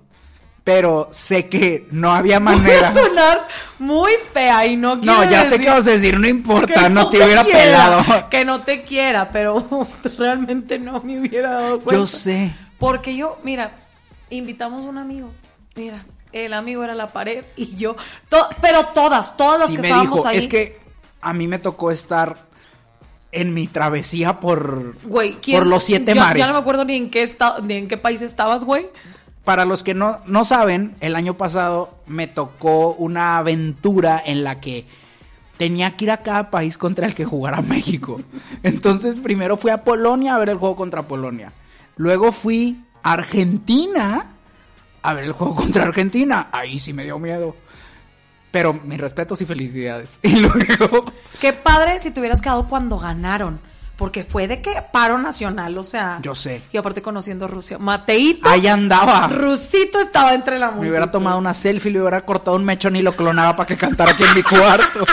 Pero 0.63 1.07
sé 1.11 1.47
que 1.47 1.87
no 1.91 2.13
había 2.13 2.39
Voy 2.39 2.55
manera. 2.57 2.89
a 2.89 2.93
sonar 2.93 3.47
muy 3.79 4.11
fea 4.31 4.65
y 4.67 4.75
no 4.75 4.99
quiero 4.99 5.15
No, 5.17 5.23
ya 5.29 5.45
sé 5.45 5.59
qué 5.59 5.69
vas 5.69 5.87
a 5.87 5.91
decir, 5.91 6.19
no 6.19 6.27
importa, 6.27 6.83
que 6.83 6.89
no, 6.89 7.09
te 7.09 7.17
hubiera 7.23 7.43
quiera, 7.43 7.59
pelado. 7.59 8.29
Que 8.29 8.45
no 8.45 8.61
te 8.63 8.83
quiera, 8.83 9.31
pero 9.31 9.87
realmente 10.17 10.77
no 10.77 11.01
me 11.01 11.19
hubiera 11.19 11.51
dado 11.51 11.79
cuenta. 11.79 11.99
Yo 12.01 12.07
sé. 12.07 12.53
Porque 12.77 13.15
yo, 13.15 13.39
mira, 13.43 13.71
invitamos 14.29 14.85
a 14.85 14.89
un 14.89 14.97
amigo. 14.97 15.29
Mira, 15.75 16.05
el 16.33 16.53
amigo 16.53 16.83
era 16.83 16.95
la 16.95 17.07
pared 17.07 17.43
y 17.55 17.75
yo. 17.75 17.95
to- 18.29 18.47
pero 18.61 18.85
todas, 18.87 19.35
todas 19.37 19.59
las 19.61 19.69
Sí 19.69 19.75
que 19.75 19.81
me 19.81 19.87
estábamos 19.89 20.15
dijo, 20.19 20.27
ahí. 20.27 20.37
es 20.37 20.47
que 20.47 20.79
a 21.21 21.33
mí 21.33 21.47
me 21.47 21.59
tocó 21.59 21.91
estar 21.91 22.47
en 23.31 23.53
mi 23.53 23.67
travesía 23.67 24.39
por, 24.39 24.95
Güey, 25.03 25.33
¿quién- 25.41 25.57
por 25.59 25.67
los 25.67 25.83
siete 25.83 26.15
mares. 26.15 26.39
Ya 26.39 26.47
no 26.47 26.53
me 26.53 26.59
acuerdo 26.59 26.85
ni 26.85 26.95
en 26.95 27.09
qué 27.09 27.27
ni 27.63 27.73
en 27.75 27.87
qué 27.87 27.97
país 27.97 28.21
estabas, 28.21 28.63
güey. 28.65 28.87
Para 29.43 29.65
los 29.65 29.83
que 29.83 29.93
no, 29.93 30.19
no 30.25 30.45
saben, 30.45 30.95
el 30.99 31.15
año 31.15 31.35
pasado 31.35 31.93
me 32.07 32.27
tocó 32.27 32.93
una 32.93 33.37
aventura 33.37 34.21
en 34.23 34.43
la 34.43 34.59
que 34.59 34.85
tenía 35.57 35.95
que 35.97 36.05
ir 36.05 36.11
a 36.11 36.17
cada 36.17 36.49
país 36.51 36.77
contra 36.77 37.05
el 37.07 37.15
que 37.15 37.25
jugara 37.25 37.61
México. 37.61 38.19
Entonces 38.63 39.19
primero 39.19 39.57
fui 39.57 39.71
a 39.71 39.83
Polonia 39.83 40.35
a 40.35 40.39
ver 40.39 40.49
el 40.49 40.57
juego 40.57 40.75
contra 40.75 41.03
Polonia. 41.03 41.51
Luego 41.97 42.31
fui 42.31 42.83
a 43.03 43.13
Argentina 43.13 44.25
a 45.01 45.13
ver 45.13 45.25
el 45.25 45.33
juego 45.33 45.55
contra 45.55 45.83
Argentina. 45.83 46.49
Ahí 46.51 46.79
sí 46.79 46.93
me 46.93 47.03
dio 47.03 47.19
miedo. 47.19 47.55
Pero 48.51 48.73
mis 48.73 48.99
respetos 48.99 49.41
y 49.41 49.45
felicidades. 49.45 50.19
Y 50.23 50.37
luego... 50.37 51.13
Qué 51.39 51.53
padre 51.53 51.99
si 51.99 52.11
te 52.11 52.19
hubieras 52.19 52.41
quedado 52.41 52.67
cuando 52.67 52.97
ganaron. 52.97 53.59
Porque 53.95 54.23
fue 54.23 54.47
de 54.47 54.61
que 54.61 54.81
paro 54.93 55.17
nacional, 55.17 55.77
o 55.77 55.83
sea. 55.83 56.19
Yo 56.21 56.33
sé. 56.33 56.61
Y 56.71 56.77
aparte 56.77 57.01
conociendo 57.01 57.49
Rusia. 57.49 57.77
Mateito. 57.77 58.47
Ahí 58.47 58.65
andaba. 58.65 59.27
Rusito 59.27 59.99
estaba 59.99 60.33
entre 60.33 60.57
la 60.57 60.67
multitud. 60.67 60.83
Me 60.83 60.89
hubiera 60.89 61.11
tomado 61.11 61.37
una 61.37 61.53
selfie, 61.53 61.91
le 61.91 61.99
hubiera 61.99 62.21
cortado 62.21 62.55
un 62.55 62.63
mechón 62.63 62.95
y 62.95 63.01
lo 63.01 63.11
clonaba 63.11 63.57
para 63.57 63.67
que 63.67 63.75
cantara 63.75 64.13
aquí 64.13 64.23
en 64.23 64.35
mi 64.35 64.43
cuarto. 64.43 65.05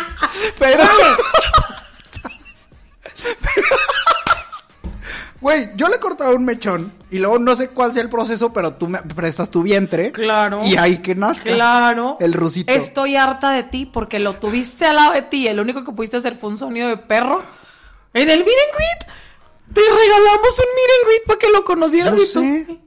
Pero. 0.56 0.84
Güey, 5.46 5.70
yo 5.76 5.86
le 5.86 6.00
cortaba 6.00 6.34
un 6.34 6.44
mechón 6.44 6.92
y 7.08 7.20
luego 7.20 7.38
no 7.38 7.54
sé 7.54 7.68
cuál 7.68 7.92
sea 7.92 8.02
el 8.02 8.08
proceso, 8.08 8.52
pero 8.52 8.74
tú 8.74 8.88
me 8.88 8.98
prestas 8.98 9.48
tu 9.48 9.62
vientre. 9.62 10.10
Claro. 10.10 10.64
Y 10.64 10.76
ahí 10.76 10.98
que 10.98 11.14
nazca. 11.14 11.54
Claro. 11.54 12.16
El 12.18 12.32
rusito. 12.32 12.72
Estoy 12.72 13.14
harta 13.14 13.52
de 13.52 13.62
ti 13.62 13.86
porque 13.86 14.18
lo 14.18 14.32
tuviste 14.32 14.86
al 14.86 14.96
lado 14.96 15.12
de 15.12 15.22
ti 15.22 15.44
y 15.44 15.46
el 15.46 15.60
único 15.60 15.84
que 15.84 15.92
pudiste 15.92 16.16
hacer 16.16 16.36
fue 16.36 16.50
un 16.50 16.58
sonido 16.58 16.88
de 16.88 16.96
perro. 16.96 17.44
En 18.12 18.28
el 18.28 18.42
greet. 18.42 19.06
Te 19.72 19.80
regalamos 19.82 20.58
un 20.58 20.64
and 20.64 21.06
greet 21.06 21.24
para 21.28 21.38
que 21.38 21.48
lo 21.50 21.64
conocieras 21.64 22.16
Yo 22.16 22.24
y 22.24 22.64
tú. 22.66 22.80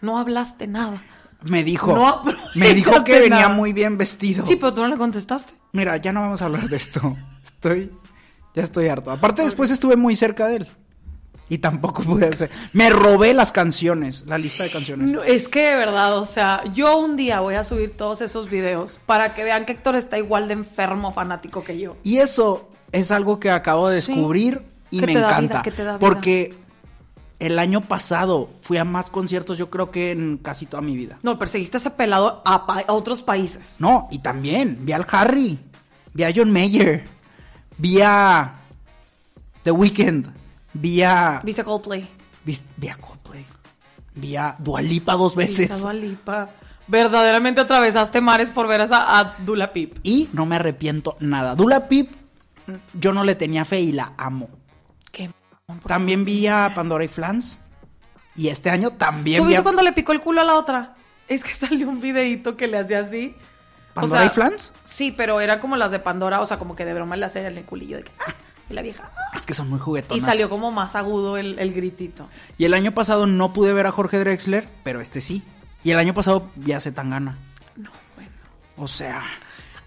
No 0.00 0.16
hablaste 0.16 0.68
nada. 0.68 1.02
Me 1.42 1.64
dijo. 1.64 1.92
No 1.92 2.22
me 2.54 2.72
dijo 2.72 3.02
que 3.02 3.18
venía 3.18 3.40
nada. 3.40 3.48
muy 3.48 3.72
bien 3.72 3.98
vestido. 3.98 4.46
Sí, 4.46 4.54
pero 4.54 4.72
tú 4.72 4.82
no 4.82 4.86
le 4.86 4.96
contestaste. 4.96 5.54
Mira, 5.72 5.96
ya 5.96 6.12
no 6.12 6.20
vamos 6.20 6.40
a 6.40 6.44
hablar 6.44 6.68
de 6.68 6.76
esto. 6.76 7.16
Estoy. 7.42 7.90
Ya 8.54 8.62
estoy 8.62 8.86
harto. 8.86 9.10
Aparte, 9.10 9.42
después 9.42 9.72
estuve 9.72 9.96
muy 9.96 10.14
cerca 10.14 10.46
de 10.46 10.58
él. 10.58 10.68
Y 11.50 11.58
tampoco 11.58 12.02
pude 12.04 12.26
hacer. 12.28 12.48
Me 12.72 12.88
robé 12.88 13.34
las 13.34 13.52
canciones, 13.52 14.24
la 14.26 14.38
lista 14.38 14.62
de 14.64 14.70
canciones. 14.70 15.10
No, 15.10 15.22
es 15.22 15.48
que 15.48 15.66
de 15.66 15.76
verdad, 15.76 16.16
o 16.16 16.24
sea, 16.24 16.62
yo 16.72 16.96
un 16.98 17.16
día 17.16 17.40
voy 17.40 17.56
a 17.56 17.64
subir 17.64 17.94
todos 17.96 18.20
esos 18.22 18.48
videos 18.48 19.00
para 19.04 19.34
que 19.34 19.44
vean 19.44 19.66
que 19.66 19.72
Héctor 19.72 19.96
está 19.96 20.16
igual 20.16 20.46
de 20.48 20.54
enfermo 20.54 21.12
fanático 21.12 21.62
que 21.64 21.78
yo. 21.78 21.96
Y 22.04 22.18
eso 22.18 22.70
es 22.92 23.10
algo 23.10 23.38
que 23.40 23.50
acabo 23.50 23.88
de 23.90 24.00
Sí. 24.00 24.12
descubrir 24.12 24.62
y 24.90 25.00
me 25.00 25.06
da 25.12 25.12
vida, 25.12 25.26
encanta. 25.28 25.62
que 25.62 25.70
te 25.72 25.84
da 25.84 25.92
vida. 25.92 25.98
Porque 25.98 26.54
el 27.40 27.58
año 27.58 27.80
pasado 27.80 28.48
fui 28.60 28.76
a 28.76 28.84
más 28.84 29.10
conciertos, 29.10 29.58
yo 29.58 29.70
creo 29.70 29.90
que 29.90 30.12
en 30.12 30.38
casi 30.38 30.66
toda 30.66 30.82
mi 30.82 30.94
vida. 30.96 31.18
No, 31.22 31.36
perseguiste 31.38 31.76
a 31.76 31.80
ese 31.80 31.90
pelado 31.90 32.42
a 32.44 32.84
otros 32.92 33.22
países. 33.22 33.76
No, 33.80 34.06
y 34.12 34.20
también 34.20 34.78
vi 34.82 34.92
al 34.92 35.04
Harry, 35.10 35.58
vi 36.14 36.22
a 36.22 36.32
John 36.34 36.52
Mayer, 36.52 37.02
vi 37.76 38.00
a 38.02 38.54
The 39.64 39.70
Weeknd, 39.72 40.26
vi 40.72 41.02
a. 41.02 41.40
Viste 41.44 41.64
Coldplay. 41.64 42.08
Vi, 42.44 42.58
vi 42.76 42.88
a 42.88 42.94
Coldplay, 42.96 43.46
vi 44.14 44.36
a 44.36 44.56
Dualipa 44.58 45.12
dos 45.14 45.36
Viste 45.36 45.62
veces. 45.62 45.76
a 45.76 45.78
Dua 45.80 45.92
Lipa. 45.92 46.48
Verdaderamente 46.86 47.60
atravesaste 47.60 48.20
mares 48.20 48.50
por 48.50 48.66
ver 48.66 48.80
a, 48.90 49.36
Dula 49.38 49.72
Pip. 49.72 49.98
Y 50.02 50.28
no 50.32 50.44
me 50.46 50.56
arrepiento 50.56 51.16
nada. 51.20 51.54
Dula 51.54 51.86
Pip, 51.88 52.10
yo 52.94 53.12
no 53.12 53.22
le 53.24 53.34
tenía 53.36 53.64
fe 53.64 53.80
y 53.80 53.92
la 53.92 54.12
amo. 54.16 54.48
Qué 55.12 55.24
m- 55.24 55.34
¿por 55.66 55.78
qué 55.78 55.88
También 55.88 56.24
vi 56.24 56.46
a 56.48 56.72
Pandora 56.74 57.04
y 57.04 57.08
Flans. 57.08 57.60
Y 58.34 58.48
este 58.48 58.70
año 58.70 58.92
también 58.92 59.38
¿Tú 59.38 59.44
vi 59.44 59.48
viste 59.50 59.60
a 59.60 59.62
cuando 59.62 59.82
le 59.82 59.92
picó 59.92 60.12
el 60.12 60.20
culo 60.20 60.40
a 60.40 60.44
la 60.44 60.56
otra? 60.56 60.96
Es 61.28 61.44
que 61.44 61.50
salió 61.54 61.88
un 61.88 62.00
videito 62.00 62.56
que 62.56 62.66
le 62.66 62.78
hacía 62.78 63.00
así. 63.00 63.36
O 63.90 63.94
Pandora 63.94 64.22
sea, 64.22 64.26
y 64.26 64.34
Flans. 64.34 64.72
Sí, 64.82 65.12
pero 65.12 65.40
era 65.40 65.60
como 65.60 65.76
las 65.76 65.90
de 65.92 65.98
Pandora, 66.00 66.40
o 66.40 66.46
sea, 66.46 66.58
como 66.58 66.74
que 66.74 66.84
de 66.84 66.94
broma 66.94 67.16
le 67.16 67.26
hacía 67.26 67.46
el 67.46 67.64
culillo 67.64 67.98
de 67.98 68.04
que. 68.04 68.10
Y 68.70 68.74
la 68.74 68.82
vieja. 68.82 69.10
¡ah! 69.14 69.36
Es 69.36 69.46
que 69.46 69.54
son 69.54 69.68
muy 69.68 69.78
juguetonas. 69.78 70.22
Y 70.22 70.24
salió 70.24 70.48
como 70.48 70.70
más 70.70 70.94
agudo 70.94 71.36
el, 71.36 71.58
el 71.58 71.74
gritito. 71.74 72.28
Y 72.56 72.64
el 72.64 72.74
año 72.74 72.92
pasado 72.92 73.26
no 73.26 73.52
pude 73.52 73.74
ver 73.74 73.86
a 73.86 73.92
Jorge 73.92 74.18
Drexler, 74.18 74.68
pero 74.82 75.00
este 75.00 75.20
sí. 75.20 75.42
Y 75.82 75.90
el 75.90 75.98
año 75.98 76.14
pasado 76.14 76.50
vi 76.56 76.72
a 76.72 76.80
Zetangana. 76.80 77.38
No, 77.76 77.90
bueno. 78.14 78.30
O 78.76 78.86
sea, 78.86 79.22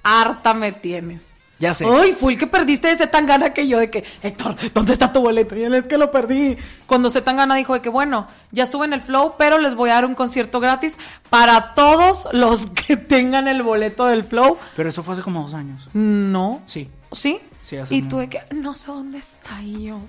Harta 0.04 0.54
me 0.54 0.72
tienes. 0.72 1.28
Ya 1.60 1.74
sé. 1.74 1.86
Ay, 1.86 2.14
fue 2.14 2.34
el 2.34 2.40
que 2.40 2.48
perdiste 2.48 2.92
ese 2.92 3.08
tan 3.08 3.26
gana 3.26 3.54
que 3.54 3.68
yo 3.68 3.80
de 3.80 3.90
que, 3.90 4.04
Héctor, 4.22 4.58
¿dónde 4.74 4.92
está 4.92 5.14
tu 5.14 5.22
boleto? 5.22 5.56
Y 5.56 5.64
él 5.64 5.74
es 5.76 5.88
que 5.88 5.98
lo 5.98 6.12
perdí. 6.12 6.58
Cuando 6.88 7.10
se 7.10 7.22
tan 7.22 7.38
gana 7.38 7.56
dijo 7.56 7.74
de 7.74 7.80
que, 7.82 7.90
bueno, 7.90 8.28
ya 8.52 8.64
estuve 8.64 8.86
en 8.86 8.92
el 8.92 9.02
flow, 9.02 9.36
pero 9.38 9.60
les 9.60 9.76
voy 9.76 9.92
a 9.92 9.94
dar 9.94 10.06
un 10.06 10.16
concierto 10.16 10.60
gratis 10.60 10.98
para 11.30 11.74
todos 11.74 12.28
los 12.34 12.66
que 12.66 12.98
tengan 12.98 13.48
el 13.48 13.64
boleto 13.64 14.08
del 14.08 14.24
flow. 14.24 14.58
Pero 14.76 14.90
eso 14.90 15.04
fue 15.04 15.14
hace 15.14 15.22
como 15.22 15.44
dos 15.44 15.54
años. 15.54 15.88
No. 15.94 16.62
Sí. 16.66 16.90
¿Sí? 17.12 17.40
Sí, 17.64 17.78
y 17.90 18.02
tú 18.04 18.18
de 18.18 18.30
que, 18.30 18.42
no 18.52 18.76
sé 18.76 18.88
dónde 18.88 19.18
está 19.18 19.62
yo. 19.62 20.00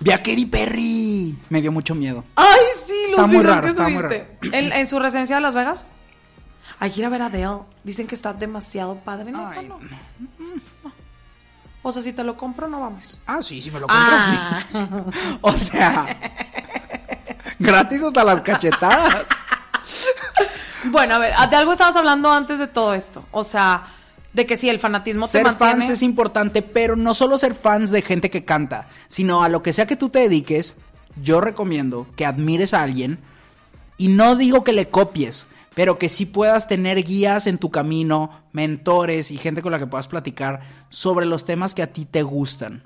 Vi 0.00 0.10
a 0.10 0.18
Katy 0.18 0.46
Perry. 0.46 1.38
Me 1.48 1.62
dio 1.62 1.72
mucho 1.72 1.94
miedo. 1.94 2.24
Ay, 2.36 2.58
sí, 2.86 2.92
los 3.10 3.20
Está 3.20 3.26
muy 3.26 3.42
raro, 3.44 3.62
que 3.62 3.68
está 3.68 3.84
muy 3.88 3.94
subiste. 4.02 4.38
¿En, 4.52 4.72
en 4.72 4.86
su 4.86 4.98
residencia 4.98 5.36
de 5.36 5.42
Las 5.42 5.54
Vegas? 5.54 5.86
Hay 6.80 6.90
que 6.90 7.00
ir 7.00 7.06
a 7.06 7.08
ver 7.08 7.22
a 7.22 7.26
Adele. 7.26 7.60
Dicen 7.84 8.06
que 8.06 8.14
está 8.16 8.32
demasiado 8.34 8.96
padre. 8.96 9.26
¿Neta, 9.32 9.50
Ay, 9.56 9.68
no? 9.68 9.78
O 11.82 11.92
sea, 11.92 12.02
si 12.02 12.12
te 12.12 12.24
lo 12.24 12.36
compro, 12.36 12.66
no 12.66 12.80
vamos. 12.80 13.20
Ah, 13.26 13.40
sí, 13.42 13.60
sí 13.62 13.70
me 13.70 13.78
lo 13.78 13.86
compro, 13.86 14.06
Ah. 14.10 14.62
sí. 14.72 14.78
O 15.42 15.52
sea, 15.52 16.06
gratis 17.58 18.02
hasta 18.02 18.24
las 18.24 18.40
cachetadas. 18.40 19.28
Bueno, 20.86 21.14
a 21.14 21.18
ver, 21.18 21.34
de 21.48 21.56
algo 21.56 21.72
estabas 21.72 21.96
hablando 21.96 22.30
antes 22.30 22.58
de 22.58 22.66
todo 22.66 22.92
esto. 22.92 23.24
O 23.30 23.42
sea, 23.42 23.84
de 24.34 24.46
que 24.46 24.56
si 24.56 24.68
el 24.68 24.78
fanatismo 24.78 25.26
te 25.26 25.32
Ser 25.32 25.44
mantiene. 25.44 25.72
fans 25.72 25.90
es 25.90 26.02
importante, 26.02 26.60
pero 26.62 26.96
no 26.96 27.14
solo 27.14 27.38
ser 27.38 27.54
fans 27.54 27.90
de 27.90 28.02
gente 28.02 28.30
que 28.30 28.44
canta, 28.44 28.88
sino 29.08 29.42
a 29.42 29.48
lo 29.48 29.62
que 29.62 29.72
sea 29.72 29.86
que 29.86 29.96
tú 29.96 30.08
te 30.10 30.18
dediques, 30.18 30.76
yo 31.22 31.40
recomiendo 31.40 32.06
que 32.16 32.26
admires 32.26 32.74
a 32.74 32.82
alguien 32.82 33.18
y 33.96 34.08
no 34.08 34.34
digo 34.36 34.64
que 34.64 34.72
le 34.72 34.88
copies, 34.90 35.46
pero 35.74 35.98
que 35.98 36.08
sí 36.08 36.26
puedas 36.26 36.66
tener 36.68 37.02
guías 37.04 37.46
en 37.46 37.58
tu 37.58 37.70
camino, 37.70 38.30
mentores 38.52 39.30
y 39.30 39.36
gente 39.38 39.62
con 39.62 39.70
la 39.72 39.78
que 39.78 39.86
puedas 39.86 40.08
platicar 40.08 40.60
sobre 40.90 41.26
los 41.26 41.44
temas 41.44 41.74
que 41.74 41.82
a 41.82 41.92
ti 41.92 42.04
te 42.04 42.22
gustan. 42.22 42.82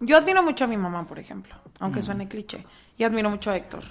Yo 0.00 0.16
admiro 0.16 0.42
mucho 0.42 0.64
a 0.64 0.68
mi 0.68 0.76
mamá, 0.76 1.06
por 1.06 1.18
ejemplo, 1.18 1.54
Mm. 1.54 1.84
aunque 1.84 2.02
suene 2.02 2.26
cliché. 2.28 2.64
Y 2.96 3.04
admiro 3.04 3.30
mucho 3.30 3.50
a 3.52 3.56
Héctor. 3.56 3.84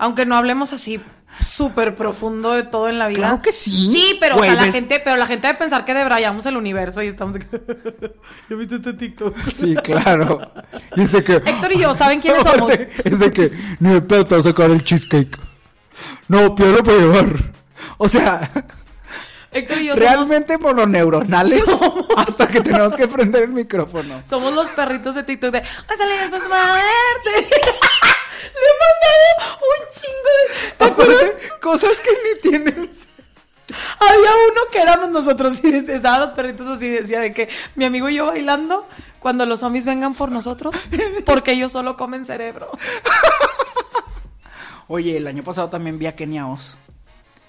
Aunque 0.00 0.26
no 0.26 0.34
hablemos 0.36 0.72
así 0.72 1.00
súper 1.40 1.94
profundo 1.94 2.52
de 2.52 2.64
todo 2.64 2.88
en 2.88 2.98
la 2.98 3.06
vida. 3.06 3.18
Claro 3.18 3.42
que 3.42 3.52
sí. 3.52 3.86
Sí, 3.86 4.16
pero 4.20 4.36
o 4.36 4.42
sea, 4.42 4.54
la 4.54 4.62
ves- 4.64 4.72
gente, 4.72 5.00
pero 5.02 5.16
la 5.16 5.26
gente 5.26 5.46
debe 5.46 5.58
pensar 5.58 5.84
que 5.84 5.94
debrayamos 5.94 6.44
el 6.46 6.56
universo 6.56 7.02
y 7.02 7.06
estamos. 7.06 7.38
¿Ya 8.50 8.56
viste 8.56 8.74
este 8.76 8.94
TikTok? 8.94 9.36
Sí, 9.46 9.76
claro. 9.76 10.40
Y 10.96 11.02
es 11.02 11.12
de 11.12 11.22
que, 11.22 11.34
Héctor 11.36 11.72
y 11.72 11.78
yo, 11.78 11.94
¿saben 11.94 12.20
quiénes 12.20 12.42
somos? 12.44 12.72
Es 12.72 13.18
de 13.18 13.30
que 13.32 13.50
ni 13.78 13.92
de 13.94 14.02
pedo 14.02 14.24
te 14.24 14.34
vas 14.36 14.44
a 14.46 14.50
sacar 14.50 14.70
el 14.70 14.82
cheesecake. 14.82 15.38
No, 16.28 16.54
piedra 16.54 16.82
para 16.82 16.96
llevar. 16.98 17.26
O 17.98 18.08
sea, 18.08 18.50
Héctor 19.52 19.78
y 19.78 19.86
yo 19.86 19.94
somos, 19.94 20.08
realmente 20.08 20.58
por 20.58 20.74
los 20.74 20.88
neuronales 20.88 21.64
Somos- 21.64 22.06
hasta 22.16 22.48
que 22.48 22.60
tenemos 22.60 22.96
que 22.96 23.06
prender 23.08 23.44
el 23.44 23.50
micrófono. 23.50 24.22
somos 24.28 24.52
los 24.54 24.68
perritos 24.70 25.14
de 25.14 25.22
TikTok 25.24 25.50
de. 25.52 25.58
¡Ay, 25.58 25.96
salí 25.96 26.12
después 26.18 26.42
para 26.48 26.74
verte! 26.74 27.50
Le 28.42 28.66
he 28.66 28.74
mandado 28.80 29.58
un 29.70 29.80
chingo 29.94 30.30
de. 30.38 30.70
¿Te 30.72 30.84
acuerdas? 30.84 31.22
Aparte, 31.22 31.60
cosas 31.60 32.00
que 32.00 32.10
ni 32.10 32.50
tienes. 32.50 33.08
Había 34.00 34.30
uno 34.50 34.62
que 34.72 34.80
éramos 34.80 35.10
nosotros 35.10 35.60
y 35.62 35.74
estaban 35.74 36.20
los 36.20 36.30
perritos 36.30 36.66
así 36.66 36.88
decía 36.88 37.20
de 37.20 37.32
que 37.32 37.48
mi 37.76 37.84
amigo 37.84 38.08
y 38.08 38.16
yo 38.16 38.26
bailando 38.26 38.86
cuando 39.20 39.46
los 39.46 39.60
zombies 39.60 39.84
vengan 39.84 40.14
por 40.14 40.32
nosotros 40.32 40.74
porque 41.24 41.52
ellos 41.52 41.70
solo 41.72 41.96
comen 41.96 42.24
cerebro. 42.24 42.70
Oye, 44.88 45.18
el 45.18 45.26
año 45.28 45.44
pasado 45.44 45.68
también 45.68 45.98
vi 46.00 46.06
a 46.06 46.16
Kenia 46.16 46.48
Oz. 46.48 46.76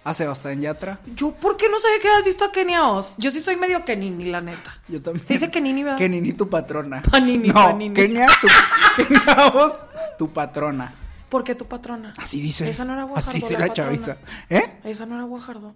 A 0.03 0.13
Sebastián 0.15 0.59
Yatra. 0.61 0.99
Yo, 1.15 1.31
¿por 1.31 1.57
qué 1.57 1.69
no 1.69 1.79
sabía 1.79 1.99
que 1.99 2.07
habías 2.07 2.25
visto 2.25 2.43
a 2.43 2.51
Kenia 2.51 2.89
Oz? 2.89 3.15
Yo 3.17 3.29
sí 3.29 3.39
soy 3.39 3.55
medio 3.55 3.85
Kenini, 3.85 4.25
la 4.25 4.41
neta. 4.41 4.79
Yo 4.87 4.99
también. 5.01 5.25
Se 5.27 5.33
dice 5.33 5.51
Kenini, 5.51 5.83
¿verdad? 5.83 5.99
Kenini, 5.99 6.33
tu 6.33 6.49
patrona. 6.49 7.03
Panini, 7.03 7.49
no, 7.49 7.53
Panini. 7.53 7.93
Kenia, 7.93 8.27
tu, 8.41 8.47
Kenia 9.03 9.47
Oz, 9.53 9.73
tu 10.17 10.31
patrona. 10.31 10.95
¿Por 11.29 11.43
qué 11.43 11.53
tu 11.53 11.65
patrona? 11.65 12.13
Así 12.17 12.41
dice. 12.41 12.67
Esa 12.67 12.83
no 12.83 12.93
era 12.93 13.03
Guajardo, 13.03 13.29
Así 13.29 13.39
dice 13.41 13.57
la 13.59 13.71
chaviza. 13.71 14.17
¿Eh? 14.49 14.79
Esa 14.83 15.05
no 15.05 15.15
era 15.15 15.23
Guajardo. 15.25 15.75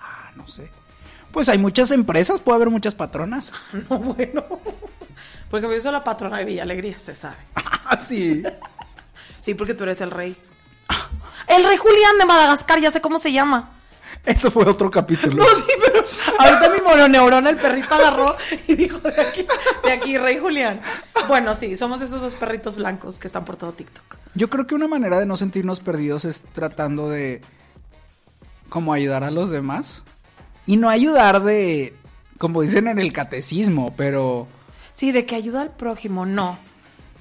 Ah, 0.00 0.32
no 0.34 0.48
sé. 0.48 0.68
Pues 1.30 1.48
hay 1.48 1.58
muchas 1.58 1.90
empresas, 1.92 2.40
puede 2.40 2.56
haber 2.56 2.70
muchas 2.70 2.94
patronas. 2.94 3.52
No, 3.88 3.98
bueno. 3.98 4.44
Porque 5.48 5.68
yo 5.68 5.80
soy 5.80 5.92
la 5.92 6.02
patrona 6.02 6.38
de 6.38 6.44
Villa 6.44 6.64
Alegría, 6.64 6.98
se 6.98 7.14
sabe. 7.14 7.36
Ah, 7.54 7.96
sí. 7.96 8.42
Sí, 9.40 9.54
porque 9.54 9.74
tú 9.74 9.84
eres 9.84 10.00
el 10.00 10.10
rey. 10.10 10.36
El 11.46 11.64
rey 11.64 11.76
Julián 11.76 12.18
de 12.18 12.24
Madagascar, 12.24 12.80
ya 12.80 12.90
sé 12.90 13.00
cómo 13.00 13.18
se 13.18 13.32
llama. 13.32 13.70
Eso 14.24 14.50
fue 14.50 14.64
otro 14.66 14.90
capítulo. 14.90 15.44
No, 15.44 15.48
sí, 15.54 15.72
pero 15.84 16.02
ahorita 16.38 16.70
mi 16.70 16.80
mononeurona, 16.80 17.50
el 17.50 17.56
perrito 17.56 17.94
agarró 17.94 18.34
y 18.66 18.74
dijo 18.74 18.98
de 19.00 19.20
aquí, 19.20 19.46
de 19.84 19.92
aquí, 19.92 20.16
Rey 20.16 20.38
Julián. 20.38 20.80
Bueno, 21.28 21.54
sí, 21.54 21.76
somos 21.76 22.00
esos 22.00 22.22
dos 22.22 22.34
perritos 22.34 22.76
blancos 22.76 23.18
que 23.18 23.26
están 23.26 23.44
por 23.44 23.56
todo 23.56 23.72
TikTok. 23.72 24.16
Yo 24.34 24.48
creo 24.48 24.66
que 24.66 24.74
una 24.74 24.88
manera 24.88 25.20
de 25.20 25.26
no 25.26 25.36
sentirnos 25.36 25.80
perdidos 25.80 26.24
es 26.24 26.40
tratando 26.40 27.10
de 27.10 27.42
como 28.70 28.94
ayudar 28.94 29.24
a 29.24 29.30
los 29.30 29.50
demás. 29.50 30.02
Y 30.66 30.78
no 30.78 30.88
ayudar 30.88 31.42
de, 31.42 31.94
como 32.38 32.62
dicen 32.62 32.88
en 32.88 32.98
el 32.98 33.12
catecismo, 33.12 33.92
pero 33.96 34.48
Sí, 34.94 35.10
de 35.10 35.26
que 35.26 35.34
ayuda 35.34 35.60
al 35.60 35.70
prójimo, 35.70 36.24
no. 36.24 36.56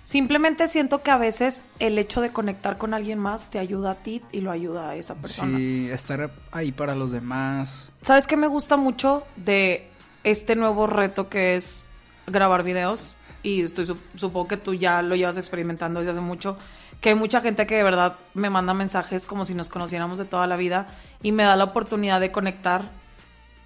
Simplemente 0.03 0.67
siento 0.67 1.01
que 1.01 1.11
a 1.11 1.17
veces 1.17 1.63
el 1.79 1.97
hecho 1.97 2.19
de 2.19 2.31
conectar 2.31 2.77
con 2.77 2.93
alguien 2.93 3.19
más 3.19 3.49
te 3.49 3.57
ayuda 3.59 3.91
a 3.91 3.95
ti 3.95 4.21
y 4.33 4.41
lo 4.41 4.51
ayuda 4.51 4.89
a 4.89 4.95
esa 4.95 5.15
persona. 5.15 5.57
sí, 5.57 5.89
estar 5.89 6.29
ahí 6.51 6.71
para 6.73 6.93
los 6.93 7.11
demás. 7.11 7.89
¿Sabes 8.01 8.27
qué 8.27 8.35
me 8.35 8.47
gusta 8.47 8.75
mucho 8.75 9.23
de 9.37 9.87
este 10.25 10.55
nuevo 10.57 10.87
reto 10.87 11.29
que 11.29 11.55
es 11.55 11.85
grabar 12.27 12.63
videos? 12.63 13.17
Y 13.43 13.61
estoy 13.61 13.85
sup- 13.85 13.97
supongo 14.15 14.47
que 14.49 14.57
tú 14.57 14.73
ya 14.73 15.01
lo 15.01 15.15
llevas 15.15 15.37
experimentando 15.37 15.99
desde 16.01 16.11
hace 16.11 16.21
mucho. 16.21 16.57
Que 16.99 17.09
hay 17.09 17.15
mucha 17.15 17.39
gente 17.41 17.65
que 17.67 17.75
de 17.75 17.83
verdad 17.83 18.17
me 18.33 18.49
manda 18.49 18.73
mensajes 18.73 19.25
como 19.27 19.45
si 19.45 19.53
nos 19.53 19.67
conociéramos 19.69 20.17
de 20.19 20.25
toda 20.25 20.47
la 20.47 20.55
vida 20.57 20.87
y 21.21 21.31
me 21.33 21.43
da 21.43 21.55
la 21.57 21.65
oportunidad 21.65 22.19
de 22.21 22.31
conectar, 22.31 22.89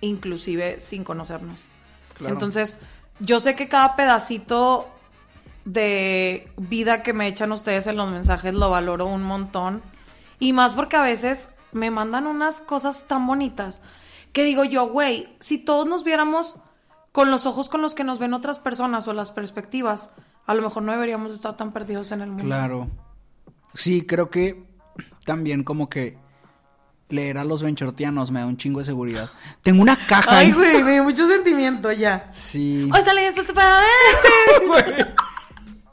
inclusive 0.01 0.79
sin 0.79 1.03
conocernos. 1.03 1.67
Claro. 2.17 2.33
Entonces, 2.33 2.79
yo 3.19 3.39
sé 3.39 3.55
que 3.55 3.67
cada 3.67 3.95
pedacito 3.95 4.89
de 5.67 6.47
vida 6.55 7.03
que 7.03 7.11
me 7.11 7.27
echan 7.27 7.51
ustedes 7.51 7.87
en 7.87 7.97
los 7.97 8.09
mensajes 8.09 8.53
lo 8.53 8.69
valoro 8.69 9.05
un 9.05 9.23
montón. 9.23 9.81
Y 10.39 10.53
más 10.53 10.75
porque 10.75 10.95
a 10.95 11.01
veces 11.01 11.49
me 11.73 11.91
mandan 11.91 12.25
unas 12.25 12.61
cosas 12.61 13.03
tan 13.05 13.27
bonitas 13.27 13.81
que 14.31 14.45
digo 14.45 14.63
yo, 14.63 14.87
güey, 14.87 15.27
si 15.39 15.57
todos 15.57 15.85
nos 15.85 16.05
viéramos 16.05 16.57
con 17.11 17.31
los 17.31 17.45
ojos 17.45 17.67
con 17.67 17.81
los 17.81 17.95
que 17.95 18.05
nos 18.05 18.19
ven 18.19 18.33
otras 18.33 18.59
personas 18.59 19.07
o 19.07 19.13
las 19.13 19.31
perspectivas, 19.31 20.11
a 20.45 20.53
lo 20.53 20.61
mejor 20.61 20.83
no 20.83 20.93
deberíamos 20.93 21.33
estar 21.33 21.57
tan 21.57 21.73
perdidos 21.73 22.11
en 22.11 22.21
el 22.21 22.29
mundo. 22.29 22.45
Claro. 22.45 22.87
Sí, 23.73 24.05
creo 24.05 24.29
que 24.29 24.63
también 25.25 25.63
como 25.63 25.89
que 25.89 26.17
leer 27.09 27.39
a 27.39 27.43
los 27.43 27.61
benchortianos 27.61 28.31
me 28.31 28.39
da 28.39 28.45
un 28.45 28.55
chingo 28.55 28.79
de 28.79 28.85
seguridad. 28.85 29.29
Tengo 29.63 29.81
una 29.81 29.97
caja 30.07 30.37
Ay, 30.37 30.51
güey, 30.53 30.81
me 30.83 30.93
dio 30.93 31.03
mucho 31.03 31.27
sentimiento 31.27 31.91
ya. 31.91 32.29
Sí. 32.31 32.89
Hoy 32.93 33.01
salí 33.03 33.23
después 33.23 33.51
para 33.51 33.81
verte. 33.81 35.15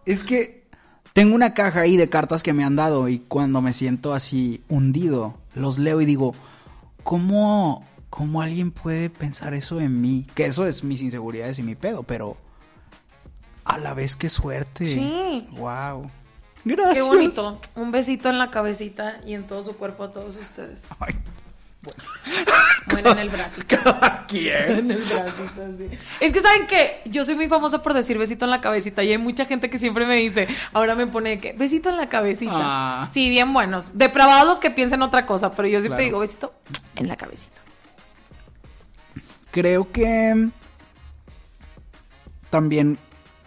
Es 0.07 0.25
que 0.25 0.65
tengo 1.13 1.35
una 1.35 1.55
caja 1.55 1.81
ahí 1.81 1.97
de 1.97 2.09
cartas 2.09 2.43
que 2.43 2.53
me 2.53 2.65
han 2.65 2.77
dado 2.77 3.09
y 3.09 3.21
cuando 3.21 3.63
me 3.63 3.73
siento 3.73 4.15
así 4.15 4.63
hundido, 4.69 5.35
los 5.55 5.79
leo 5.79 6.01
y 6.01 6.05
digo, 6.05 6.35
¿cómo, 7.03 7.87
cómo 8.11 8.43
alguien 8.43 8.73
puede 8.73 9.11
pensar 9.11 9.55
eso 9.55 9.81
en 9.81 10.01
mí? 10.01 10.27
Que 10.35 10.47
eso 10.47 10.67
es 10.67 10.83
mis 10.83 11.01
inseguridades 11.01 11.59
y 11.59 11.63
mi 11.63 11.75
pedo, 11.75 12.03
pero 12.03 12.37
a 13.65 13.79
la 13.79 13.95
vez 13.95 14.17
qué 14.17 14.29
suerte. 14.29 14.85
Sí. 14.85 15.49
Wow. 15.53 16.11
Gracias. 16.65 16.95
Qué 16.95 17.03
bonito. 17.03 17.61
Un 17.77 17.93
besito 17.93 18.29
en 18.29 18.39
la 18.39 18.51
cabecita 18.51 19.21
y 19.27 19.35
en 19.35 19.47
todo 19.47 19.63
su 19.63 19.77
cuerpo 19.77 20.05
a 20.05 20.11
todos 20.11 20.37
ustedes. 20.37 20.89
Ay, 20.99 21.15
Bueno, 22.91 23.12
en 23.12 23.18
el 23.18 23.30
bracito. 23.30 23.66
cada 23.82 24.26
quien. 24.26 24.70
En 24.70 24.91
el 24.91 24.99
bracito, 24.99 25.66
sí. 25.78 25.89
Es 26.20 26.32
que 26.35 26.41
saben 26.41 26.66
que 26.66 27.01
yo 27.07 27.24
soy 27.24 27.35
muy 27.35 27.49
famosa 27.49 27.82
por 27.82 27.95
decir 27.95 28.18
besito 28.18 28.45
en 28.45 28.51
la 28.51 28.61
cabecita 28.61 29.03
y 29.03 29.11
hay 29.11 29.18
mucha 29.18 29.47
gente 29.47 29.70
que 29.70 29.78
siempre 29.78 30.07
me 30.07 30.16
dice, 30.16 30.47
ahora 30.74 30.95
me 30.95 31.07
pone 31.07 31.39
que 31.41 31.55
besito 31.55 31.89
en 31.89 31.97
la 31.97 32.09
cabecita. 32.09 32.53
Ah. 32.55 33.09
Sí, 33.12 33.30
bien 33.30 33.53
buenos. 33.55 33.97
Depravados 33.97 34.47
los 34.47 34.61
que 34.61 34.70
piensen 34.70 35.01
otra 35.03 35.24
cosa, 35.24 35.51
pero 35.53 35.66
yo 35.66 35.80
siempre 35.80 35.97
Claro. 35.97 36.05
digo 36.05 36.18
besito 36.20 36.53
en 36.97 37.09
la 37.09 37.16
cabecita. 37.16 37.59
Creo 39.51 39.91
que 39.91 40.51
también 42.51 42.99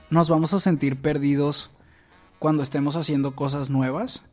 nos 0.10 0.30
vamos 0.30 0.54
a 0.54 0.60
sentir 0.60 0.98
perdidos 0.98 1.70
cuando 2.40 2.64
estemos 2.64 2.96
haciendo 2.96 3.36
cosas 3.36 3.70
nuevas. 3.70 4.24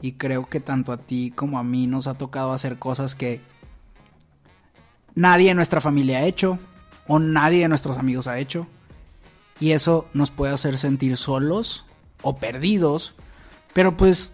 Y 0.00 0.12
creo 0.12 0.46
que 0.48 0.60
tanto 0.60 0.92
a 0.92 0.98
ti 0.98 1.32
como 1.34 1.58
a 1.58 1.64
mí 1.64 1.86
nos 1.86 2.06
ha 2.08 2.14
tocado 2.14 2.52
hacer 2.52 2.78
cosas 2.78 3.14
que 3.14 3.40
nadie 5.14 5.50
en 5.50 5.56
nuestra 5.56 5.80
familia 5.80 6.18
ha 6.18 6.24
hecho 6.24 6.58
o 7.06 7.18
nadie 7.18 7.60
de 7.60 7.68
nuestros 7.68 7.98
amigos 7.98 8.26
ha 8.26 8.38
hecho. 8.38 8.66
Y 9.60 9.72
eso 9.72 10.08
nos 10.14 10.30
puede 10.30 10.52
hacer 10.52 10.78
sentir 10.78 11.16
solos 11.16 11.84
o 12.22 12.36
perdidos. 12.36 13.14
Pero 13.72 13.96
pues 13.96 14.32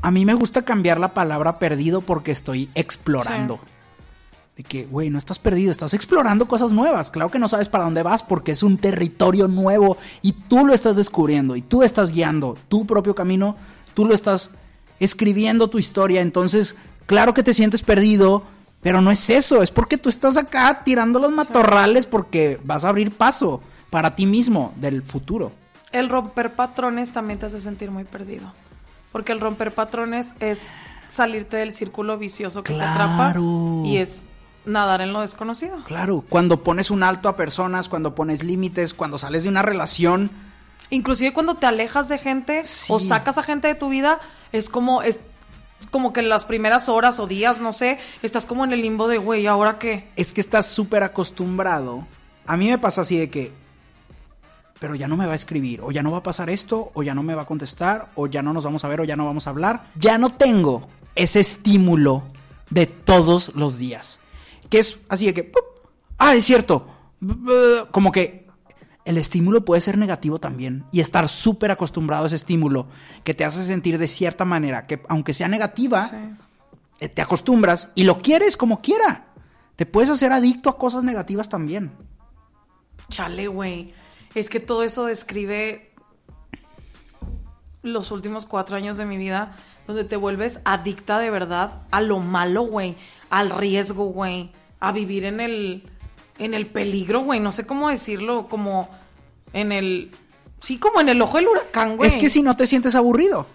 a 0.00 0.10
mí 0.10 0.24
me 0.24 0.34
gusta 0.34 0.62
cambiar 0.64 1.00
la 1.00 1.14
palabra 1.14 1.58
perdido 1.58 2.00
porque 2.00 2.32
estoy 2.32 2.70
explorando. 2.74 3.58
De 4.56 4.64
que, 4.64 4.86
güey, 4.86 5.08
no 5.08 5.18
estás 5.18 5.38
perdido, 5.38 5.70
estás 5.70 5.94
explorando 5.94 6.48
cosas 6.48 6.72
nuevas. 6.72 7.10
Claro 7.10 7.30
que 7.30 7.38
no 7.38 7.48
sabes 7.48 7.68
para 7.68 7.84
dónde 7.84 8.02
vas 8.02 8.22
porque 8.22 8.52
es 8.52 8.62
un 8.62 8.76
territorio 8.76 9.46
nuevo 9.46 9.98
y 10.20 10.32
tú 10.32 10.66
lo 10.66 10.74
estás 10.74 10.96
descubriendo 10.96 11.54
y 11.54 11.62
tú 11.62 11.82
estás 11.82 12.12
guiando 12.12 12.56
tu 12.68 12.86
propio 12.86 13.14
camino, 13.14 13.56
tú 13.94 14.04
lo 14.04 14.14
estás 14.14 14.50
escribiendo 14.98 15.70
tu 15.70 15.78
historia. 15.78 16.22
Entonces, 16.22 16.74
claro 17.06 17.34
que 17.34 17.44
te 17.44 17.54
sientes 17.54 17.82
perdido, 17.82 18.44
pero 18.80 19.00
no 19.00 19.10
es 19.10 19.28
eso, 19.30 19.62
es 19.62 19.70
porque 19.70 19.98
tú 19.98 20.08
estás 20.08 20.36
acá 20.36 20.82
tirando 20.84 21.18
los 21.18 21.32
matorrales 21.32 22.06
porque 22.06 22.60
vas 22.64 22.84
a 22.84 22.90
abrir 22.90 23.10
paso 23.12 23.60
para 23.90 24.14
ti 24.14 24.26
mismo 24.26 24.72
del 24.76 25.02
futuro. 25.02 25.52
El 25.92 26.08
romper 26.08 26.52
patrones 26.54 27.12
también 27.12 27.38
te 27.38 27.46
hace 27.46 27.60
sentir 27.60 27.90
muy 27.90 28.04
perdido. 28.04 28.52
Porque 29.12 29.32
el 29.32 29.40
romper 29.40 29.72
patrones 29.72 30.34
es 30.38 30.62
salirte 31.08 31.56
del 31.56 31.72
círculo 31.72 32.18
vicioso 32.18 32.62
que 32.62 32.74
te 32.74 32.82
atrapa 32.82 33.34
y 33.84 33.96
es 33.96 34.24
nadar 34.66 35.00
en 35.00 35.14
lo 35.14 35.22
desconocido. 35.22 35.82
Claro, 35.84 36.22
cuando 36.28 36.62
pones 36.62 36.90
un 36.90 37.02
alto 37.02 37.30
a 37.30 37.36
personas, 37.36 37.88
cuando 37.88 38.14
pones 38.14 38.42
límites, 38.42 38.92
cuando 38.92 39.16
sales 39.18 39.42
de 39.44 39.48
una 39.48 39.62
relación, 39.62 40.30
Inclusive 40.90 41.34
cuando 41.34 41.54
te 41.56 41.66
alejas 41.66 42.08
de 42.08 42.16
gente 42.16 42.64
Sí. 42.64 42.92
o 42.92 42.98
sacas 42.98 43.36
a 43.36 43.42
gente 43.42 43.68
de 43.68 43.74
tu 43.74 43.90
vida, 43.90 44.20
es 44.52 44.70
como 44.70 45.02
es 45.02 45.20
como 45.90 46.12
que 46.12 46.20
en 46.20 46.28
las 46.28 46.44
primeras 46.44 46.88
horas 46.88 47.18
o 47.18 47.26
días, 47.26 47.60
no 47.60 47.72
sé, 47.72 47.98
estás 48.22 48.46
como 48.46 48.64
en 48.64 48.72
el 48.72 48.82
limbo 48.82 49.08
de, 49.08 49.18
güey, 49.18 49.46
¿ahora 49.46 49.78
qué? 49.78 50.08
es 50.16 50.32
que 50.32 50.40
estás 50.40 50.66
súper 50.66 51.02
acostumbrado. 51.02 52.06
A 52.46 52.56
mí 52.56 52.68
me 52.68 52.78
pasa 52.78 53.02
así 53.02 53.18
de 53.18 53.30
que, 53.30 53.52
pero 54.78 54.94
ya 54.94 55.08
no 55.08 55.16
me 55.16 55.26
va 55.26 55.32
a 55.32 55.36
escribir, 55.36 55.80
o 55.82 55.90
ya 55.90 56.02
no 56.02 56.10
va 56.10 56.18
a 56.18 56.22
pasar 56.22 56.50
esto, 56.50 56.90
o 56.94 57.02
ya 57.02 57.14
no 57.14 57.22
me 57.22 57.34
va 57.34 57.42
a 57.42 57.46
contestar, 57.46 58.08
o 58.14 58.26
ya 58.26 58.42
no 58.42 58.52
nos 58.52 58.64
vamos 58.64 58.84
a 58.84 58.88
ver, 58.88 59.00
o 59.00 59.04
ya 59.04 59.16
no 59.16 59.26
vamos 59.26 59.46
a 59.46 59.50
hablar. 59.50 59.88
Ya 59.96 60.18
no 60.18 60.30
tengo 60.30 60.86
ese 61.14 61.40
estímulo 61.40 62.24
de 62.70 62.86
todos 62.86 63.54
los 63.54 63.78
días. 63.78 64.18
Que 64.70 64.78
es 64.78 64.98
así 65.08 65.26
de 65.26 65.34
que, 65.34 65.44
¡pup! 65.44 65.62
ah, 66.18 66.34
es 66.34 66.44
cierto. 66.44 66.86
Como 67.90 68.12
que 68.12 68.47
el 69.08 69.16
estímulo 69.16 69.64
puede 69.64 69.80
ser 69.80 69.96
negativo 69.96 70.38
también 70.38 70.84
y 70.92 71.00
estar 71.00 71.30
súper 71.30 71.70
acostumbrado 71.70 72.24
a 72.24 72.26
ese 72.26 72.36
estímulo 72.36 72.88
que 73.24 73.32
te 73.32 73.46
hace 73.46 73.64
sentir 73.64 73.96
de 73.96 74.06
cierta 74.06 74.44
manera, 74.44 74.82
que 74.82 75.00
aunque 75.08 75.32
sea 75.32 75.48
negativa, 75.48 76.10
eh, 77.00 77.08
te 77.08 77.22
acostumbras 77.22 77.90
y 77.94 78.04
lo 78.04 78.20
quieres 78.20 78.58
como 78.58 78.82
quiera. 78.82 79.24
Te 79.76 79.86
puedes 79.86 80.10
hacer 80.10 80.30
adicto 80.30 80.68
a 80.68 80.76
cosas 80.76 81.04
negativas 81.04 81.48
también. 81.48 81.92
Chale, 83.08 83.48
güey. 83.48 83.94
Es 84.34 84.50
que 84.50 84.60
todo 84.60 84.82
eso 84.82 85.06
describe 85.06 85.90
los 87.82 88.10
últimos 88.10 88.44
cuatro 88.44 88.76
años 88.76 88.98
de 88.98 89.06
mi 89.06 89.16
vida, 89.16 89.56
donde 89.86 90.04
te 90.04 90.16
vuelves 90.16 90.60
adicta 90.66 91.18
de 91.18 91.30
verdad 91.30 91.80
a 91.90 92.02
lo 92.02 92.18
malo, 92.18 92.60
güey, 92.60 92.94
al 93.30 93.48
riesgo, 93.48 94.04
güey, 94.08 94.52
a 94.80 94.92
vivir 94.92 95.24
en 95.24 95.40
el, 95.40 95.88
en 96.38 96.52
el 96.52 96.66
peligro, 96.66 97.20
güey, 97.20 97.40
no 97.40 97.52
sé 97.52 97.64
cómo 97.64 97.88
decirlo, 97.88 98.48
como 98.48 98.90
en 99.52 99.72
el, 99.72 100.10
sí, 100.60 100.78
como 100.78 101.00
en 101.00 101.08
el 101.08 101.20
ojo 101.22 101.36
del 101.36 101.48
huracán, 101.48 101.96
güey. 101.96 102.08
Es 102.08 102.18
que 102.18 102.30
si 102.30 102.42
no 102.42 102.56
te 102.56 102.66
sientes 102.66 102.94
aburrido. 102.94 103.46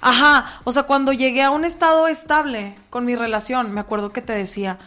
Ajá, 0.00 0.60
o 0.64 0.72
sea, 0.72 0.82
cuando 0.82 1.12
llegué 1.12 1.42
a 1.42 1.50
un 1.50 1.64
estado 1.64 2.08
estable 2.08 2.76
con 2.90 3.04
mi 3.06 3.14
relación, 3.14 3.72
me 3.72 3.80
acuerdo 3.80 4.12
que 4.12 4.20
te 4.20 4.34
decía 4.34 4.78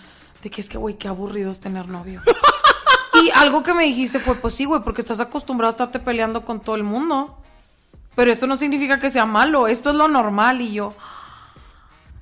de 0.44 0.50
que 0.52 0.62
es 0.62 0.70
que, 0.70 0.78
güey, 0.78 0.96
qué 0.96 1.08
aburrido 1.08 1.50
es 1.50 1.60
tener 1.60 1.90
novio. 1.90 2.22
y 3.24 3.32
algo 3.32 3.64
que 3.64 3.74
me 3.74 3.84
dijiste 3.84 4.20
fue, 4.20 4.36
pues 4.36 4.54
sí, 4.54 4.66
güey, 4.66 4.84
porque 4.84 5.02
estás 5.02 5.20
acostumbrado 5.20 5.70
a 5.70 5.72
estarte 5.72 6.00
peleando 6.00 6.46
con 6.46 6.60
todo 6.60 6.76
el 6.76 6.84
mundo. 6.84 7.38
Pero 8.16 8.32
esto 8.32 8.46
no 8.48 8.58
significa 8.58 9.00
que 9.00 9.10
sea 9.10 9.26
malo, 9.26 9.68
esto 9.68 9.90
es 9.90 9.96
lo 9.96 10.08
normal 10.08 10.62
y 10.62 10.74
yo... 10.74 10.94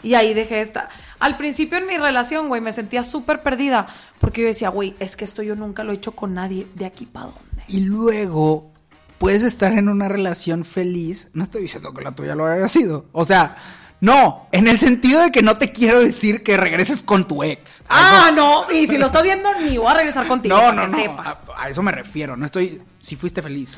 Y 0.05 0.13
ahí 0.13 0.35
dejé 0.35 0.61
esta. 0.61 0.87
Al 1.19 1.35
principio 1.35 1.79
en 1.79 1.87
mi 1.87 1.97
relación, 1.97 2.47
güey, 2.47 2.61
me 2.61 2.71
sentía 2.71 3.03
súper 3.03 3.41
perdida. 3.41 3.87
Porque 4.19 4.41
yo 4.41 4.47
decía, 4.47 4.69
güey, 4.69 4.95
es 4.99 5.15
que 5.15 5.25
esto 5.25 5.41
yo 5.41 5.55
nunca 5.55 5.83
lo 5.83 5.91
he 5.91 5.95
hecho 5.95 6.11
con 6.11 6.35
nadie. 6.35 6.67
¿De 6.75 6.85
aquí 6.85 7.07
para 7.07 7.25
dónde? 7.25 7.63
Y 7.67 7.79
luego 7.81 8.71
puedes 9.17 9.43
estar 9.43 9.73
en 9.73 9.89
una 9.89 10.07
relación 10.07 10.63
feliz. 10.63 11.29
No 11.33 11.43
estoy 11.43 11.63
diciendo 11.63 11.91
que 11.91 12.03
la 12.03 12.11
tuya 12.11 12.35
lo 12.35 12.45
haya 12.45 12.67
sido. 12.67 13.05
O 13.13 13.25
sea, 13.25 13.57
no, 13.99 14.47
en 14.51 14.67
el 14.67 14.77
sentido 14.77 15.21
de 15.21 15.31
que 15.31 15.41
no 15.41 15.57
te 15.57 15.71
quiero 15.71 15.99
decir 15.99 16.43
que 16.43 16.55
regreses 16.55 17.01
con 17.01 17.27
tu 17.27 17.43
ex. 17.43 17.81
Ah, 17.89 18.31
no. 18.31 18.71
Y 18.71 18.85
si 18.85 18.99
lo 18.99 19.07
estás 19.07 19.23
viendo, 19.23 19.49
ni 19.59 19.79
voy 19.79 19.87
a 19.87 19.95
regresar 19.95 20.27
contigo. 20.27 20.55
No, 20.55 20.71
no, 20.71 20.87
no. 20.87 20.95
sepa. 20.95 21.39
A, 21.55 21.63
a 21.63 21.69
eso 21.69 21.81
me 21.81 21.91
refiero. 21.91 22.37
No 22.37 22.45
estoy. 22.45 22.79
Si 22.99 23.15
fuiste 23.15 23.41
feliz. 23.41 23.75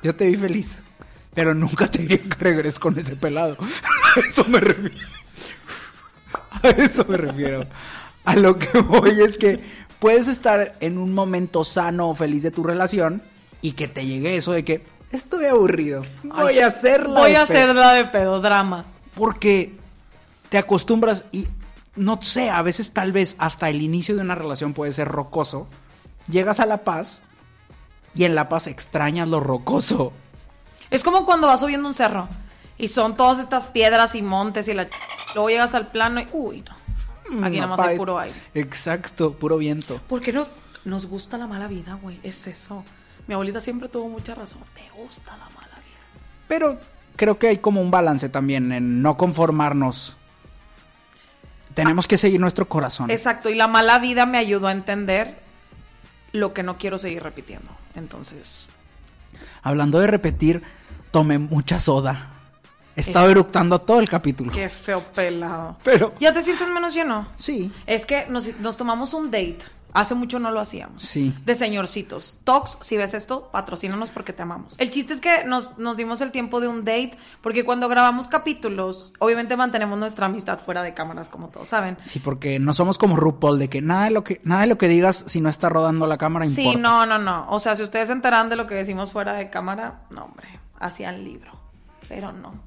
Yo 0.00 0.14
te 0.14 0.28
vi 0.28 0.36
feliz. 0.36 0.84
Pero 1.34 1.54
nunca 1.54 1.90
te 1.90 1.98
diría 1.98 2.22
que 2.22 2.36
regreses 2.38 2.78
con 2.78 2.96
ese 2.96 3.16
pelado. 3.16 3.56
A 4.16 4.20
eso 4.20 4.44
me 4.44 4.60
refiero. 4.60 4.96
A 6.62 6.68
eso 6.68 7.04
me 7.08 7.16
refiero. 7.16 7.64
A 8.24 8.36
lo 8.36 8.58
que 8.58 8.78
voy 8.80 9.20
es 9.20 9.38
que 9.38 9.62
puedes 9.98 10.28
estar 10.28 10.74
en 10.80 10.98
un 10.98 11.14
momento 11.14 11.64
sano 11.64 12.08
o 12.08 12.14
feliz 12.14 12.42
de 12.42 12.50
tu 12.50 12.62
relación 12.62 13.22
y 13.62 13.72
que 13.72 13.88
te 13.88 14.04
llegue 14.04 14.36
eso 14.36 14.52
de 14.52 14.64
que 14.64 14.84
estoy 15.12 15.46
aburrido. 15.46 16.02
Voy 16.22 16.54
Ay, 16.54 16.58
a 16.60 16.66
hacerla. 16.66 17.20
Voy 17.20 17.30
de 17.32 17.36
a 17.38 17.46
pe-". 17.46 17.52
hacerla 17.52 17.92
de 17.92 18.04
pedodrama. 18.06 18.84
Porque 19.14 19.76
te 20.48 20.58
acostumbras 20.58 21.24
y 21.32 21.46
no 21.94 22.20
sé, 22.20 22.50
a 22.50 22.62
veces 22.62 22.92
tal 22.92 23.12
vez 23.12 23.36
hasta 23.38 23.70
el 23.70 23.80
inicio 23.80 24.14
de 24.16 24.22
una 24.22 24.34
relación 24.34 24.74
puede 24.74 24.92
ser 24.92 25.08
rocoso. 25.08 25.66
Llegas 26.28 26.60
a 26.60 26.66
La 26.66 26.78
Paz 26.78 27.22
y 28.14 28.24
en 28.24 28.34
La 28.34 28.48
Paz 28.48 28.66
extrañas 28.66 29.28
lo 29.28 29.40
rocoso. 29.40 30.12
Es 30.90 31.02
como 31.02 31.24
cuando 31.24 31.46
vas 31.46 31.60
subiendo 31.60 31.88
un 31.88 31.94
cerro 31.94 32.28
y 32.78 32.88
son 32.88 33.16
todas 33.16 33.38
estas 33.38 33.66
piedras 33.66 34.14
y 34.14 34.22
montes 34.22 34.68
y 34.68 34.74
la... 34.74 34.88
Luego 35.34 35.48
llegas 35.48 35.74
al 35.74 35.88
plano 35.88 36.20
y... 36.20 36.26
Uy, 36.32 36.62
no. 36.62 36.76
Aquí 37.44 37.56
nada 37.56 37.68
más 37.68 37.80
hay 37.80 37.96
puro 37.96 38.18
aire. 38.18 38.36
Exacto, 38.54 39.32
puro 39.32 39.56
viento. 39.58 40.00
¿Por 40.06 40.20
qué 40.20 40.32
nos, 40.32 40.52
nos 40.84 41.06
gusta 41.06 41.38
la 41.38 41.46
mala 41.46 41.66
vida, 41.66 41.98
güey? 42.00 42.20
Es 42.22 42.46
eso. 42.46 42.84
Mi 43.26 43.34
abuelita 43.34 43.60
siempre 43.60 43.88
tuvo 43.88 44.08
mucha 44.08 44.34
razón. 44.34 44.62
Te 44.74 44.88
gusta 45.00 45.32
la 45.32 45.46
mala 45.46 45.74
vida. 45.76 46.20
Pero 46.46 46.78
creo 47.16 47.38
que 47.38 47.48
hay 47.48 47.58
como 47.58 47.80
un 47.80 47.90
balance 47.90 48.28
también 48.28 48.70
en 48.72 49.02
no 49.02 49.16
conformarnos. 49.16 50.16
Tenemos 51.74 52.06
que 52.06 52.16
seguir 52.16 52.40
nuestro 52.40 52.68
corazón. 52.68 53.10
Exacto. 53.10 53.50
Y 53.50 53.54
la 53.54 53.66
mala 53.66 53.98
vida 53.98 54.24
me 54.26 54.38
ayudó 54.38 54.68
a 54.68 54.72
entender 54.72 55.38
lo 56.32 56.54
que 56.54 56.62
no 56.62 56.78
quiero 56.78 56.98
seguir 56.98 57.22
repitiendo. 57.22 57.70
Entonces... 57.94 58.68
Hablando 59.62 59.98
de 59.98 60.06
repetir, 60.06 60.62
tomé 61.10 61.38
mucha 61.38 61.80
soda. 61.80 62.35
Estado 62.96 63.26
Es- 63.26 63.32
eructando 63.32 63.78
todo 63.80 64.00
el 64.00 64.08
capítulo. 64.08 64.50
Qué 64.52 64.68
feo 64.68 65.00
pelado. 65.14 65.76
Pero 65.84 66.12
¿Ya 66.18 66.32
te 66.32 66.42
sientes 66.42 66.68
menos 66.68 66.94
lleno? 66.94 67.28
sí, 67.36 67.70
Es 67.86 68.06
que 68.06 68.26
nos, 68.28 68.58
nos 68.60 68.76
tomamos 68.76 69.12
un 69.14 69.30
date. 69.30 69.58
Hace 69.92 70.14
mucho 70.14 70.38
no 70.38 70.50
lo 70.50 70.60
hacíamos. 70.60 71.02
Sí. 71.02 71.34
De 71.46 71.54
señorcitos. 71.54 72.38
Tox, 72.44 72.76
si 72.82 72.98
ves 72.98 73.14
esto, 73.14 73.48
patrocínanos 73.50 74.10
porque 74.10 74.34
te 74.34 74.42
amamos. 74.42 74.78
El 74.78 74.90
chiste 74.90 75.14
es 75.14 75.20
que 75.22 75.44
nos, 75.44 75.78
nos 75.78 75.96
dimos 75.96 76.20
el 76.20 76.32
tiempo 76.32 76.60
de 76.60 76.68
un 76.68 76.80
date 76.84 77.16
porque 77.40 77.64
cuando 77.64 77.88
grabamos 77.88 78.28
capítulos, 78.28 79.14
obviamente 79.20 79.56
mantenemos 79.56 79.98
nuestra 79.98 80.26
amistad 80.26 80.58
fuera 80.58 80.82
de 80.82 80.92
cámaras, 80.92 81.30
como 81.30 81.48
todos 81.48 81.68
saben. 81.68 81.96
Sí, 82.02 82.18
porque 82.18 82.58
no 82.58 82.74
somos 82.74 82.98
como 82.98 83.16
RuPaul 83.16 83.58
de 83.58 83.70
que 83.70 83.80
nada 83.80 84.04
de 84.04 84.10
lo 84.10 84.22
que 84.22 84.38
nada 84.44 84.62
de 84.62 84.66
lo 84.66 84.76
que 84.76 84.88
digas 84.88 85.24
si 85.28 85.40
no 85.40 85.48
está 85.48 85.70
rodando 85.70 86.06
la 86.06 86.18
cámara 86.18 86.46
Sí, 86.46 86.62
importa. 86.64 86.80
no, 86.80 87.06
no, 87.06 87.18
no. 87.18 87.46
O 87.48 87.58
sea, 87.58 87.74
si 87.74 87.82
ustedes 87.82 88.08
se 88.08 88.12
enteran 88.12 88.50
de 88.50 88.56
lo 88.56 88.66
que 88.66 88.74
decimos 88.74 89.12
fuera 89.12 89.32
de 89.32 89.48
cámara, 89.48 90.02
no, 90.10 90.24
hombre, 90.24 90.46
hacían 90.78 91.24
libro. 91.24 91.52
Pero 92.06 92.32
no. 92.32 92.65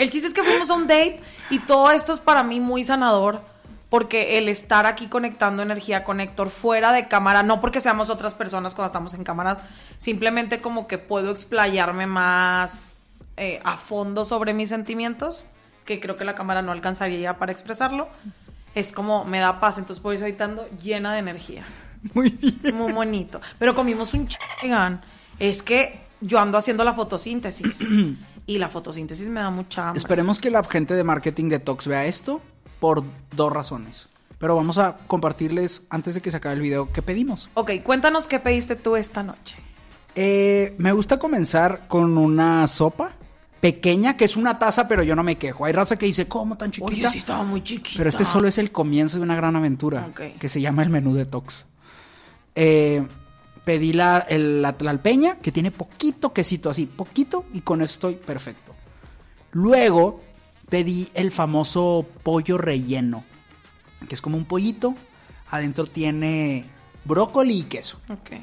El 0.00 0.08
chiste 0.08 0.28
es 0.28 0.32
que 0.32 0.42
fuimos 0.42 0.70
a 0.70 0.74
un 0.74 0.86
date 0.86 1.20
y 1.50 1.58
todo 1.58 1.90
esto 1.90 2.14
es 2.14 2.20
para 2.20 2.42
mí 2.42 2.58
muy 2.58 2.84
sanador 2.84 3.42
porque 3.90 4.38
el 4.38 4.48
estar 4.48 4.86
aquí 4.86 5.08
conectando 5.08 5.62
energía 5.62 6.04
con 6.04 6.20
Héctor 6.20 6.48
fuera 6.48 6.90
de 6.92 7.06
cámara, 7.06 7.42
no 7.42 7.60
porque 7.60 7.80
seamos 7.80 8.08
otras 8.08 8.32
personas 8.32 8.72
cuando 8.72 8.86
estamos 8.86 9.12
en 9.12 9.24
cámaras, 9.24 9.58
simplemente 9.98 10.62
como 10.62 10.86
que 10.86 10.96
puedo 10.96 11.30
explayarme 11.30 12.06
más 12.06 12.94
eh, 13.36 13.60
a 13.62 13.76
fondo 13.76 14.24
sobre 14.24 14.54
mis 14.54 14.70
sentimientos, 14.70 15.48
que 15.84 16.00
creo 16.00 16.16
que 16.16 16.24
la 16.24 16.34
cámara 16.34 16.62
no 16.62 16.72
alcanzaría 16.72 17.36
para 17.36 17.52
expresarlo. 17.52 18.08
Es 18.74 18.92
como 18.92 19.26
me 19.26 19.38
da 19.38 19.60
paz, 19.60 19.76
entonces 19.76 20.00
por 20.02 20.14
eso 20.14 20.24
ahorita 20.24 20.44
ando 20.44 20.66
llena 20.82 21.12
de 21.12 21.18
energía. 21.18 21.66
Muy 22.14 22.30
bien. 22.30 22.74
Muy 22.74 22.92
bonito. 22.92 23.42
Pero 23.58 23.74
comimos 23.74 24.14
un 24.14 24.28
chingan. 24.28 25.02
Es 25.38 25.62
que 25.62 26.00
yo 26.22 26.38
ando 26.38 26.56
haciendo 26.56 26.84
la 26.84 26.94
fotosíntesis. 26.94 27.80
y 28.46 28.58
la 28.58 28.68
fotosíntesis 28.68 29.28
me 29.28 29.40
da 29.40 29.50
mucha 29.50 29.88
hambre. 29.88 29.98
Esperemos 29.98 30.38
que 30.40 30.50
la 30.50 30.62
gente 30.64 30.94
de 30.94 31.04
marketing 31.04 31.48
de 31.48 31.58
Tox 31.58 31.86
vea 31.86 32.06
esto 32.06 32.40
por 32.78 33.02
dos 33.34 33.52
razones. 33.52 34.08
Pero 34.38 34.56
vamos 34.56 34.78
a 34.78 34.96
compartirles 35.06 35.82
antes 35.90 36.14
de 36.14 36.22
que 36.22 36.30
se 36.30 36.38
acabe 36.38 36.54
el 36.54 36.62
video 36.62 36.90
qué 36.92 37.02
pedimos. 37.02 37.50
Ok, 37.54 37.72
cuéntanos 37.82 38.26
qué 38.26 38.40
pediste 38.40 38.74
tú 38.74 38.96
esta 38.96 39.22
noche. 39.22 39.56
Eh, 40.14 40.74
me 40.78 40.92
gusta 40.92 41.18
comenzar 41.18 41.86
con 41.88 42.16
una 42.16 42.66
sopa 42.66 43.10
pequeña, 43.60 44.16
que 44.16 44.24
es 44.24 44.36
una 44.36 44.58
taza, 44.58 44.88
pero 44.88 45.02
yo 45.02 45.14
no 45.14 45.22
me 45.22 45.36
quejo. 45.36 45.66
Hay 45.66 45.72
raza 45.74 45.96
que 45.96 46.06
dice, 46.06 46.26
¿cómo 46.26 46.56
tan 46.56 46.70
chiquita? 46.70 46.90
Oye, 46.90 47.08
sí 47.10 47.18
estaba 47.18 47.42
muy 47.44 47.62
chiquita. 47.62 47.98
Pero 47.98 48.08
este 48.08 48.24
solo 48.24 48.48
es 48.48 48.56
el 48.56 48.72
comienzo 48.72 49.18
de 49.18 49.24
una 49.24 49.36
gran 49.36 49.54
aventura 49.56 50.06
Ok. 50.10 50.38
que 50.38 50.48
se 50.48 50.62
llama 50.62 50.82
el 50.82 50.88
menú 50.88 51.12
detox. 51.14 51.66
Eh, 52.54 53.06
pedí 53.70 53.92
la, 53.92 54.18
el- 54.28 54.62
la 54.62 54.72
tlalpeña 54.76 55.36
que 55.36 55.52
tiene 55.52 55.70
poquito 55.70 56.32
quesito, 56.32 56.70
así, 56.70 56.86
poquito, 56.86 57.44
y 57.52 57.60
con 57.60 57.82
eso 57.82 57.92
estoy 57.92 58.14
perfecto. 58.16 58.74
Luego 59.52 60.20
pedí 60.68 61.08
el 61.14 61.30
famoso 61.30 62.04
pollo 62.24 62.58
relleno, 62.58 63.22
que 64.08 64.14
es 64.16 64.20
como 64.20 64.36
un 64.36 64.44
pollito 64.44 64.96
Adentro 65.52 65.86
tiene 65.86 66.64
brócoli 67.04 67.58
y 67.60 67.62
queso. 67.62 68.00
Ok. 68.08 68.40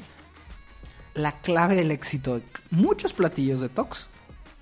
La 1.12 1.32
clave 1.32 1.74
del 1.76 1.90
éxito 1.90 2.36
de 2.36 2.42
muchos 2.70 3.12
platillos 3.12 3.60
de 3.60 3.68
Tox 3.68 4.06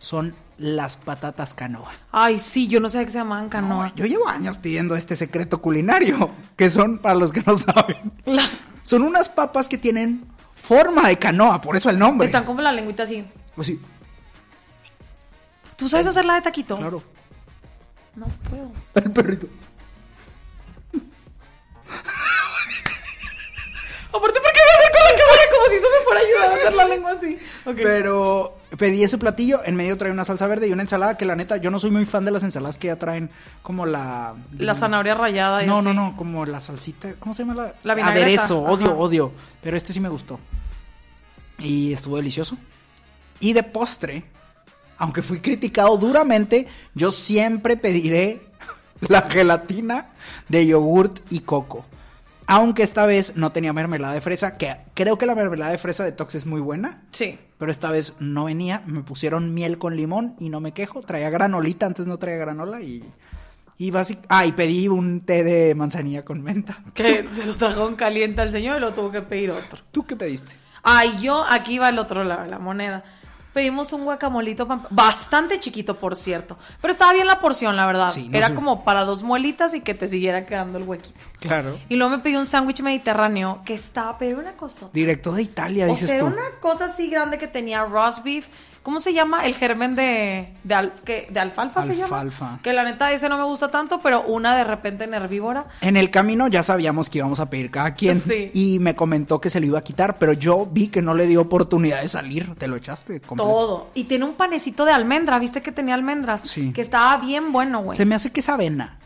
son 0.01 0.35
las 0.59 0.97
patatas 0.97 1.55
canoa. 1.55 1.93
Ay, 2.11 2.39
sí, 2.39 2.67
yo 2.67 2.81
no 2.81 2.89
sabía 2.89 3.05
que 3.07 3.13
se 3.13 3.19
llamaban 3.19 3.49
canoa. 3.49 3.89
No, 3.91 3.95
yo 3.95 4.05
llevo 4.07 4.27
años 4.29 4.57
pidiendo 4.59 4.97
este 4.97 5.15
secreto 5.15 5.63
culinario, 5.63 6.29
que 6.57 6.71
son, 6.71 6.99
para 6.99 7.15
los 7.15 7.31
que 7.33 7.43
no 7.47 7.57
saben, 7.57 8.13
Las- 8.25 8.57
son 8.83 9.03
unas 9.03 9.29
papas 9.29 9.69
que 9.69 9.79
tienen 9.79 10.25
forma 10.67 11.09
de 11.09 11.19
canoa, 11.19 11.61
por 11.61 11.77
eso 11.77 11.91
el 11.91 11.99
nombre. 11.99 12.27
Están 12.27 12.45
como 12.45 12.61
la 12.61 12.73
lengüita 12.73 13.05
así. 13.05 13.25
Pues 13.55 13.67
sí, 13.69 13.81
¿Tú 15.77 15.89
sabes 15.89 16.07
hacerla 16.07 16.35
de 16.37 16.43
taquito? 16.43 16.77
claro. 16.77 17.03
No 18.15 18.27
puedo. 18.49 18.73
El 18.95 19.13
perrito. 19.13 19.47
Aparte, 24.09 24.41
¿por 24.41 24.53
qué 24.53 24.61
me 24.65 24.73
hace 24.73 24.91
con 24.93 25.03
la 25.05 25.19
cámara 25.19 25.43
a 26.15 26.21
ayudar 26.21 26.51
a 26.51 26.55
hacer 26.55 26.75
la 26.75 26.89
lengua 26.89 27.13
así? 27.13 27.39
Pero 27.77 28.57
pedí 28.79 29.03
ese 29.03 29.19
platillo, 29.19 29.61
en 29.65 29.75
medio 29.77 29.97
trae 29.97 30.13
una 30.13 30.25
salsa 30.25 30.47
verde 30.47 30.69
y 30.69 30.73
una 30.73 30.83
ensalada 30.83 31.17
que 31.17 31.25
la 31.25 31.35
neta, 31.37 31.57
yo 31.57 31.71
no 31.71 31.79
soy 31.79 31.91
muy 31.91 32.05
fan 32.07 32.25
de 32.25 32.31
las 32.31 32.43
ensaladas 32.43 32.79
que 32.79 32.89
ya 32.89 32.97
traen 32.97 33.31
como 33.63 33.87
la... 33.87 34.35
La 34.59 34.75
zanahoria 34.75 35.15
rayada 35.15 35.63
y 35.63 35.67
No, 35.67 35.77
así. 35.77 35.85
no, 35.87 35.95
no, 35.95 36.17
como 36.17 36.45
la 36.47 36.61
salsita, 36.61 37.15
¿cómo 37.19 37.35
se 37.35 37.45
llama 37.45 37.55
la? 37.55 37.75
La 37.85 37.95
vinagreta, 37.95 38.25
Aderezo, 38.27 38.61
odio, 38.61 38.87
ajá. 38.87 38.95
odio. 38.97 39.33
Pero 39.63 39.77
este 39.77 39.93
sí 39.93 40.01
me 40.01 40.09
gustó. 40.09 40.39
Y 41.59 41.93
estuvo 41.93 42.17
delicioso. 42.17 42.57
Y 43.41 43.53
de 43.53 43.63
postre, 43.63 44.25
aunque 44.99 45.23
fui 45.23 45.41
criticado 45.41 45.97
duramente, 45.97 46.67
yo 46.95 47.11
siempre 47.13 47.77
pediré 47.77 48.41
la 49.09 49.23
gelatina 49.23 50.11
de 50.49 50.67
yogurt 50.67 51.21
y 51.31 51.41
coco. 51.41 51.85
Aunque 52.47 52.83
esta 52.83 53.07
vez 53.07 53.37
no 53.37 53.51
tenía 53.51 53.73
mermelada 53.73 54.15
de 54.15 54.21
fresa, 54.21 54.57
que 54.57 54.77
creo 54.95 55.19
que 55.19 55.27
la 55.27 55.35
mermelada 55.35 55.73
de 55.73 55.79
fresa 55.79 56.05
de 56.05 56.13
Tox 56.13 56.37
es 56.37 56.47
muy 56.47 56.61
buena. 56.61 57.03
Sí. 57.11 57.39
Pero 57.59 57.71
esta 57.71 57.91
vez 57.91 58.15
no 58.21 58.45
venía, 58.45 58.83
me 58.87 59.03
pusieron 59.03 59.53
miel 59.53 59.79
con 59.79 59.97
limón 59.97 60.37
y 60.39 60.49
no 60.49 60.61
me 60.61 60.73
quejo. 60.73 61.03
Traía 61.03 61.31
granolita, 61.31 61.87
antes 61.87 62.07
no 62.07 62.19
traía 62.19 62.37
granola 62.37 62.81
y... 62.81 63.03
Y 63.79 63.91
basic... 63.91 64.21
Ah, 64.29 64.47
y 64.47 64.53
pedí 64.53 64.89
un 64.89 65.21
té 65.21 65.45
de 65.45 65.75
manzanilla 65.75 66.25
con 66.25 66.43
menta. 66.43 66.83
Que 66.95 67.29
se 67.33 67.45
lo 67.45 67.55
trajo 67.55 67.87
en 67.89 67.97
caliente 67.97 68.41
al 68.41 68.51
señor 68.51 68.79
y 68.79 68.81
lo 68.81 68.95
tuvo 68.95 69.11
que 69.11 69.21
pedir 69.21 69.51
otro. 69.51 69.83
¿Tú 69.93 70.07
qué 70.07 70.17
pediste? 70.17 70.55
Ay, 70.83 71.19
yo, 71.21 71.45
aquí 71.47 71.79
va 71.79 71.89
el 71.91 71.99
otro 71.99 72.25
lado, 72.25 72.47
la 72.47 72.59
moneda. 72.59 73.05
Pedimos 73.57 73.91
un 73.95 74.05
guacamolito 74.05 74.69
bastante 74.91 75.59
chiquito, 75.59 75.97
por 75.99 76.15
cierto. 76.15 76.59
Pero 76.83 76.93
estaba 76.93 77.15
bien 77.15 77.27
la 77.27 77.39
porción, 77.39 77.75
la 77.75 77.87
verdad. 77.87 78.09
Sí, 78.13 78.29
no 78.29 78.37
Era 78.37 78.49
sé. 78.49 78.55
como 78.55 78.85
para 78.85 79.05
dos 79.05 79.23
muelitas 79.23 79.73
y 79.73 79.81
que 79.81 79.95
te 79.95 80.09
siguiera 80.09 80.45
quedando 80.45 80.77
el 80.77 80.85
huequito. 80.85 81.19
Claro. 81.41 81.79
Y 81.89 81.97
luego 81.97 82.11
me 82.11 82.19
pidió 82.19 82.39
un 82.39 82.45
sándwich 82.45 82.83
mediterráneo 82.83 83.63
que 83.65 83.73
estaba, 83.73 84.19
pero 84.19 84.41
una 84.41 84.53
cosa. 84.57 84.91
Directo 84.93 85.33
de 85.33 85.41
Italia, 85.41 85.87
O 85.87 85.89
dices 85.89 86.11
sea, 86.11 86.19
tú. 86.21 86.27
una 86.27 86.51
cosa 86.61 86.85
así 86.85 87.09
grande 87.09 87.39
que 87.39 87.49
tenía 87.49 87.83
roast 87.87 88.23
beef. 88.23 88.47
¿Cómo 88.87 89.01
se 89.01 89.13
llama? 89.13 89.45
El 89.45 89.57
germen 89.57 89.97
de, 89.97 90.55
de, 90.63 90.75
al- 90.77 90.93
que- 91.05 91.27
de 91.29 91.41
alfalfa 91.41 91.83
se 91.83 91.97
llama. 91.97 92.21
Alfalfa. 92.21 92.61
Que 92.63 92.73
la 92.73 92.85
neta 92.85 93.11
ese 93.11 93.29
no 93.29 93.37
me 93.37 93.43
gusta 93.43 93.69
tanto, 93.69 93.99
pero 93.99 94.23
una 94.23 94.55
de 94.55 94.63
repente 94.63 95.03
en 95.03 95.13
herbívora. 95.15 95.65
En 95.81 95.97
el 95.97 96.09
camino 96.13 96.47
ya 96.47 96.63
sabíamos 96.63 97.11
que 97.11 97.19
íbamos 97.19 97.41
a 97.41 97.51
pedir 97.51 97.73
cada 97.73 97.95
quien. 97.95 98.21
Sí. 98.21 98.53
Y 98.55 98.79
me 98.79 98.95
comentó 98.95 99.41
que 99.41 99.51
se 99.51 99.59
lo 99.59 99.67
iba 99.67 99.81
a 99.81 99.83
quitar, 99.83 100.19
pero 100.21 100.33
yo 100.35 100.69
vi 100.71 100.87
que 100.87 101.03
no 101.03 101.15
le 101.15 101.27
dio 101.27 101.41
oportunidad 101.41 102.01
de 102.01 102.07
salir. 102.07 102.55
Te 102.55 102.69
lo 102.69 102.77
echaste 102.77 103.21
completo. 103.21 103.51
Todo. 103.51 103.91
Y 103.95 104.05
tiene 104.05 104.25
un 104.25 104.35
panecito 104.35 104.85
de 104.85 104.93
almendra. 104.93 105.41
¿Viste 105.41 105.63
que 105.63 105.73
tenía 105.73 105.95
almendras? 105.95 106.43
Sí. 106.45 106.73
Que 106.73 106.83
estaba 106.83 107.17
bien 107.17 107.51
bueno, 107.51 107.81
güey. 107.83 107.97
Se 107.99 108.05
me 108.05 108.15
hace 108.15 108.31
que 108.31 108.39
es 108.39 108.49
avena. 108.49 108.99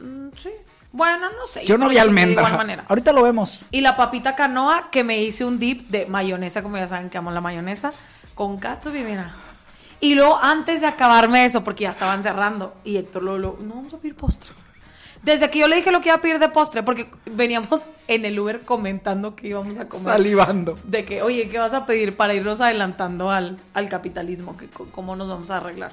Mm, 0.00 0.28
Sí. 0.36 0.50
Bueno, 0.92 1.28
no 1.38 1.46
sé. 1.46 1.64
Yo 1.64 1.78
no 1.78 1.86
vi 1.88 1.94
hice 1.96 2.02
De 2.04 2.08
almendra. 2.08 2.42
igual 2.42 2.56
manera. 2.56 2.84
Ahorita 2.88 3.12
lo 3.12 3.22
vemos. 3.22 3.64
Y 3.70 3.80
la 3.80 3.96
papita 3.96 4.34
canoa 4.34 4.90
que 4.90 5.04
me 5.04 5.20
hice 5.22 5.44
un 5.44 5.58
dip 5.60 5.88
de 5.88 6.06
mayonesa, 6.06 6.62
como 6.62 6.76
ya 6.76 6.88
saben 6.88 7.10
que 7.10 7.18
amo 7.18 7.30
la 7.30 7.40
mayonesa, 7.40 7.92
con 8.34 8.58
katsubi, 8.58 9.02
mira. 9.02 9.34
Y 10.00 10.14
luego, 10.14 10.38
antes 10.40 10.80
de 10.80 10.86
acabarme 10.86 11.44
eso, 11.44 11.62
porque 11.62 11.84
ya 11.84 11.90
estaban 11.90 12.22
cerrando, 12.22 12.74
y 12.84 12.96
Héctor 12.96 13.22
lo, 13.22 13.38
lo- 13.38 13.58
no 13.60 13.74
vamos 13.74 13.92
a 13.94 13.98
pedir 13.98 14.14
postre. 14.16 14.50
Desde 15.22 15.50
que 15.50 15.58
yo 15.58 15.68
le 15.68 15.76
dije 15.76 15.90
lo 15.90 16.00
que 16.00 16.08
iba 16.08 16.16
a 16.16 16.20
pedir 16.22 16.38
de 16.38 16.48
postre, 16.48 16.82
porque 16.82 17.10
veníamos 17.26 17.90
en 18.08 18.24
el 18.24 18.40
Uber 18.40 18.62
comentando 18.62 19.36
que 19.36 19.48
íbamos 19.48 19.76
a 19.76 19.86
comer. 19.86 20.14
Salivando. 20.14 20.78
De 20.84 21.04
que, 21.04 21.20
oye, 21.20 21.50
¿qué 21.50 21.58
vas 21.58 21.74
a 21.74 21.84
pedir 21.84 22.16
para 22.16 22.32
irnos 22.32 22.62
adelantando 22.62 23.30
al, 23.30 23.58
al 23.74 23.88
capitalismo? 23.90 24.56
Que, 24.56 24.68
¿Cómo 24.68 25.16
nos 25.16 25.28
vamos 25.28 25.50
a 25.50 25.58
arreglar? 25.58 25.92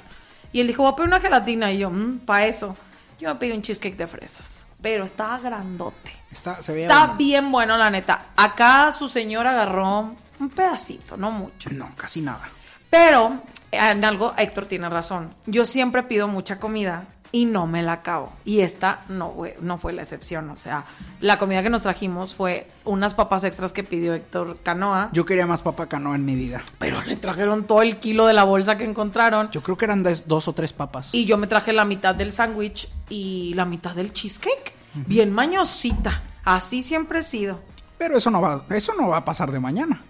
Y 0.53 0.61
él 0.61 0.67
dijo, 0.67 0.83
voy 0.83 0.93
a 0.93 0.95
pedir 0.95 1.09
una 1.09 1.19
gelatina. 1.19 1.73
Y 1.73 1.79
yo, 1.79 1.91
para 2.25 2.45
eso. 2.45 2.77
Yo 3.19 3.27
me 3.27 3.35
pedí 3.35 3.51
un 3.51 3.61
cheesecake 3.61 3.97
de 3.97 4.07
fresas. 4.07 4.65
Pero 4.81 5.03
estaba 5.03 5.37
grandote. 5.39 6.13
Está, 6.31 6.61
se 6.61 6.71
veía 6.71 6.85
Está 6.85 6.99
bueno. 7.07 7.17
bien 7.17 7.51
bueno, 7.51 7.75
la 7.75 7.89
neta. 7.89 8.27
Acá 8.37 8.93
su 8.93 9.09
señor 9.09 9.45
agarró 9.45 10.15
un 10.39 10.49
pedacito, 10.49 11.17
no 11.17 11.31
mucho. 11.31 11.69
No, 11.71 11.91
casi 11.95 12.21
nada. 12.21 12.49
Pero 12.89 13.41
en 13.71 14.05
algo 14.05 14.33
Héctor 14.37 14.65
tiene 14.65 14.89
razón. 14.89 15.29
Yo 15.45 15.65
siempre 15.65 16.03
pido 16.03 16.27
mucha 16.27 16.59
comida 16.59 17.05
y 17.33 17.43
no 17.43 17.67
me 17.67 17.83
la 17.83 17.91
acabo. 17.93 18.31
Y 18.45 18.61
esta 18.61 19.01
no, 19.09 19.33
fue- 19.33 19.57
no 19.59 19.77
fue 19.77 19.91
la 19.91 20.03
excepción. 20.03 20.49
O 20.49 20.55
sea, 20.55 20.85
la 21.19 21.37
comida 21.37 21.61
que 21.61 21.69
nos 21.69 21.83
trajimos 21.83 22.33
fue 22.33 22.69
unas 22.85 23.13
papas 23.13 23.43
extras 23.43 23.73
que 23.73 23.83
pidió 23.83 24.13
Héctor 24.13 24.59
Canoa. 24.63 25.09
Yo 25.11 25.25
quería 25.25 25.45
más 25.45 25.61
papa 25.61 25.87
canoa 25.87 26.15
en 26.15 26.23
mi 26.23 26.35
vida. 26.35 26.61
pero 26.79 27.01
le 27.03 27.17
trajeron 27.17 27.65
todo 27.65 27.81
el 27.81 27.97
kilo 27.97 28.25
de 28.27 28.33
la 28.33 28.45
bolsa 28.45 28.77
que 28.77 28.85
encontraron. 28.85 29.49
Yo 29.51 29.61
creo 29.61 29.75
que 29.77 29.83
eran 29.85 30.05
dos 30.25 30.47
o 30.47 30.53
tres 30.53 30.71
papas. 30.71 31.09
Y 31.13 31.25
yo 31.25 31.37
me 31.37 31.47
traje 31.47 31.73
la 31.73 31.83
mitad 31.83 32.15
del 32.15 32.31
sándwich 32.31 32.87
y 33.09 33.53
la 33.55 33.65
mitad 33.65 33.93
del 33.95 34.13
cheesecake. 34.13 34.73
Bien 34.95 35.31
mañosita. 35.33 36.23
Así 36.45 36.81
siempre 36.81 37.19
he 37.19 37.23
sido. 37.23 37.59
Pero 37.97 38.17
eso 38.17 38.31
no 38.31 38.39
va, 38.41 38.63
eso 38.69 38.93
no 38.97 39.09
va 39.09 39.17
a 39.17 39.25
pasar 39.25 39.51
de 39.51 39.59
mañana. 39.59 40.01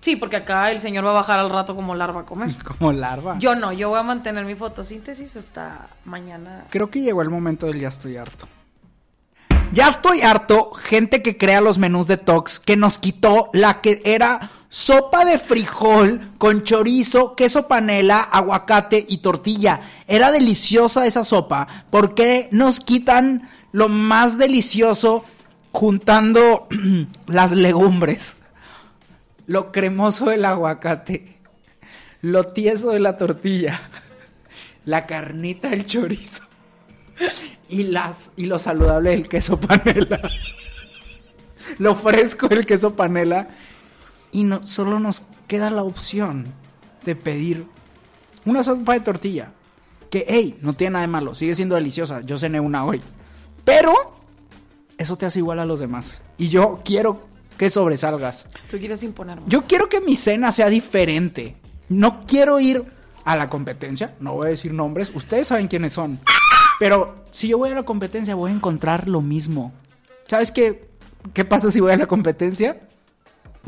Sí, 0.00 0.16
porque 0.16 0.36
acá 0.36 0.70
el 0.70 0.80
señor 0.80 1.04
va 1.04 1.10
a 1.10 1.14
bajar 1.14 1.40
al 1.40 1.50
rato 1.50 1.74
como 1.74 1.94
larva 1.94 2.20
a 2.20 2.24
comer. 2.24 2.54
Como 2.78 2.92
larva. 2.92 3.36
Yo 3.38 3.54
no, 3.54 3.72
yo 3.72 3.90
voy 3.90 3.98
a 3.98 4.02
mantener 4.02 4.44
mi 4.44 4.54
fotosíntesis 4.54 5.36
hasta 5.36 5.88
mañana. 6.04 6.64
Creo 6.70 6.90
que 6.90 7.00
llegó 7.00 7.22
el 7.22 7.30
momento 7.30 7.66
del 7.66 7.80
ya 7.80 7.88
estoy 7.88 8.16
harto. 8.16 8.46
Ya 9.72 9.88
estoy 9.88 10.22
harto, 10.22 10.72
gente 10.72 11.22
que 11.22 11.36
crea 11.36 11.60
los 11.60 11.76
menús 11.76 12.06
de 12.06 12.16
Tox, 12.16 12.58
que 12.58 12.76
nos 12.76 12.98
quitó 12.98 13.50
la 13.52 13.82
que 13.82 14.00
era 14.04 14.50
sopa 14.70 15.26
de 15.26 15.38
frijol 15.38 16.32
con 16.38 16.62
chorizo, 16.62 17.34
queso 17.34 17.68
panela, 17.68 18.20
aguacate 18.20 19.04
y 19.06 19.18
tortilla. 19.18 19.82
Era 20.06 20.32
deliciosa 20.32 21.06
esa 21.06 21.22
sopa. 21.22 21.68
¿Por 21.90 22.14
qué 22.14 22.48
nos 22.50 22.80
quitan 22.80 23.50
lo 23.72 23.90
más 23.90 24.38
delicioso 24.38 25.22
juntando 25.70 26.66
las 27.26 27.52
legumbres? 27.52 28.37
Lo 29.48 29.72
cremoso 29.72 30.26
del 30.26 30.44
aguacate, 30.44 31.38
lo 32.20 32.44
tieso 32.44 32.90
de 32.90 33.00
la 33.00 33.16
tortilla, 33.16 33.80
la 34.84 35.06
carnita 35.06 35.70
del 35.70 35.86
chorizo 35.86 36.42
y 37.66 37.84
las 37.84 38.32
y 38.36 38.44
lo 38.44 38.58
saludable 38.58 39.10
del 39.10 39.26
queso 39.26 39.58
panela. 39.58 40.20
lo 41.78 41.94
fresco 41.94 42.46
del 42.48 42.66
queso 42.66 42.94
panela 42.94 43.48
y 44.32 44.44
no 44.44 44.66
solo 44.66 45.00
nos 45.00 45.22
queda 45.46 45.70
la 45.70 45.82
opción 45.82 46.44
de 47.06 47.16
pedir 47.16 47.64
una 48.44 48.62
sopa 48.62 48.92
de 48.92 49.00
tortilla 49.00 49.52
que 50.10 50.26
hey, 50.28 50.58
no 50.60 50.74
tiene 50.74 50.92
nada 50.92 51.06
de 51.06 51.08
malo, 51.08 51.34
sigue 51.34 51.54
siendo 51.54 51.74
deliciosa. 51.74 52.20
Yo 52.20 52.38
cené 52.38 52.60
una 52.60 52.84
hoy. 52.84 53.00
Pero 53.64 53.94
eso 54.98 55.16
te 55.16 55.24
hace 55.24 55.38
igual 55.38 55.58
a 55.58 55.64
los 55.64 55.80
demás 55.80 56.20
y 56.36 56.48
yo 56.50 56.82
quiero 56.84 57.26
que 57.58 57.68
sobresalgas. 57.70 58.46
Tú 58.70 58.78
quieres 58.78 59.02
imponerme. 59.02 59.42
Yo 59.46 59.64
quiero 59.64 59.88
que 59.88 60.00
mi 60.00 60.16
cena 60.16 60.52
sea 60.52 60.68
diferente. 60.70 61.56
No 61.88 62.24
quiero 62.26 62.60
ir 62.60 62.84
a 63.24 63.36
la 63.36 63.50
competencia. 63.50 64.14
No 64.20 64.34
voy 64.34 64.46
a 64.46 64.50
decir 64.50 64.72
nombres. 64.72 65.10
Ustedes 65.14 65.48
saben 65.48 65.68
quiénes 65.68 65.92
son. 65.92 66.20
Pero 66.78 67.24
si 67.30 67.48
yo 67.48 67.58
voy 67.58 67.70
a 67.70 67.74
la 67.74 67.82
competencia, 67.82 68.34
voy 68.34 68.52
a 68.52 68.54
encontrar 68.54 69.08
lo 69.08 69.20
mismo. 69.20 69.72
¿Sabes 70.28 70.52
qué? 70.52 70.88
¿Qué 71.34 71.44
pasa 71.44 71.70
si 71.70 71.80
voy 71.80 71.92
a 71.92 71.96
la 71.96 72.06
competencia? 72.06 72.80